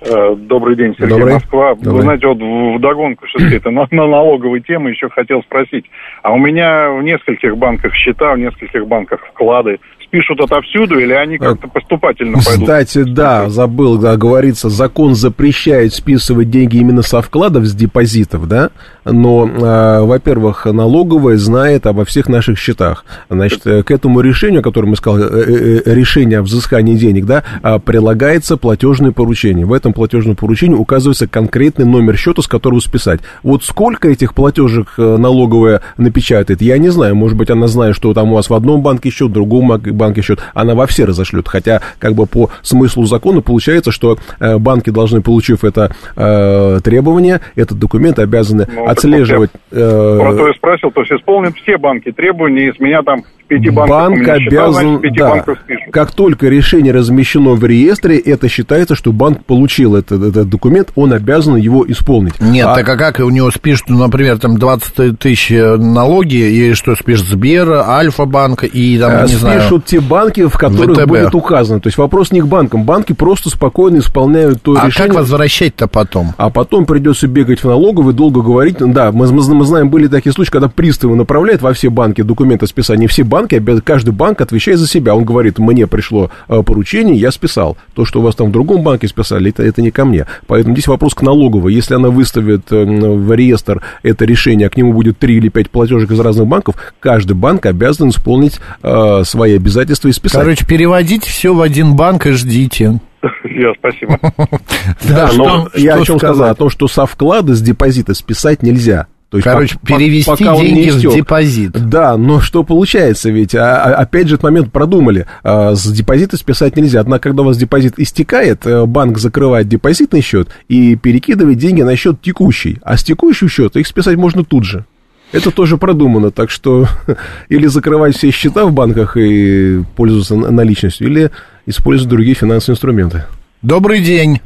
Э, 0.02 0.36
Добрый 0.36 0.76
день, 0.78 0.94
Сергей 0.98 1.18
Добрый. 1.18 1.34
Москва. 1.36 1.76
Добрый. 1.76 1.94
Вы 1.94 2.02
знаете, 2.04 2.28
вот 2.28 2.38
в- 2.40 2.78
вдогонку 2.78 3.26
все-таки 3.28 3.56
это 3.56 3.70
на, 3.70 3.86
на 3.92 4.08
налоговой 4.08 4.62
темы 4.62 4.92
еще 4.92 5.10
хотел 5.10 5.42
спросить. 5.44 5.86
А 6.24 6.32
у 6.34 6.38
меня 6.38 6.90
в 6.92 7.04
нескольких 7.04 7.58
банках 7.58 7.94
счета, 7.96 8.34
в 8.34 8.38
нескольких 8.40 8.86
банках 8.88 9.20
вклады. 9.32 9.80
Спишут 10.10 10.42
отовсюду 10.42 10.98
или 10.98 11.14
они 11.14 11.38
как-то 11.38 11.68
поступательно 11.68 12.40
пойдут? 12.44 12.64
Кстати, 12.64 13.04
да, 13.04 13.48
забыл 13.48 14.00
говорится, 14.00 14.70
закон 14.70 15.14
запрещает 15.14 15.94
списывать 15.94 16.50
деньги 16.50 16.78
именно 16.78 17.04
со 17.04 17.22
вкладов, 17.22 17.66
с 17.66 17.76
депозитов, 17.76 18.48
да, 18.48 18.72
но, 19.06 19.48
э, 19.48 20.02
во-первых, 20.02 20.66
налоговая 20.66 21.38
знает 21.38 21.86
обо 21.86 22.06
всех 22.06 22.28
наших 22.28 22.58
счетах. 22.58 23.06
Значит, 23.30 23.68
э, 23.68 23.84
к 23.84 23.92
этому 23.92 24.22
решению, 24.22 24.62
о 24.62 24.64
котором 24.64 24.90
я 24.90 24.96
сказал, 24.96 25.20
э, 25.20 25.28
э, 25.28 25.82
э, 25.86 25.94
решение 25.94 26.40
о 26.40 26.42
взыскании 26.42 26.96
денег, 26.96 27.26
да, 27.26 27.44
а, 27.62 27.78
прилагается 27.78 28.58
платежное 28.58 29.12
поручение. 29.12 29.66
В 29.66 29.74
этом 29.74 29.94
платежном 29.94 30.36
поручении 30.36 30.76
указывается 30.76 31.28
конкретный 31.28 31.86
номер 31.86 32.18
счета, 32.18 32.42
с 32.42 32.48
которого 32.48 32.80
списать. 32.80 33.20
Вот 33.44 33.64
сколько 33.64 34.10
этих 34.10 34.34
платежек 34.34 34.94
э, 34.98 35.18
налоговая 35.18 35.82
напечатает, 35.98 36.64
я 36.64 36.80
не 36.80 36.90
знаю. 36.90 37.16
Может 37.16 37.38
быть, 37.38 37.52
она 37.52 37.68
знает, 37.68 37.96
что 37.96 38.14
там 38.16 38.32
у 38.32 38.36
вас 38.36 38.50
в 38.50 38.54
одном 38.56 38.82
банке 38.82 39.12
счет, 39.12 39.30
в 39.30 39.34
другом 39.34 39.72
банке 40.00 40.22
счет. 40.22 40.40
Она 40.54 40.74
во 40.74 40.88
все 40.88 41.06
разошлет. 41.06 41.48
Хотя, 41.48 41.82
как 42.00 42.14
бы 42.14 42.26
по 42.26 42.50
смыслу 42.64 43.06
закона 43.06 43.42
получается, 43.42 43.92
что 43.92 44.18
э, 44.40 44.58
банки 44.58 44.90
должны, 44.90 45.22
получив 45.22 45.64
это 45.64 45.92
э, 46.16 46.80
требование, 46.84 47.42
этот 47.56 47.78
документ, 47.78 48.18
обязаны 48.18 48.68
Ну, 48.74 48.88
отслеживать... 48.88 49.52
вот 49.72 49.80
я 49.80 50.18
Про 50.20 50.34
то 50.34 50.46
э, 50.46 50.48
я 50.48 50.54
спросил, 50.54 50.92
то 50.92 51.02
есть 51.02 51.12
исполнят 51.12 51.56
все 51.58 51.78
банки 51.78 52.12
требования, 52.12 52.70
и 52.70 52.74
с 52.76 52.80
меня 52.80 53.04
там 53.04 53.24
пяти 53.50 53.70
банках 53.70 53.98
у 53.98 54.02
Банк 54.02 54.18
меня 54.20 54.40
счета, 54.40 54.66
обязан, 54.66 55.00
значит, 55.00 55.18
да, 55.18 55.42
спишут. 55.42 55.92
как 55.92 56.12
только 56.12 56.48
решение 56.48 56.94
размещено 56.94 57.52
в 57.56 57.66
реестре, 57.66 58.18
это 58.20 58.48
считается, 58.48 58.96
что 58.96 59.12
банк 59.12 59.44
получил 59.44 59.96
этот, 59.96 60.22
этот 60.24 60.50
документ, 60.50 60.92
он 60.96 61.14
обязан 61.14 61.56
его 61.56 61.84
исполнить. 61.88 62.40
Нет, 62.40 62.68
А- 62.68 62.76
так 62.76 62.88
а 62.88 62.96
как 62.96 63.20
у 63.20 63.30
него 63.30 63.50
спишут, 63.52 63.90
ну, 63.90 63.98
например, 63.98 64.38
там 64.38 64.58
20 64.58 65.18
тысяч 65.20 65.50
налоги, 65.50 66.36
и 66.36 66.74
что 66.74 66.96
спишет 66.96 67.26
Сбер, 67.26 67.72
Альфа-банк 67.72 68.64
и 68.64 68.98
там, 69.00 69.12
А, 69.12 69.22
не 69.24 69.34
знаю... 69.34 69.62
спишут 69.62 69.86
те 69.90 70.00
банки, 70.00 70.46
в 70.48 70.58
которых 70.58 70.98
ВТБ. 70.98 71.08
будет 71.08 71.36
указано. 71.36 71.80
То 71.80 71.88
есть 71.88 71.98
вопрос 71.98 72.32
не 72.32 72.42
к 72.42 72.46
банкам. 72.46 72.84
Банки 72.84 73.14
просто 73.14 73.50
спокойно 73.50 73.98
исполняют 73.98 74.62
то 74.62 74.78
А 74.80 74.86
решение. 74.88 75.08
как 75.10 75.18
возвращать-то 75.22 75.88
потом? 75.88 76.34
А 76.38 76.50
потом 76.52 76.86
придется 76.86 77.28
бегать 77.28 77.64
в 77.64 77.68
налоговый, 77.68 78.14
долго 78.14 78.42
говорить. 78.42 78.78
Да, 78.80 79.12
мы, 79.12 79.28
мы- 79.32 79.54
мы 79.56 79.66
знаем, 79.66 79.90
были 79.90 80.08
такие 80.08 80.32
случаи, 80.32 80.52
когда 80.52 80.70
приставы 80.70 81.16
направляют 81.16 81.62
во 81.64 81.74
все 81.74 81.90
банки 81.90 82.22
документы 82.22 82.68
списания. 82.68 83.08
Все 83.08 83.24
банки, 83.24 83.60
каждый 83.84 84.12
банк 84.12 84.42
отвечает 84.42 84.78
за 84.80 84.88
себя. 84.88 85.16
Он 85.16 85.26
говорит, 85.26 85.58
мне 85.58 85.88
пришло 85.88 86.30
э, 86.48 86.62
поручение, 86.62 87.16
я 87.16 87.32
списал. 87.32 87.76
То, 87.96 88.06
что 88.06 88.20
у 88.20 88.22
вас 88.24 88.36
там 88.36 88.50
в 88.50 88.52
другом 88.52 88.84
банке 88.84 89.08
списали, 89.08 89.50
это, 89.50 89.64
это 89.64 89.82
не 89.82 89.90
ко 89.90 90.06
мне. 90.06 90.28
Поэтому 90.46 90.76
здесь 90.76 90.88
вопрос 90.88 91.16
к 91.16 91.24
налоговой. 91.24 91.74
Если 91.74 91.96
она 91.96 92.10
выставит 92.10 92.72
э, 92.72 92.86
в 92.86 93.34
реестр 93.34 93.82
это 94.04 94.26
решение, 94.26 94.68
а 94.68 94.70
к 94.70 94.78
нему 94.78 94.94
будет 94.94 95.18
3 95.18 95.36
или 95.36 95.50
5 95.50 95.70
платежек 95.72 96.12
из 96.12 96.20
разных 96.20 96.46
банков, 96.48 96.76
каждый 97.00 97.34
банк 97.34 97.66
обязан 97.66 98.10
исполнить 98.10 98.60
э, 98.84 99.24
свои 99.26 99.56
обязательства 99.56 99.79
и 99.88 100.12
списать. 100.12 100.42
Короче, 100.42 100.66
переводите 100.66 101.30
все 101.30 101.54
в 101.54 101.62
один 101.62 101.96
банк 101.96 102.26
и 102.28 102.32
ждите. 102.32 103.00
Я, 103.44 103.74
спасибо. 103.78 104.20
Да, 105.08 105.32
но 105.36 105.70
я 105.76 105.96
о 105.96 106.06
чем 106.06 106.18
сказал? 106.18 106.36
сказать? 106.36 106.52
О 106.52 106.56
том, 106.56 106.70
что 106.70 106.88
со 106.88 107.06
вклада, 107.06 107.56
с 107.56 107.62
депозита 107.62 108.14
списать 108.14 108.64
нельзя. 108.64 109.08
То 109.30 109.38
есть 109.38 109.48
Короче, 109.48 109.76
пок- 109.76 109.88
перевести 109.88 110.30
пока 110.44 110.58
деньги 110.58 110.90
в 110.90 111.14
депозит. 111.14 111.72
Да, 111.72 112.18
но 112.18 112.40
что 112.40 112.64
получается 112.64 113.30
ведь? 113.30 113.54
А, 113.54 113.84
а, 113.84 113.94
опять 113.96 114.28
же, 114.28 114.36
этот 114.36 114.44
момент 114.44 114.72
продумали. 114.72 115.28
А, 115.44 115.76
с 115.76 115.86
депозита 115.92 116.36
списать 116.36 116.76
нельзя. 116.76 117.02
Однако, 117.02 117.24
когда 117.30 117.44
у 117.44 117.46
вас 117.46 117.58
депозит 117.58 118.00
истекает, 118.00 118.66
э, 118.66 118.86
банк 118.86 119.20
закрывает 119.20 119.68
депозитный 119.68 120.22
счет 120.22 120.50
и 120.68 120.96
перекидывает 120.96 121.60
деньги 121.60 121.84
на 121.84 121.96
счет 121.96 122.22
текущий. 122.22 122.80
А 122.82 122.98
с 122.98 123.04
текущего 123.04 123.50
счета 123.50 123.80
их 123.80 123.86
списать 123.86 124.18
можно 124.18 124.44
тут 124.44 124.64
же. 124.64 124.86
Это 125.32 125.52
тоже 125.56 125.78
продумано, 125.78 126.32
так 126.32 126.50
что 126.50 126.86
или 127.50 127.68
закрывать 127.68 128.16
все 128.16 128.32
счета 128.32 128.66
в 128.66 128.74
банках 128.74 129.16
и 129.18 129.82
пользоваться 129.96 130.36
наличностью, 130.36 131.08
или 131.08 131.30
использовать 131.66 132.10
другие 132.10 132.36
финансовые 132.36 132.76
инструменты. 132.76 133.24
Добрый 133.62 134.02
день. 134.02 134.42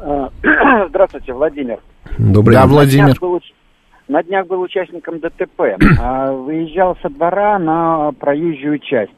Здравствуйте, 0.88 1.32
Владимир. 1.32 1.78
Добрый 2.18 2.54
Да, 2.56 2.62
день. 2.62 2.70
Владимир. 2.72 3.06
На 3.06 3.12
днях 3.12 3.20
был, 3.20 3.40
на 4.08 4.22
днях 4.22 4.46
был 4.46 4.60
участником 4.60 5.18
ДТП. 5.20 5.76
А, 6.00 6.32
Выезжал 6.32 6.96
со 7.02 7.08
двора 7.08 7.58
на 7.58 8.12
проезжую 8.12 8.78
часть. 8.78 9.10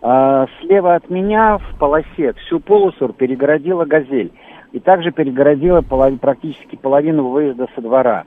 А, 0.00 0.46
Слева 0.60 0.94
от 0.94 1.10
меня 1.10 1.58
в 1.58 1.78
полосе 1.78 2.32
всю 2.46 2.60
полосу 2.60 3.08
перегородила 3.08 3.84
«Газель». 3.84 4.32
И 4.72 4.80
также 4.80 5.12
перегородила 5.12 5.80
полов- 5.80 6.18
практически 6.18 6.76
половину 6.76 7.28
выезда 7.28 7.66
со 7.74 7.80
двора. 7.80 8.24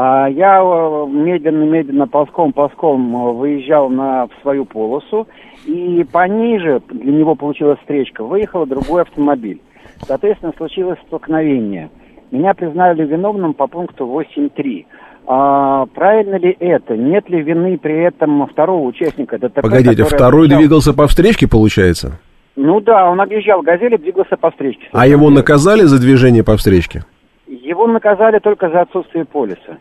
А, 0.00 0.28
Я 0.28 0.60
э, 0.62 1.06
медленно-медленно 1.08 2.06
ползком-ползком 2.06 3.16
э, 3.16 3.32
выезжал 3.32 3.88
на, 3.88 4.28
в 4.28 4.30
свою 4.42 4.64
полосу, 4.64 5.26
и 5.66 6.06
пониже, 6.12 6.80
для 6.88 7.12
него 7.12 7.34
получилась 7.34 7.80
встречка, 7.80 8.22
выехал 8.22 8.64
другой 8.64 9.02
автомобиль. 9.02 9.60
Соответственно, 10.06 10.52
случилось 10.56 11.00
столкновение. 11.08 11.90
Меня 12.30 12.54
признали 12.54 13.04
виновным 13.04 13.54
по 13.54 13.66
пункту 13.66 14.06
8.3. 14.06 14.86
А, 15.26 15.86
правильно 15.86 16.36
ли 16.36 16.56
это? 16.60 16.96
Нет 16.96 17.28
ли 17.28 17.42
вины 17.42 17.76
при 17.76 18.00
этом 18.04 18.46
второго 18.46 18.86
участника 18.86 19.36
ДТП? 19.36 19.62
Погодите, 19.62 20.04
второй 20.04 20.46
объезжал- 20.46 20.58
двигался 20.60 20.94
по 20.94 21.08
встречке, 21.08 21.48
получается? 21.48 22.20
Ну 22.54 22.80
да, 22.80 23.10
он 23.10 23.20
объезжал 23.20 23.62
«Газель» 23.62 23.94
и 23.94 23.98
двигался 23.98 24.36
по 24.36 24.52
встречке. 24.52 24.86
А 24.92 25.08
его 25.08 25.28
наказали 25.30 25.82
за 25.82 26.00
движение 26.00 26.44
по 26.44 26.56
встречке? 26.56 27.02
Его 27.48 27.88
наказали 27.88 28.38
только 28.38 28.70
за 28.70 28.82
отсутствие 28.82 29.24
полиса. 29.24 29.78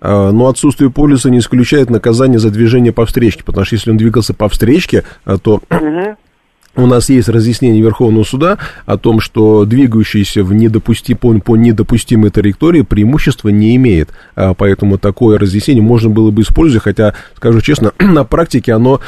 А, 0.00 0.30
Но 0.32 0.48
отсутствие 0.48 0.90
полиса 0.90 1.30
не 1.30 1.38
исключает 1.38 1.90
наказание 1.90 2.38
за 2.38 2.50
движение 2.50 2.92
по 2.92 3.06
встречке, 3.06 3.44
потому 3.44 3.64
что 3.64 3.76
если 3.76 3.90
он 3.90 3.96
двигался 3.96 4.34
по 4.34 4.48
встречке, 4.48 5.04
а, 5.24 5.38
то. 5.38 5.60
У 6.76 6.86
нас 6.86 7.08
есть 7.08 7.28
разъяснение 7.28 7.82
Верховного 7.82 8.24
суда 8.24 8.58
о 8.86 8.98
том, 8.98 9.20
что 9.20 9.64
двигающийся 9.64 10.42
в 10.42 10.52
недопусти- 10.52 11.14
по, 11.14 11.32
по 11.40 11.56
недопустимой 11.56 12.30
траектории 12.30 12.82
преимущества 12.82 13.50
не 13.50 13.76
имеет. 13.76 14.10
А, 14.34 14.54
Поэтому 14.54 14.96
такое 14.98 15.38
разъяснение 15.38 15.82
можно 15.82 16.08
было 16.08 16.30
бы 16.30 16.42
использовать, 16.42 16.84
хотя, 16.84 17.14
скажу 17.36 17.60
честно, 17.60 17.92
на 17.98 18.24
практике 18.24 18.72
оно 18.72 19.00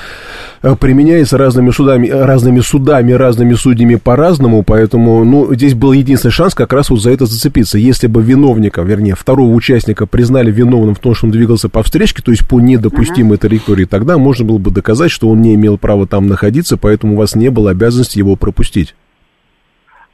э, 0.62 0.76
применяется 0.78 1.38
разными 1.38 1.70
судами, 1.70 2.08
разными 2.08 2.60
судами, 2.60 3.12
разными 3.12 3.54
судьями 3.54 3.94
по-разному, 3.94 4.62
поэтому, 4.62 5.24
ну, 5.24 5.54
здесь 5.54 5.74
был 5.74 5.92
единственный 5.92 6.32
шанс 6.32 6.54
как 6.54 6.72
раз 6.72 6.90
вот 6.90 7.00
за 7.00 7.10
это 7.10 7.26
зацепиться. 7.26 7.78
Если 7.78 8.06
бы 8.06 8.22
виновника, 8.22 8.82
вернее, 8.82 9.14
второго 9.14 9.52
участника 9.52 10.06
признали 10.06 10.50
виновным 10.50 10.94
в 10.94 10.98
том, 10.98 11.14
что 11.14 11.26
он 11.26 11.32
двигался 11.32 11.68
по 11.68 11.82
встречке, 11.82 12.22
то 12.22 12.30
есть 12.30 12.46
по 12.46 12.60
недопустимой 12.60 13.38
траектории, 13.38 13.86
тогда 13.86 14.18
можно 14.18 14.44
было 14.44 14.58
бы 14.58 14.70
доказать, 14.70 15.10
что 15.10 15.30
он 15.30 15.40
не 15.40 15.54
имел 15.54 15.78
права 15.78 16.06
там 16.06 16.28
находиться, 16.28 16.76
поэтому 16.76 17.14
у 17.14 17.16
вас 17.16 17.34
не 17.34 17.50
было 17.56 17.70
обязанности 17.70 18.18
его 18.18 18.36
пропустить. 18.36 18.94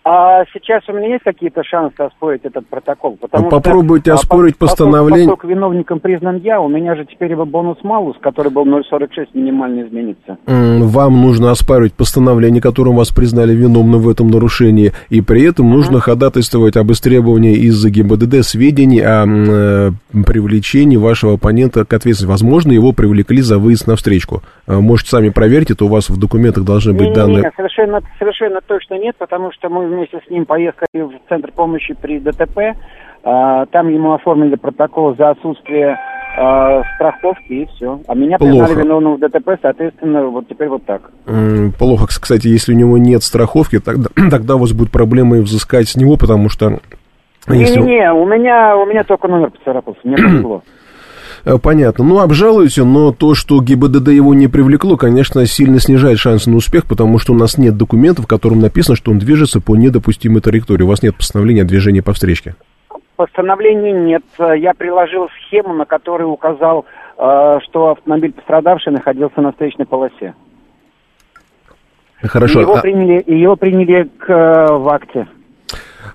А 0.04 0.44
сейчас 0.52 0.82
у 0.88 0.92
меня 0.92 1.08
есть 1.10 1.22
какие-то 1.22 1.62
шансы 1.62 2.00
оспорить 2.00 2.40
этот 2.44 2.66
протокол? 2.66 3.16
Потому 3.20 3.46
А 3.46 3.50
попробуйте 3.50 4.10
а, 4.10 4.14
оспорить 4.14 4.56
по- 4.56 4.66
постановление. 4.66 5.28
Поскольку 5.28 5.46
виновником 5.46 6.00
признан 6.00 6.38
я, 6.38 6.60
у 6.60 6.68
меня 6.68 6.96
же 6.96 7.04
теперь 7.04 7.30
его 7.30 7.44
бонус-малус, 7.46 8.16
который 8.20 8.50
был 8.50 8.64
0,46, 8.66 9.28
минимально 9.34 9.86
изменится. 9.86 10.38
Вам 10.46 11.20
нужно 11.22 11.52
оспаривать 11.52 11.92
постановление, 11.94 12.60
которым 12.60 12.96
вас 12.96 13.10
признали 13.10 13.54
виновным 13.54 14.00
в 14.00 14.08
этом 14.08 14.28
нарушении, 14.28 14.92
и 15.08 15.20
при 15.20 15.44
этом 15.44 15.70
нужно 15.70 16.00
ходатайствовать 16.00 16.76
об 16.76 16.90
истребовании 16.90 17.54
из 17.54 17.84
ГИБДД 17.86 18.44
сведений 18.44 19.00
о 19.00 19.24
э, 19.26 19.90
привлечении 20.26 20.96
вашего 20.96 21.34
оппонента 21.34 21.84
к 21.84 21.92
ответственности. 21.92 22.32
Возможно, 22.32 22.72
его 22.72 22.92
привлекли 22.92 23.40
за 23.40 23.58
выезд 23.58 23.86
на 23.86 23.94
встречку. 23.94 24.42
Э, 24.66 24.78
Можете 24.80 25.10
сами 25.10 25.28
проверить, 25.28 25.70
это 25.70 25.84
у 25.84 25.88
вас 25.88 26.08
в 26.10 26.18
документах 26.18 26.64
должны 26.64 26.92
быть 26.92 27.02
Не-не-не, 27.02 27.14
данные. 27.14 27.52
совершенно, 27.56 28.00
совершенно 28.18 28.60
точно 28.66 28.98
нет, 28.98 29.14
потому 29.16 29.52
что 29.52 29.68
мы 29.68 29.91
вместе 29.92 30.20
с 30.26 30.30
ним 30.30 30.46
поехали 30.46 31.02
в 31.02 31.12
Центр 31.28 31.52
помощи 31.52 31.94
при 32.00 32.18
ДТП. 32.18 32.76
А, 33.24 33.66
там 33.66 33.88
ему 33.88 34.14
оформили 34.14 34.56
протокол 34.56 35.14
за 35.16 35.30
отсутствие 35.30 35.96
а, 36.36 36.82
страховки 36.96 37.52
и 37.52 37.66
все. 37.66 38.00
А 38.08 38.14
меня 38.14 38.38
Плохо. 38.38 38.66
признали 38.66 38.82
виновным 38.84 39.14
в 39.16 39.20
ДТП, 39.20 39.50
соответственно, 39.60 40.26
вот 40.26 40.48
теперь 40.48 40.68
вот 40.68 40.84
так. 40.84 41.10
Плохо, 41.78 42.06
кстати, 42.08 42.48
если 42.48 42.72
у 42.74 42.76
него 42.76 42.98
нет 42.98 43.22
страховки, 43.22 43.78
тогда, 43.78 44.08
тогда 44.30 44.56
у 44.56 44.58
вас 44.58 44.72
будет 44.72 44.90
проблема 44.90 45.36
и 45.38 45.40
взыскать 45.40 45.88
с 45.88 45.96
него, 45.96 46.16
потому 46.16 46.48
что... 46.48 46.78
если- 47.48 47.78
Не-не-не, 47.80 48.12
у 48.12 48.26
меня, 48.26 48.76
у 48.76 48.86
меня 48.86 49.04
только 49.04 49.28
номер 49.28 49.50
поцарапался, 49.50 50.00
мне 50.04 50.16
повезло. 50.16 50.62
Э, 51.44 51.58
Понятно. 51.58 52.04
Ну, 52.04 52.20
обжалуйте, 52.20 52.84
но 52.84 53.12
то, 53.12 53.34
что 53.34 53.60
ГИБДД 53.60 54.08
его 54.08 54.34
не 54.34 54.48
привлекло, 54.48 54.96
конечно, 54.96 55.44
сильно 55.46 55.80
снижает 55.80 56.18
шансы 56.18 56.50
на 56.50 56.56
успех, 56.56 56.86
потому 56.86 57.18
что 57.18 57.32
у 57.32 57.36
нас 57.36 57.58
нет 57.58 57.76
документов, 57.76 58.26
в 58.26 58.28
котором 58.28 58.60
написано, 58.60 58.96
что 58.96 59.10
он 59.10 59.18
движется 59.18 59.60
по 59.60 59.76
недопустимой 59.76 60.40
траектории. 60.40 60.84
У 60.84 60.88
вас 60.88 61.02
нет 61.02 61.16
постановления 61.16 61.62
о 61.62 61.66
движении 61.66 62.00
по 62.00 62.12
встречке. 62.12 62.54
Постановлений 63.16 63.92
нет. 63.92 64.24
Я 64.38 64.74
приложил 64.74 65.28
схему, 65.46 65.74
на 65.74 65.84
которой 65.84 66.24
указал, 66.24 66.86
э, 67.18 67.58
что 67.64 67.90
автомобиль 67.90 68.32
пострадавший 68.32 68.92
находился 68.92 69.40
на 69.40 69.52
встречной 69.52 69.86
полосе. 69.86 70.34
Хорошо. 72.22 72.60
И 72.60 72.62
его, 72.62 72.76
а- 72.76 72.80
приняли, 72.80 73.24
его 73.26 73.56
приняли 73.56 74.04
к, 74.04 74.30
э, 74.30 74.72
в 74.72 74.88
акте. 74.88 75.26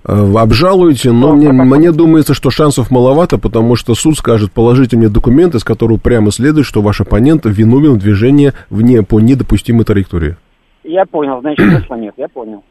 Э, 0.04 0.34
обжалуйте, 0.36 1.12
но 1.12 1.36
мне, 1.36 1.52
мне 1.52 1.92
думается, 1.92 2.34
что 2.34 2.50
шансов 2.50 2.92
маловато, 2.92 3.38
потому 3.38 3.76
что 3.76 3.96
суд 3.96 4.18
скажет, 4.18 4.52
положите 4.52 4.98
мне 4.98 5.10
документы, 5.10 5.58
из 5.58 5.64
которого 5.64 5.98
прямо 5.98 6.32
следует, 6.32 6.66
что 6.66 6.82
ваш 6.82 7.02
оппонент 7.02 7.46
виновен 7.46 7.94
в 7.94 8.00
движении 8.00 8.54
вне, 8.70 9.04
по 9.04 9.20
недопустимой 9.20 9.86
траектории. 9.86 10.38
Я 10.84 11.06
понял, 11.06 11.40
значит, 11.42 11.66
смысла 11.70 11.96
нет, 11.96 12.14
я 12.18 12.28
понял. 12.28 12.64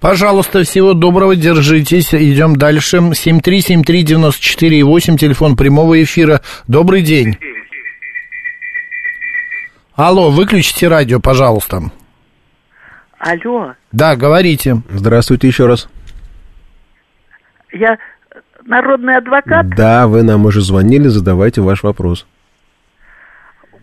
Пожалуйста, 0.00 0.62
всего 0.62 0.94
доброго, 0.94 1.34
держитесь. 1.34 2.14
Идем 2.14 2.54
дальше. 2.56 2.98
7373948, 2.98 5.16
телефон 5.16 5.56
прямого 5.56 6.00
эфира. 6.02 6.40
Добрый 6.68 7.02
день. 7.02 7.36
Алло, 9.96 10.30
выключите 10.30 10.86
радио, 10.86 11.18
пожалуйста. 11.18 11.90
Алло, 13.18 13.74
Да, 13.90 14.14
говорите. 14.14 14.80
Здравствуйте 14.88 15.48
еще 15.48 15.66
раз. 15.66 15.88
Я 17.72 17.98
народный 18.64 19.16
адвокат. 19.16 19.68
Да, 19.70 20.06
вы 20.06 20.22
нам 20.22 20.46
уже 20.46 20.60
звонили, 20.60 21.08
задавайте 21.08 21.60
ваш 21.60 21.82
вопрос. 21.82 22.26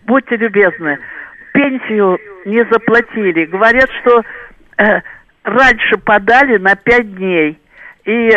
Будьте 0.06 0.36
любезны, 0.36 0.98
пенсию 1.52 2.18
не 2.44 2.64
заплатили. 2.70 3.46
Говорят, 3.46 3.90
что 4.02 4.22
э, 4.78 5.00
раньше 5.42 5.96
подали 5.98 6.58
на 6.58 6.76
пять 6.76 7.14
дней. 7.16 7.58
И 8.04 8.30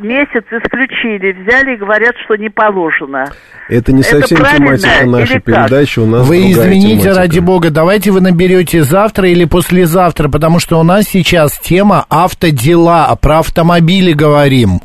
месяц 0.00 0.44
исключили, 0.50 1.32
взяли 1.32 1.74
и 1.74 1.78
говорят, 1.78 2.14
что 2.24 2.36
не 2.36 2.50
положено. 2.50 3.24
Это 3.68 3.92
не 3.92 4.00
Это 4.00 4.20
совсем 4.20 4.38
правильно 4.38 4.76
тематика 4.76 5.06
нашей 5.06 5.40
передачи, 5.40 5.98
у 6.00 6.06
нас 6.06 6.26
Вы 6.26 6.50
извините, 6.52 7.02
тематика. 7.04 7.14
ради 7.14 7.38
бога, 7.38 7.70
давайте 7.70 8.10
вы 8.10 8.20
наберете 8.20 8.82
завтра 8.82 9.28
или 9.28 9.44
послезавтра, 9.44 10.28
потому 10.28 10.58
что 10.58 10.78
у 10.78 10.82
нас 10.82 11.06
сейчас 11.06 11.58
тема 11.58 12.04
автодела, 12.10 13.16
про 13.20 13.38
автомобили 13.38 14.12
говорим. 14.12 14.80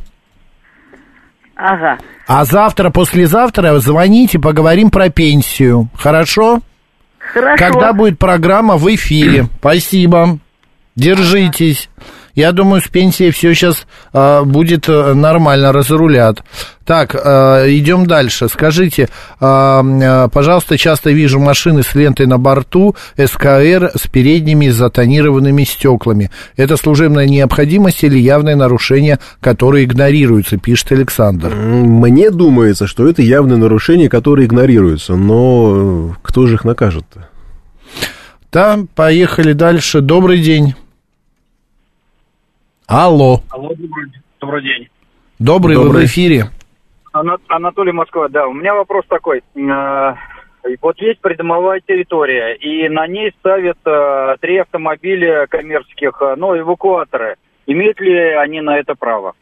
Ага. 1.55 1.97
А 2.27 2.45
завтра, 2.45 2.89
послезавтра 2.89 3.77
звоните, 3.79 4.39
поговорим 4.39 4.89
про 4.91 5.09
пенсию. 5.09 5.89
Хорошо? 5.97 6.61
Хорошо. 7.19 7.57
Когда 7.57 7.93
будет 7.93 8.17
программа 8.19 8.77
в 8.77 8.87
эфире? 8.93 9.47
Спасибо. 9.59 10.39
Держитесь. 10.95 11.89
Я 12.35 12.51
думаю, 12.51 12.81
с 12.81 12.87
пенсией 12.87 13.31
все 13.31 13.53
сейчас 13.55 13.87
будет 14.11 14.89
э, 14.89 15.13
нормально, 15.13 15.71
разрулят. 15.71 16.43
Так, 16.85 17.15
э, 17.15 17.65
идем 17.69 18.05
дальше. 18.05 18.47
Скажите, 18.47 19.09
э, 19.39 19.45
э, 19.45 20.29
пожалуйста, 20.31 20.77
часто 20.77 21.09
вижу 21.09 21.39
машины 21.39 21.81
с 21.81 21.95
лентой 21.95 22.27
на 22.27 22.37
борту 22.37 22.95
СКР 23.17 23.91
с 23.95 24.07
передними 24.07 24.69
затонированными 24.69 25.63
стеклами. 25.63 26.29
Это 26.57 26.77
служебная 26.77 27.25
необходимость 27.25 28.03
или 28.03 28.19
явное 28.19 28.55
нарушение, 28.55 29.19
которое 29.41 29.83
игнорируется, 29.85 30.57
пишет 30.57 30.91
Александр. 30.91 31.55
Мне 31.55 32.29
думается, 32.29 32.85
что 32.85 33.07
это 33.07 33.23
явное 33.23 33.57
нарушение, 33.57 34.09
которое 34.09 34.45
игнорируется, 34.45 35.15
но 35.15 36.11
э, 36.11 36.13
кто 36.21 36.45
же 36.45 36.55
их 36.55 36.65
накажет-то? 36.65 37.29
Да, 38.51 38.79
поехали 38.93 39.53
дальше. 39.53 40.01
Добрый 40.01 40.39
день. 40.39 40.75
Алло. 42.87 43.41
Алло, 43.49 43.69
добрый, 43.69 44.11
добрый 44.39 44.63
день. 44.63 44.87
Добрый, 45.39 45.77
вы 45.77 45.89
в 45.89 46.05
эфире. 46.05 46.49
Ана- 47.13 47.37
Анатолий 47.47 47.91
Москва, 47.91 48.27
да. 48.29 48.47
У 48.47 48.53
меня 48.53 48.73
вопрос 48.75 49.05
такой. 49.09 49.41
Э, 49.55 50.13
Вот 50.81 50.99
есть 50.99 51.19
придомовая 51.21 51.79
территория, 51.85 52.55
и 52.55 52.89
на 52.89 53.07
ней 53.07 53.31
ставят 53.39 53.77
э, 53.85 54.35
три 54.41 54.57
автомобиля 54.57 55.45
коммерческих, 55.47 56.17
э, 56.21 56.35
ну, 56.37 56.57
эвакуаторы. 56.57 57.35
Имеют 57.67 57.99
ли 58.01 58.13
они 58.33 58.61
на 58.61 58.77
это 58.77 58.95
право? 58.95 59.33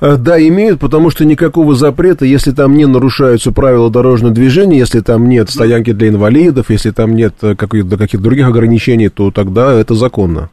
Да, 0.00 0.36
имеют, 0.40 0.80
потому 0.80 1.10
что 1.10 1.24
никакого 1.24 1.74
запрета, 1.74 2.24
если 2.24 2.50
там 2.50 2.74
не 2.74 2.86
нарушаются 2.86 3.52
правила 3.52 3.88
дорожного 3.90 4.34
движения, 4.34 4.78
если 4.78 5.00
там 5.00 5.28
нет 5.28 5.48
стоянки 5.48 5.92
для 5.92 6.08
инвалидов, 6.08 6.70
если 6.70 6.90
там 6.90 7.14
нет 7.14 7.34
каких-то 7.40 7.96
каких 7.96 8.20
других 8.20 8.48
ограничений, 8.48 9.08
то 9.10 9.30
тогда 9.30 9.72
это 9.72 9.94
законно. 9.94 10.50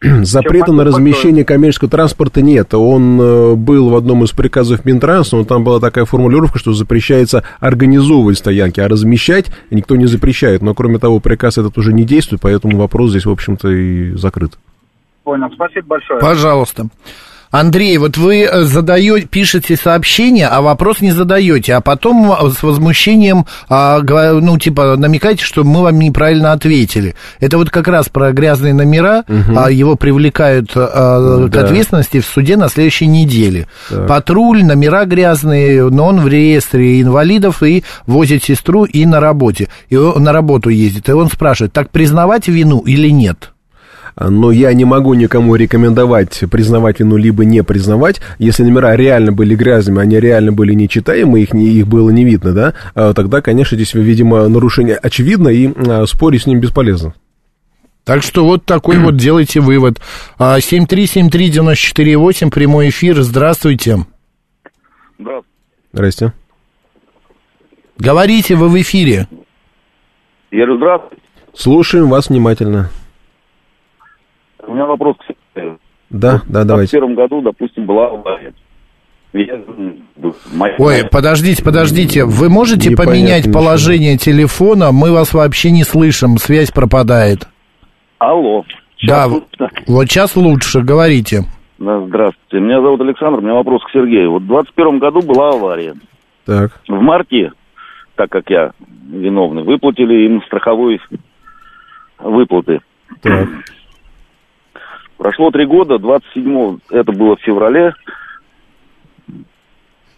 Запрета 0.22 0.72
на 0.72 0.84
размещение 0.84 1.44
коммерческого 1.44 1.90
транспорта 1.90 2.40
нет. 2.40 2.72
Он 2.72 3.20
э, 3.20 3.54
был 3.54 3.90
в 3.90 3.96
одном 3.96 4.24
из 4.24 4.30
приказов 4.30 4.86
Минтранса, 4.86 5.36
но 5.36 5.44
там 5.44 5.62
была 5.62 5.78
такая 5.78 6.06
формулировка, 6.06 6.58
что 6.58 6.72
запрещается 6.72 7.44
организовывать 7.58 8.38
стоянки, 8.38 8.80
а 8.80 8.88
размещать 8.88 9.52
никто 9.70 9.96
не 9.96 10.06
запрещает. 10.06 10.62
Но, 10.62 10.72
кроме 10.72 10.98
того, 10.98 11.20
приказ 11.20 11.58
этот 11.58 11.76
уже 11.76 11.92
не 11.92 12.04
действует, 12.04 12.40
поэтому 12.40 12.78
вопрос 12.78 13.10
здесь, 13.10 13.26
в 13.26 13.30
общем-то, 13.30 13.68
и 13.68 14.12
закрыт. 14.12 14.52
Понял, 15.22 15.50
спасибо 15.52 15.88
большое. 15.88 16.18
Пожалуйста. 16.18 16.86
Андрей, 17.50 17.98
вот 17.98 18.16
вы 18.16 18.42
э, 18.42 18.62
задаете, 18.62 19.26
пишете 19.26 19.76
сообщение, 19.76 20.46
а 20.46 20.60
вопрос 20.60 21.00
не 21.00 21.10
задаете, 21.10 21.74
а 21.74 21.80
потом 21.80 22.30
э, 22.32 22.50
с 22.56 22.62
возмущением, 22.62 23.44
а, 23.68 23.98
ну, 24.00 24.56
типа, 24.56 24.96
намекаете, 24.96 25.44
что 25.44 25.64
мы 25.64 25.82
вам 25.82 25.98
неправильно 25.98 26.52
ответили. 26.52 27.16
Это 27.40 27.58
вот 27.58 27.70
как 27.70 27.88
раз 27.88 28.08
про 28.08 28.32
грязные 28.32 28.72
номера, 28.72 29.24
а, 29.56 29.70
его 29.70 29.96
привлекают 29.96 30.72
к 30.72 31.48
Да. 31.50 31.60
ответственности 31.60 32.20
в 32.20 32.26
суде 32.26 32.56
на 32.56 32.68
следующей 32.68 33.06
неделе. 33.06 33.66
Так. 33.88 34.06
Патруль, 34.06 34.64
номера 34.64 35.04
грязные, 35.04 35.90
но 35.90 36.06
он 36.06 36.20
в 36.20 36.28
реестре 36.28 37.00
инвалидов 37.02 37.62
и 37.64 37.82
возит 38.06 38.44
сестру 38.44 38.84
и 38.84 39.04
на 39.06 39.18
работе, 39.18 39.68
и 39.88 39.96
он 39.96 40.22
на 40.22 40.32
работу 40.32 40.68
ездит. 40.70 41.08
И 41.08 41.12
он 41.12 41.28
спрашивает, 41.28 41.72
так 41.72 41.90
признавать 41.90 42.46
вину 42.46 42.80
или 42.80 43.08
нет? 43.08 43.49
Но 44.20 44.52
я 44.52 44.72
не 44.74 44.84
могу 44.84 45.14
никому 45.14 45.56
рекомендовать 45.56 46.44
признавать 46.50 47.00
вину, 47.00 47.16
либо 47.16 47.44
не 47.44 47.62
признавать. 47.62 48.20
Если 48.38 48.62
номера 48.62 48.94
реально 48.94 49.32
были 49.32 49.54
грязными, 49.54 50.00
они 50.00 50.20
реально 50.20 50.52
были 50.52 50.74
нечитаемы, 50.74 51.40
их, 51.40 51.54
не, 51.54 51.68
их 51.68 51.86
было 51.86 52.10
не 52.10 52.24
видно, 52.24 52.52
да, 52.52 52.74
а, 52.94 53.14
тогда, 53.14 53.40
конечно, 53.40 53.76
здесь, 53.76 53.94
видимо, 53.94 54.46
нарушение 54.48 54.96
очевидно, 54.96 55.48
и 55.48 55.72
а, 55.88 56.04
спорить 56.06 56.42
с 56.42 56.46
ним 56.46 56.60
бесполезно. 56.60 57.14
Так 58.04 58.22
что 58.22 58.44
вот 58.44 58.64
такой 58.66 58.98
вот 58.98 59.16
делайте 59.18 59.60
вывод. 59.60 60.00
А, 60.38 60.58
7373948, 60.58 62.50
прямой 62.50 62.90
эфир, 62.90 63.22
здравствуйте. 63.22 64.04
Здравствуйте. 65.18 65.48
Здрасте. 65.92 66.32
Говорите, 67.98 68.54
вы 68.54 68.68
в 68.68 68.80
эфире. 68.80 69.26
Я 70.50 70.64
говорю, 70.64 70.76
здравствуйте. 70.78 71.22
Слушаем 71.54 72.08
вас 72.08 72.28
внимательно. 72.28 72.90
У 74.70 74.74
меня 74.74 74.86
вопрос 74.86 75.16
к 75.16 75.24
секретарю. 75.26 75.78
Да, 76.10 76.42
да, 76.48 76.62
В 76.62 76.66
давайте. 76.66 76.92
первом 76.92 77.16
году, 77.16 77.40
допустим, 77.42 77.86
была 77.86 78.06
авария. 78.06 78.52
Ой, 80.78 81.08
подождите, 81.10 81.64
подождите. 81.64 82.24
Вы 82.24 82.48
можете 82.48 82.90
Непонятно 82.90 83.12
поменять 83.12 83.46
ничего. 83.46 83.60
положение 83.60 84.16
телефона? 84.16 84.92
Мы 84.92 85.12
вас 85.12 85.34
вообще 85.34 85.72
не 85.72 85.82
слышим, 85.82 86.36
связь 86.38 86.70
пропадает. 86.70 87.48
Алло. 88.18 88.64
Да, 89.06 89.26
вот 89.26 90.08
сейчас 90.08 90.36
лучше, 90.36 90.82
говорите. 90.82 91.42
Да, 91.78 92.00
здравствуйте. 92.06 92.64
Меня 92.64 92.80
зовут 92.80 93.00
Александр, 93.00 93.38
у 93.38 93.42
меня 93.42 93.54
вопрос 93.54 93.82
к 93.84 93.90
Сергею. 93.90 94.30
Вот 94.30 94.42
в 94.42 94.46
21 94.46 94.98
году 95.00 95.20
была 95.22 95.50
авария. 95.50 95.94
Так. 96.46 96.80
В 96.86 97.00
марте, 97.00 97.50
так 98.14 98.30
как 98.30 98.48
я 98.50 98.70
виновный, 99.10 99.64
выплатили 99.64 100.26
им 100.26 100.42
страховой 100.46 101.00
выплаты. 102.20 102.80
Так. 103.22 103.48
Прошло 105.20 105.50
три 105.50 105.66
года, 105.66 105.98
27 105.98 106.78
это 106.88 107.12
было 107.12 107.36
в 107.36 107.42
феврале 107.42 107.92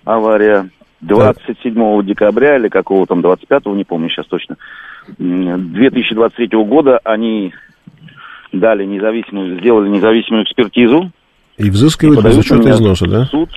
авария. 0.05 0.70
27 1.00 2.05
декабря 2.05 2.57
или 2.57 2.68
какого 2.68 3.05
там, 3.09 3.20
25 3.20 3.66
не 3.74 3.82
помню 3.82 4.09
сейчас 4.09 4.26
точно, 4.26 4.57
м, 5.18 5.72
2023 5.72 6.62
года 6.62 7.00
они 7.03 7.53
дали 8.53 8.84
независимую, 8.84 9.59
сделали 9.59 9.88
независимую 9.88 10.44
экспертизу. 10.44 11.11
И 11.57 11.68
взыскивают 11.68 12.20
И 12.20 12.28
без 12.28 12.38
учета 12.38 12.70
износа, 12.70 13.07
да? 13.09 13.24
Суд. 13.24 13.50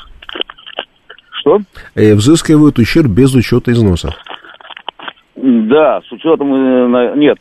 Что? 1.29 1.59
И 1.93 2.13
взыскивают 2.13 2.79
ущерб 2.79 3.11
без 3.11 3.35
учета 3.35 3.71
износа. 3.71 4.15
Да, 5.35 6.01
с 6.01 6.11
учетом, 6.11 6.51
э, 6.55 7.13
нет, 7.15 7.37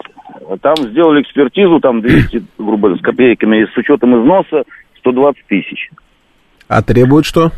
там 0.61 0.74
сделали 0.90 1.22
экспертизу, 1.22 1.80
там 1.80 2.01
200, 2.01 2.42
грубо 2.59 2.88
говоря, 2.88 2.97
с 2.99 3.03
копейками, 3.03 3.66
с 3.72 3.76
учетом 3.76 4.20
износа 4.22 4.64
120 4.99 5.47
тысяч, 5.47 5.90
А 6.68 6.82
требуют 6.82 7.26
что? 7.26 7.51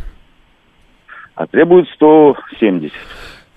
а 1.35 1.47
требует 1.47 1.87
170. 1.95 2.91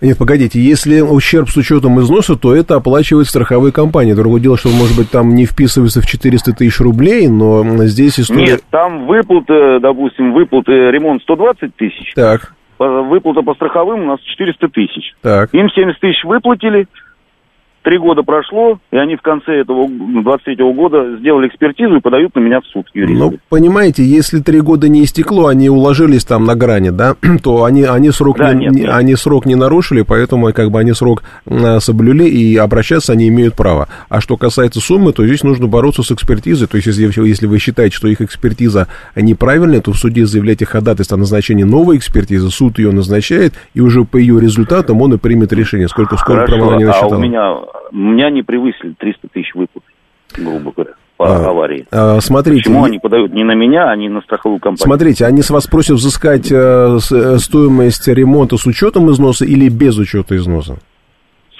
Нет, 0.01 0.17
погодите, 0.17 0.59
если 0.61 1.01
ущерб 1.01 1.49
с 1.49 1.57
учетом 1.57 1.99
износа, 1.99 2.37
то 2.37 2.55
это 2.55 2.75
оплачивает 2.75 3.27
страховые 3.27 3.73
компании. 3.73 4.13
Другое 4.13 4.39
дело, 4.41 4.57
что, 4.57 4.69
может 4.69 4.97
быть, 4.97 5.11
там 5.11 5.35
не 5.35 5.45
вписывается 5.45 6.01
в 6.01 6.05
400 6.05 6.53
тысяч 6.53 6.79
рублей, 6.79 7.27
но 7.27 7.63
здесь 7.85 8.17
история... 8.19 8.51
Нет, 8.53 8.61
там 8.69 9.07
выплаты, 9.07 9.79
допустим, 9.81 10.33
выплаты, 10.33 10.71
ремонт 10.71 11.21
120 11.23 11.75
тысяч, 11.75 12.13
Так, 12.15 12.53
выплата 12.77 13.41
по 13.41 13.53
страховым 13.55 14.03
у 14.03 14.05
нас 14.07 14.19
400 14.21 14.67
тысяч. 14.69 15.13
так. 15.21 15.53
Им 15.53 15.69
70 15.69 15.99
тысяч 15.99 16.23
выплатили, 16.23 16.87
три 17.83 17.97
года 17.97 18.23
прошло, 18.23 18.79
и 18.91 18.97
они 18.97 19.15
в 19.15 19.21
конце 19.21 19.61
этого 19.61 19.87
23 19.89 20.55
года 20.73 21.17
сделали 21.17 21.47
экспертизу 21.47 21.97
и 21.97 21.99
подают 22.01 22.35
на 22.35 22.39
меня 22.39 22.59
в 22.61 22.65
суд 22.65 22.85
юристы. 22.93 23.17
Ну, 23.17 23.33
понимаете, 23.49 24.03
если 24.03 24.39
три 24.39 24.61
года 24.61 24.87
не 24.89 25.03
истекло, 25.03 25.47
они 25.47 25.69
уложились 25.69 26.25
там 26.25 26.45
на 26.45 26.55
грани, 26.55 26.89
да, 26.89 27.15
то 27.43 27.63
они, 27.63 27.83
они, 27.83 28.11
срок, 28.11 28.37
Да, 28.37 28.53
не, 28.53 28.65
нет, 28.65 28.73
не- 28.73 28.81
нет. 28.81 28.89
они 28.93 29.15
срок 29.15 29.45
не 29.45 29.55
нарушили, 29.55 30.01
поэтому 30.03 30.51
как 30.53 30.71
бы 30.71 30.79
они 30.79 30.93
срок 30.93 31.23
а, 31.45 31.79
соблюли, 31.79 32.25
и 32.25 32.55
обращаться 32.57 33.13
они 33.13 33.27
имеют 33.29 33.55
право. 33.55 33.87
А 34.09 34.21
что 34.21 34.37
касается 34.37 34.79
суммы, 34.79 35.13
то 35.13 35.25
здесь 35.25 35.43
нужно 35.43 35.67
бороться 35.67 36.03
с 36.03 36.11
экспертизой. 36.11 36.67
То 36.67 36.75
есть, 36.77 36.87
если, 36.87 37.03
если 37.27 37.45
вы 37.47 37.59
считаете, 37.59 37.95
что 37.95 38.07
их 38.07 38.21
экспертиза 38.21 38.87
неправильная, 39.15 39.81
то 39.81 39.91
в 39.93 39.97
суде 39.97 40.25
заявляйте 40.25 40.65
ходатайство 40.65 41.15
о 41.15 41.19
назначении 41.19 41.63
новой 41.63 41.97
экспертизы, 41.97 42.49
суд 42.49 42.79
ее 42.79 42.91
назначает, 42.91 43.53
и 43.73 43.81
уже 43.81 44.03
по 44.03 44.17
ее 44.17 44.39
результатам 44.39 45.01
он 45.01 45.13
и 45.13 45.17
примет 45.17 45.53
решение, 45.53 45.87
сколько, 45.87 46.17
сколько 46.17 46.45
Хорошо, 46.45 46.67
она 46.67 46.77
не 46.77 46.83
а 46.83 46.87
насчитала. 46.87 47.15
у 47.15 47.19
меня, 47.19 47.55
меня 47.91 48.29
не 48.29 48.41
превысили 48.43 48.93
300 48.97 49.27
тысяч 49.29 49.53
выплат, 49.55 49.83
грубо 50.35 50.71
говоря, 50.75 50.93
по 51.17 51.25
А, 51.27 51.49
аварии. 51.49 51.85
а, 51.91 52.19
смотрите, 52.21 52.63
Почему 52.63 52.83
они 52.85 52.99
подают 52.99 53.33
не 53.33 53.43
на 53.43 53.53
меня, 53.53 53.89
а 53.89 53.95
не 53.95 54.09
на 54.09 54.21
страховую 54.21 54.59
компанию? 54.59 54.83
Смотрите, 54.85 55.25
они 55.25 55.41
с 55.41 55.49
вас 55.49 55.67
просят 55.67 55.97
взыскать 55.97 56.51
э, 56.51 56.55
э, 57.11 57.37
стоимость 57.37 58.07
ремонта 58.07 58.57
с 58.57 58.65
учетом 58.65 59.11
износа 59.11 59.45
или 59.45 59.67
без 59.69 59.97
учета 59.97 60.35
износа? 60.37 60.77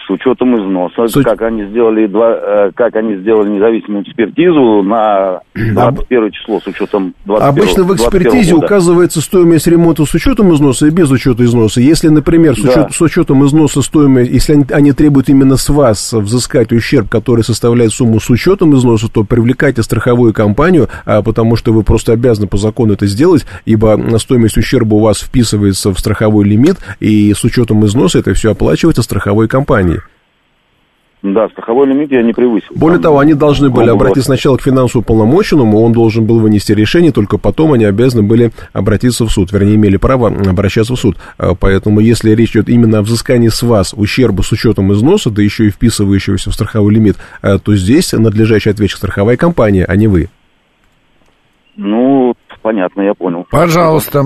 С 0.09 0.11
учетом 0.11 0.55
износа, 0.57 1.07
С 1.07 1.15
уч- 1.17 1.23
как 1.23 1.39
они 1.43 1.65
сделали 1.65 2.07
два, 2.07 2.31
э, 2.31 2.71
как 2.75 2.95
они 2.95 3.15
сделали 3.17 3.49
независимую 3.49 4.01
экспертизу 4.03 4.81
на 4.81 5.41
21 5.53 6.31
число 6.31 6.59
с 6.59 6.65
учетом 6.65 7.13
21 7.25 7.47
Обычно 7.47 7.83
в 7.83 7.87
21 7.87 7.95
экспертизе 7.95 8.53
года. 8.55 8.65
указывается 8.65 9.21
стоимость 9.21 9.67
ремонта 9.67 10.05
с 10.05 10.13
учетом 10.15 10.51
износа 10.55 10.87
и 10.87 10.89
без 10.89 11.11
учета 11.11 11.43
износа. 11.43 11.79
Если, 11.81 12.07
например, 12.07 12.55
с, 12.57 12.61
Да. 12.63 12.69
учет- 12.71 12.91
с 12.95 13.01
учетом 13.01 13.45
износа 13.45 13.83
стоимость, 13.83 14.31
если 14.31 14.53
они, 14.53 14.65
они 14.71 14.91
требуют 14.93 15.29
именно 15.29 15.57
с 15.57 15.69
вас 15.69 16.11
взыскать 16.11 16.71
ущерб, 16.71 17.07
который 17.07 17.43
составляет 17.43 17.91
сумму 17.91 18.19
с 18.19 18.31
учетом 18.31 18.73
износа, 18.75 19.09
то 19.13 19.23
привлекайте 19.23 19.83
страховую 19.83 20.33
компанию, 20.33 20.87
а, 21.05 21.21
потому 21.21 21.55
что 21.55 21.71
вы 21.71 21.83
просто 21.83 22.13
обязаны 22.13 22.47
по 22.47 22.57
закону 22.57 22.93
это 22.93 23.05
сделать, 23.05 23.45
ибо 23.65 23.99
стоимость 24.17 24.57
ущерба 24.57 24.95
у 24.95 24.99
вас 25.01 25.19
вписывается 25.21 25.93
в 25.93 25.99
страховой 25.99 26.45
лимит, 26.45 26.77
и 26.99 27.31
с 27.31 27.43
учетом 27.43 27.85
износа 27.85 28.17
это 28.17 28.33
все 28.33 28.53
оплачивается 28.53 29.03
страховой 29.03 29.47
компанией. 29.47 29.98
Да, 31.21 31.49
страховой 31.49 31.87
лимит 31.87 32.11
я 32.11 32.21
не 32.21 32.31
превысил. 32.31 32.69
Более 32.73 32.97
Там, 32.97 33.03
того, 33.03 33.19
они 33.19 33.33
должны 33.33 33.69
были 33.69 33.89
обратиться 33.89 34.23
сначала 34.23 34.55
к 34.55 34.61
финансовому 34.61 35.03
полномоченному, 35.03 35.81
он 35.81 35.91
должен 35.91 36.25
был 36.25 36.39
вынести 36.39 36.71
решение, 36.71 37.11
только 37.11 37.37
потом 37.37 37.73
они 37.73 37.83
обязаны 37.83 38.23
были 38.23 38.51
обратиться 38.71 39.25
в 39.25 39.29
суд, 39.29 39.51
вернее, 39.51 39.75
имели 39.75 39.97
право 39.97 40.27
обращаться 40.27 40.95
в 40.95 40.99
суд. 40.99 41.17
А, 41.37 41.55
Поэтому, 41.55 41.99
если 41.99 42.31
речь 42.31 42.51
идет 42.51 42.69
именно 42.69 42.99
о 42.99 43.01
взыскании 43.01 43.49
с 43.49 43.61
вас 43.63 43.93
ущерба 43.93 44.43
с 44.43 44.51
учетом 44.53 44.93
износа, 44.93 45.29
да 45.29 45.41
еще 45.41 45.65
и 45.65 45.71
вписывающегося 45.71 46.51
в 46.51 46.53
страховой 46.53 46.93
лимит, 46.93 47.17
а, 47.41 47.59
то 47.59 47.75
здесь 47.75 48.13
надлежащий 48.13 48.69
ответчик 48.69 48.97
страховая 48.97 49.35
компания, 49.35 49.83
а 49.85 49.97
не 49.97 50.07
вы. 50.07 50.29
Ну, 51.75 52.33
понятно, 52.61 53.01
я 53.01 53.13
понял. 53.13 53.45
Пожалуйста. 53.51 54.23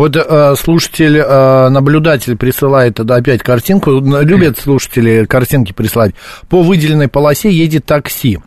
Вот 0.00 0.16
э, 0.16 0.54
слушатель, 0.56 1.18
э, 1.18 1.68
наблюдатель 1.68 2.34
присылает 2.34 2.94
тогда 2.94 3.16
опять 3.16 3.42
картинку. 3.42 4.00
Любят 4.00 4.58
слушатели 4.58 5.26
картинки 5.26 5.74
присылать. 5.74 6.14
По 6.48 6.62
выделенной 6.62 7.08
полосе 7.08 7.50
едет 7.50 7.84
такси. 7.84 8.38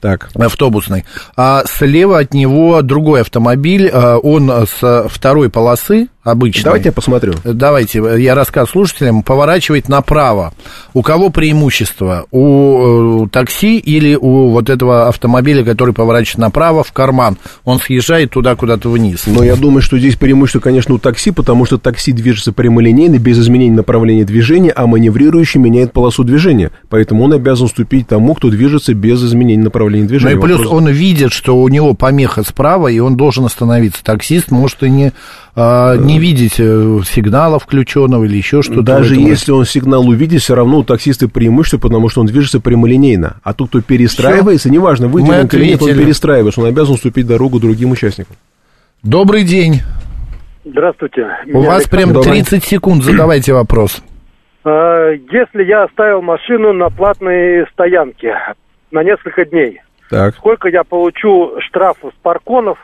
Так. 0.00 0.28
Автобусный. 0.36 1.04
А 1.36 1.64
слева 1.66 2.20
от 2.20 2.34
него 2.34 2.82
другой 2.82 3.22
автомобиль. 3.22 3.90
э, 3.92 4.14
Он 4.22 4.48
с 4.48 5.08
второй 5.08 5.50
полосы 5.50 6.06
обычной. 6.22 6.64
Давайте 6.64 6.88
я 6.88 6.92
посмотрю. 6.92 7.34
Давайте, 7.44 8.02
я 8.18 8.34
рассказ 8.34 8.70
слушателям. 8.70 9.22
Поворачивает 9.22 9.88
направо. 9.88 10.52
У 10.94 11.02
кого 11.02 11.30
преимущество? 11.30 12.26
У 12.30 13.24
э, 13.24 13.28
такси 13.30 13.78
или 13.78 14.14
у 14.14 14.48
вот 14.50 14.70
этого 14.70 15.08
автомобиля, 15.08 15.64
который 15.64 15.94
поворачивает 15.94 16.38
направо 16.38 16.84
в 16.84 16.92
карман? 16.92 17.38
Он 17.64 17.78
съезжает 17.80 18.30
туда 18.30 18.54
куда-то 18.56 18.88
вниз. 18.90 19.24
Но 19.26 19.42
я 19.44 19.56
думаю, 19.56 19.82
что 19.82 19.98
здесь 19.98 20.16
преимущество, 20.16 20.60
конечно, 20.60 20.94
у 20.94 20.98
такси, 20.98 21.30
потому 21.30 21.64
что 21.64 21.78
такси 21.78 22.12
движется 22.12 22.52
прямолинейно, 22.52 23.18
без 23.18 23.38
изменения 23.38 23.74
направления 23.76 24.24
движения, 24.24 24.70
а 24.70 24.86
маневрирующий 24.86 25.60
меняет 25.60 25.92
полосу 25.92 26.24
движения. 26.24 26.70
Поэтому 26.88 27.24
он 27.24 27.32
обязан 27.32 27.66
уступить 27.66 28.06
тому, 28.08 28.34
кто 28.34 28.48
движется 28.50 28.94
без 28.94 29.22
изменения 29.24 29.62
направления 29.62 30.04
Ну 30.04 30.08
движения. 30.08 30.36
и 30.36 30.40
плюс 30.40 30.58
Вопрос- 30.60 30.72
он 30.72 30.88
видит, 30.88 31.32
что 31.32 31.56
у 31.60 31.68
него 31.68 31.94
помеха 31.94 32.42
справа, 32.42 32.88
и 32.88 32.98
он 32.98 33.16
должен 33.16 33.44
остановиться. 33.44 34.02
Таксист 34.04 34.50
может 34.50 34.82
и 34.82 34.90
не, 34.90 35.12
а, 35.54 35.96
не 35.96 36.18
видеть 36.18 36.58
э, 36.58 37.00
сигнала 37.04 37.58
включенного 37.58 38.24
или 38.24 38.36
еще 38.36 38.62
что-то. 38.62 38.82
Даже 38.82 39.16
если 39.16 39.52
он 39.52 39.66
сигнал 39.66 40.08
увидит, 40.08 40.40
все 40.40 40.54
равно 40.54 40.78
у 40.78 40.82
таксиста 40.84 41.28
преимущество, 41.28 41.78
потому 41.78 42.08
что 42.08 42.20
он 42.22 42.26
движется 42.26 42.58
прямолинейно. 42.60 43.36
А 43.42 43.52
тот, 43.52 43.68
кто 43.68 43.82
перестраивается, 43.82 44.70
неважно, 44.70 45.08
выйдет 45.08 45.30
Мы 45.30 45.40
он 45.40 45.46
или 45.52 45.66
нет, 45.72 45.82
он 45.82 45.88
перестраивается, 45.90 46.60
он 46.60 46.68
обязан 46.68 46.94
уступить 46.94 47.26
дорогу 47.26 47.60
другим 47.60 47.90
участникам. 47.90 48.36
Добрый 49.02 49.44
день. 49.44 49.80
Здравствуйте. 50.64 51.26
У 51.46 51.58
Меня 51.58 51.68
вас 51.68 51.88
прям 51.88 52.10
Александр. 52.10 52.30
30 52.30 52.64
секунд, 52.64 53.02
задавайте 53.02 53.52
вопрос. 53.52 54.02
А, 54.64 55.10
Если 55.10 55.64
я 55.64 55.84
оставил 55.84 56.22
машину 56.22 56.72
на 56.72 56.88
платной 56.88 57.66
стоянке 57.72 58.34
на 58.90 59.02
несколько 59.02 59.44
дней, 59.44 59.80
Так. 60.08 60.34
сколько 60.36 60.68
я 60.68 60.84
получу 60.84 61.52
штрафов 61.60 62.12
с 62.14 62.22
парконов 62.22 62.78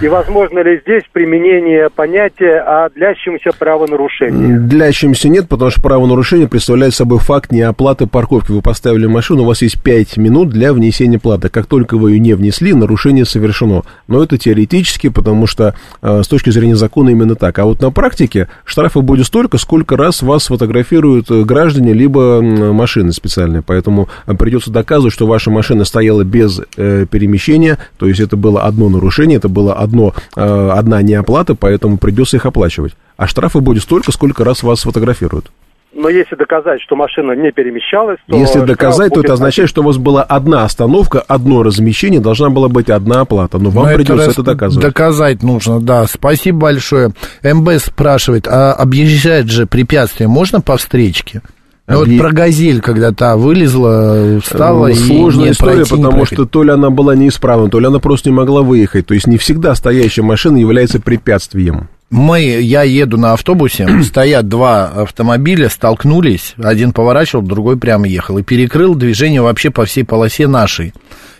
и 0.00 0.08
возможно 0.08 0.60
ли 0.60 0.80
здесь 0.80 1.02
применение 1.12 1.90
понятия 1.90 2.60
о 2.60 2.88
длящемся 2.90 3.50
правонарушении? 3.56 4.58
Длящимся 4.58 5.28
нет, 5.28 5.48
потому 5.48 5.70
что 5.70 5.80
правонарушение 5.80 6.48
представляет 6.48 6.94
собой 6.94 7.18
факт 7.18 7.52
неоплаты 7.52 8.06
парковки. 8.06 8.52
Вы 8.52 8.62
поставили 8.62 9.06
машину, 9.06 9.42
у 9.42 9.46
вас 9.46 9.62
есть 9.62 9.82
5 9.82 10.16
минут 10.16 10.50
для 10.50 10.72
внесения 10.72 11.18
платы. 11.18 11.48
Как 11.48 11.66
только 11.66 11.96
вы 11.96 12.12
ее 12.12 12.18
не 12.20 12.34
внесли, 12.34 12.74
нарушение 12.74 13.24
совершено. 13.24 13.82
Но 14.08 14.22
это 14.22 14.38
теоретически, 14.38 15.08
потому 15.08 15.46
что 15.46 15.74
э, 16.00 16.22
с 16.22 16.28
точки 16.28 16.50
зрения 16.50 16.76
закона 16.76 17.10
именно 17.10 17.34
так. 17.34 17.58
А 17.58 17.64
вот 17.64 17.80
на 17.80 17.90
практике 17.90 18.48
штрафа 18.64 19.00
будет 19.00 19.26
столько, 19.26 19.58
сколько 19.58 19.96
раз 19.96 20.22
вас 20.22 20.44
сфотографируют 20.44 21.30
э, 21.30 21.42
граждане, 21.42 21.92
либо 21.92 22.40
машины 22.42 23.12
специальные. 23.12 23.62
Поэтому 23.62 24.08
э, 24.26 24.34
придется 24.34 24.70
доказывать, 24.70 25.12
что 25.12 25.26
ваша 25.26 25.50
машина 25.50 25.84
стояла 25.84 26.24
без 26.24 26.60
э, 26.76 27.06
перемещения, 27.10 27.78
то 27.98 28.06
есть 28.06 28.20
это 28.20 28.36
было 28.36 28.62
одно 28.62 28.88
нарушение, 28.88 29.36
это 29.36 29.48
было 29.48 29.74
одно, 29.82 30.14
э, 30.36 30.70
одна 30.72 31.02
неоплата, 31.02 31.54
поэтому 31.54 31.98
придется 31.98 32.36
их 32.36 32.46
оплачивать. 32.46 32.94
А 33.16 33.26
штрафы 33.26 33.60
будет 33.60 33.82
столько, 33.82 34.12
сколько 34.12 34.44
раз 34.44 34.62
вас 34.62 34.80
сфотографируют. 34.80 35.50
Но 35.94 36.08
если 36.08 36.36
доказать, 36.36 36.80
что 36.80 36.96
машина 36.96 37.32
не 37.32 37.52
перемещалась, 37.52 38.18
то 38.26 38.36
Если 38.36 38.60
доказать, 38.60 39.12
то 39.12 39.20
это 39.20 39.34
означает, 39.34 39.68
что 39.68 39.82
у 39.82 39.84
вас 39.84 39.98
была 39.98 40.22
одна 40.22 40.64
остановка, 40.64 41.20
одно 41.20 41.62
размещение, 41.62 42.18
должна 42.18 42.48
была 42.48 42.68
быть 42.68 42.88
одна 42.88 43.20
оплата. 43.20 43.58
Но 43.58 43.68
вам 43.68 43.84
Но 43.84 43.94
придется 43.94 44.26
раз 44.26 44.28
это 44.28 44.42
доказывать. 44.42 44.86
Доказать 44.86 45.42
нужно, 45.42 45.80
да. 45.80 46.06
Спасибо 46.06 46.60
большое. 46.60 47.12
МБ 47.42 47.72
спрашивает, 47.78 48.48
а 48.48 48.72
объезжать 48.72 49.50
же 49.50 49.66
препятствие 49.66 50.28
можно 50.28 50.62
по 50.62 50.78
встречке? 50.78 51.42
Ну, 51.88 51.98
вот 51.98 52.16
про 52.16 52.30
«Газель», 52.30 52.80
когда 52.80 53.10
та 53.12 53.36
вылезла, 53.36 54.40
встала 54.40 54.86
Ну, 54.86 54.88
и 54.88 54.94
Сложная 54.94 55.46
не 55.46 55.52
история, 55.52 55.84
пройти, 55.84 55.90
потому 55.90 56.24
что 56.24 56.46
то 56.46 56.62
ли 56.62 56.70
она 56.70 56.90
была 56.90 57.16
неисправна, 57.16 57.68
то 57.68 57.80
ли 57.80 57.86
она 57.86 57.98
просто 57.98 58.30
не 58.30 58.36
могла 58.36 58.62
выехать. 58.62 59.06
То 59.06 59.14
есть 59.14 59.26
не 59.26 59.36
всегда 59.36 59.74
стоящая 59.74 60.22
машина 60.22 60.58
является 60.58 61.00
препятствием. 61.00 61.88
Мы, 62.08 62.42
я 62.42 62.82
еду 62.82 63.16
на 63.16 63.32
автобусе, 63.32 63.88
стоят 64.04 64.46
два 64.48 64.86
автомобиля, 64.88 65.68
столкнулись, 65.68 66.54
один 66.62 66.92
поворачивал, 66.92 67.42
другой 67.42 67.76
прямо 67.76 68.06
ехал, 68.06 68.38
и 68.38 68.42
перекрыл 68.42 68.94
движение 68.94 69.42
вообще 69.42 69.70
по 69.70 69.84
всей 69.84 70.04
полосе 70.04 70.46
нашей. 70.46 70.94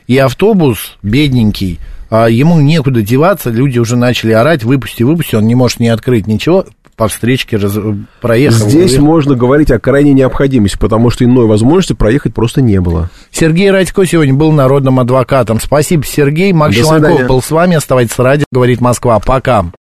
И 0.08 0.18
автобус, 0.18 0.96
бедненький, 1.02 1.78
а, 2.10 2.28
ему 2.28 2.60
некуда 2.60 3.00
деваться, 3.00 3.48
люди 3.48 3.78
уже 3.78 3.96
начали 3.96 4.32
орать, 4.32 4.64
выпусти, 4.64 5.02
выпусти, 5.04 5.36
он 5.36 5.46
не 5.46 5.54
может 5.54 5.78
не 5.78 5.88
открыть 5.88 6.26
ничего, 6.26 6.66
по 6.96 7.08
встречке 7.08 7.56
раз- 7.56 7.78
проехал. 8.20 8.68
Здесь 8.68 8.92
уехал. 8.92 9.04
можно 9.06 9.34
говорить 9.34 9.70
о 9.70 9.78
крайней 9.78 10.12
необходимости, 10.12 10.76
потому 10.78 11.10
что 11.10 11.24
иной 11.24 11.46
возможности 11.46 11.94
проехать 11.94 12.34
просто 12.34 12.62
не 12.62 12.80
было. 12.80 13.10
Сергей 13.30 13.70
Радько 13.70 14.04
сегодня 14.06 14.34
был 14.34 14.52
народным 14.52 15.00
адвокатом. 15.00 15.60
Спасибо, 15.60 16.04
Сергей. 16.04 16.52
Макс 16.52 16.76
свидания. 16.76 17.26
был 17.26 17.42
с 17.42 17.50
вами. 17.50 17.76
Оставайтесь 17.76 18.12
с 18.12 18.18
радио, 18.18 18.44
говорит 18.52 18.80
Москва. 18.80 19.18
Пока. 19.18 19.72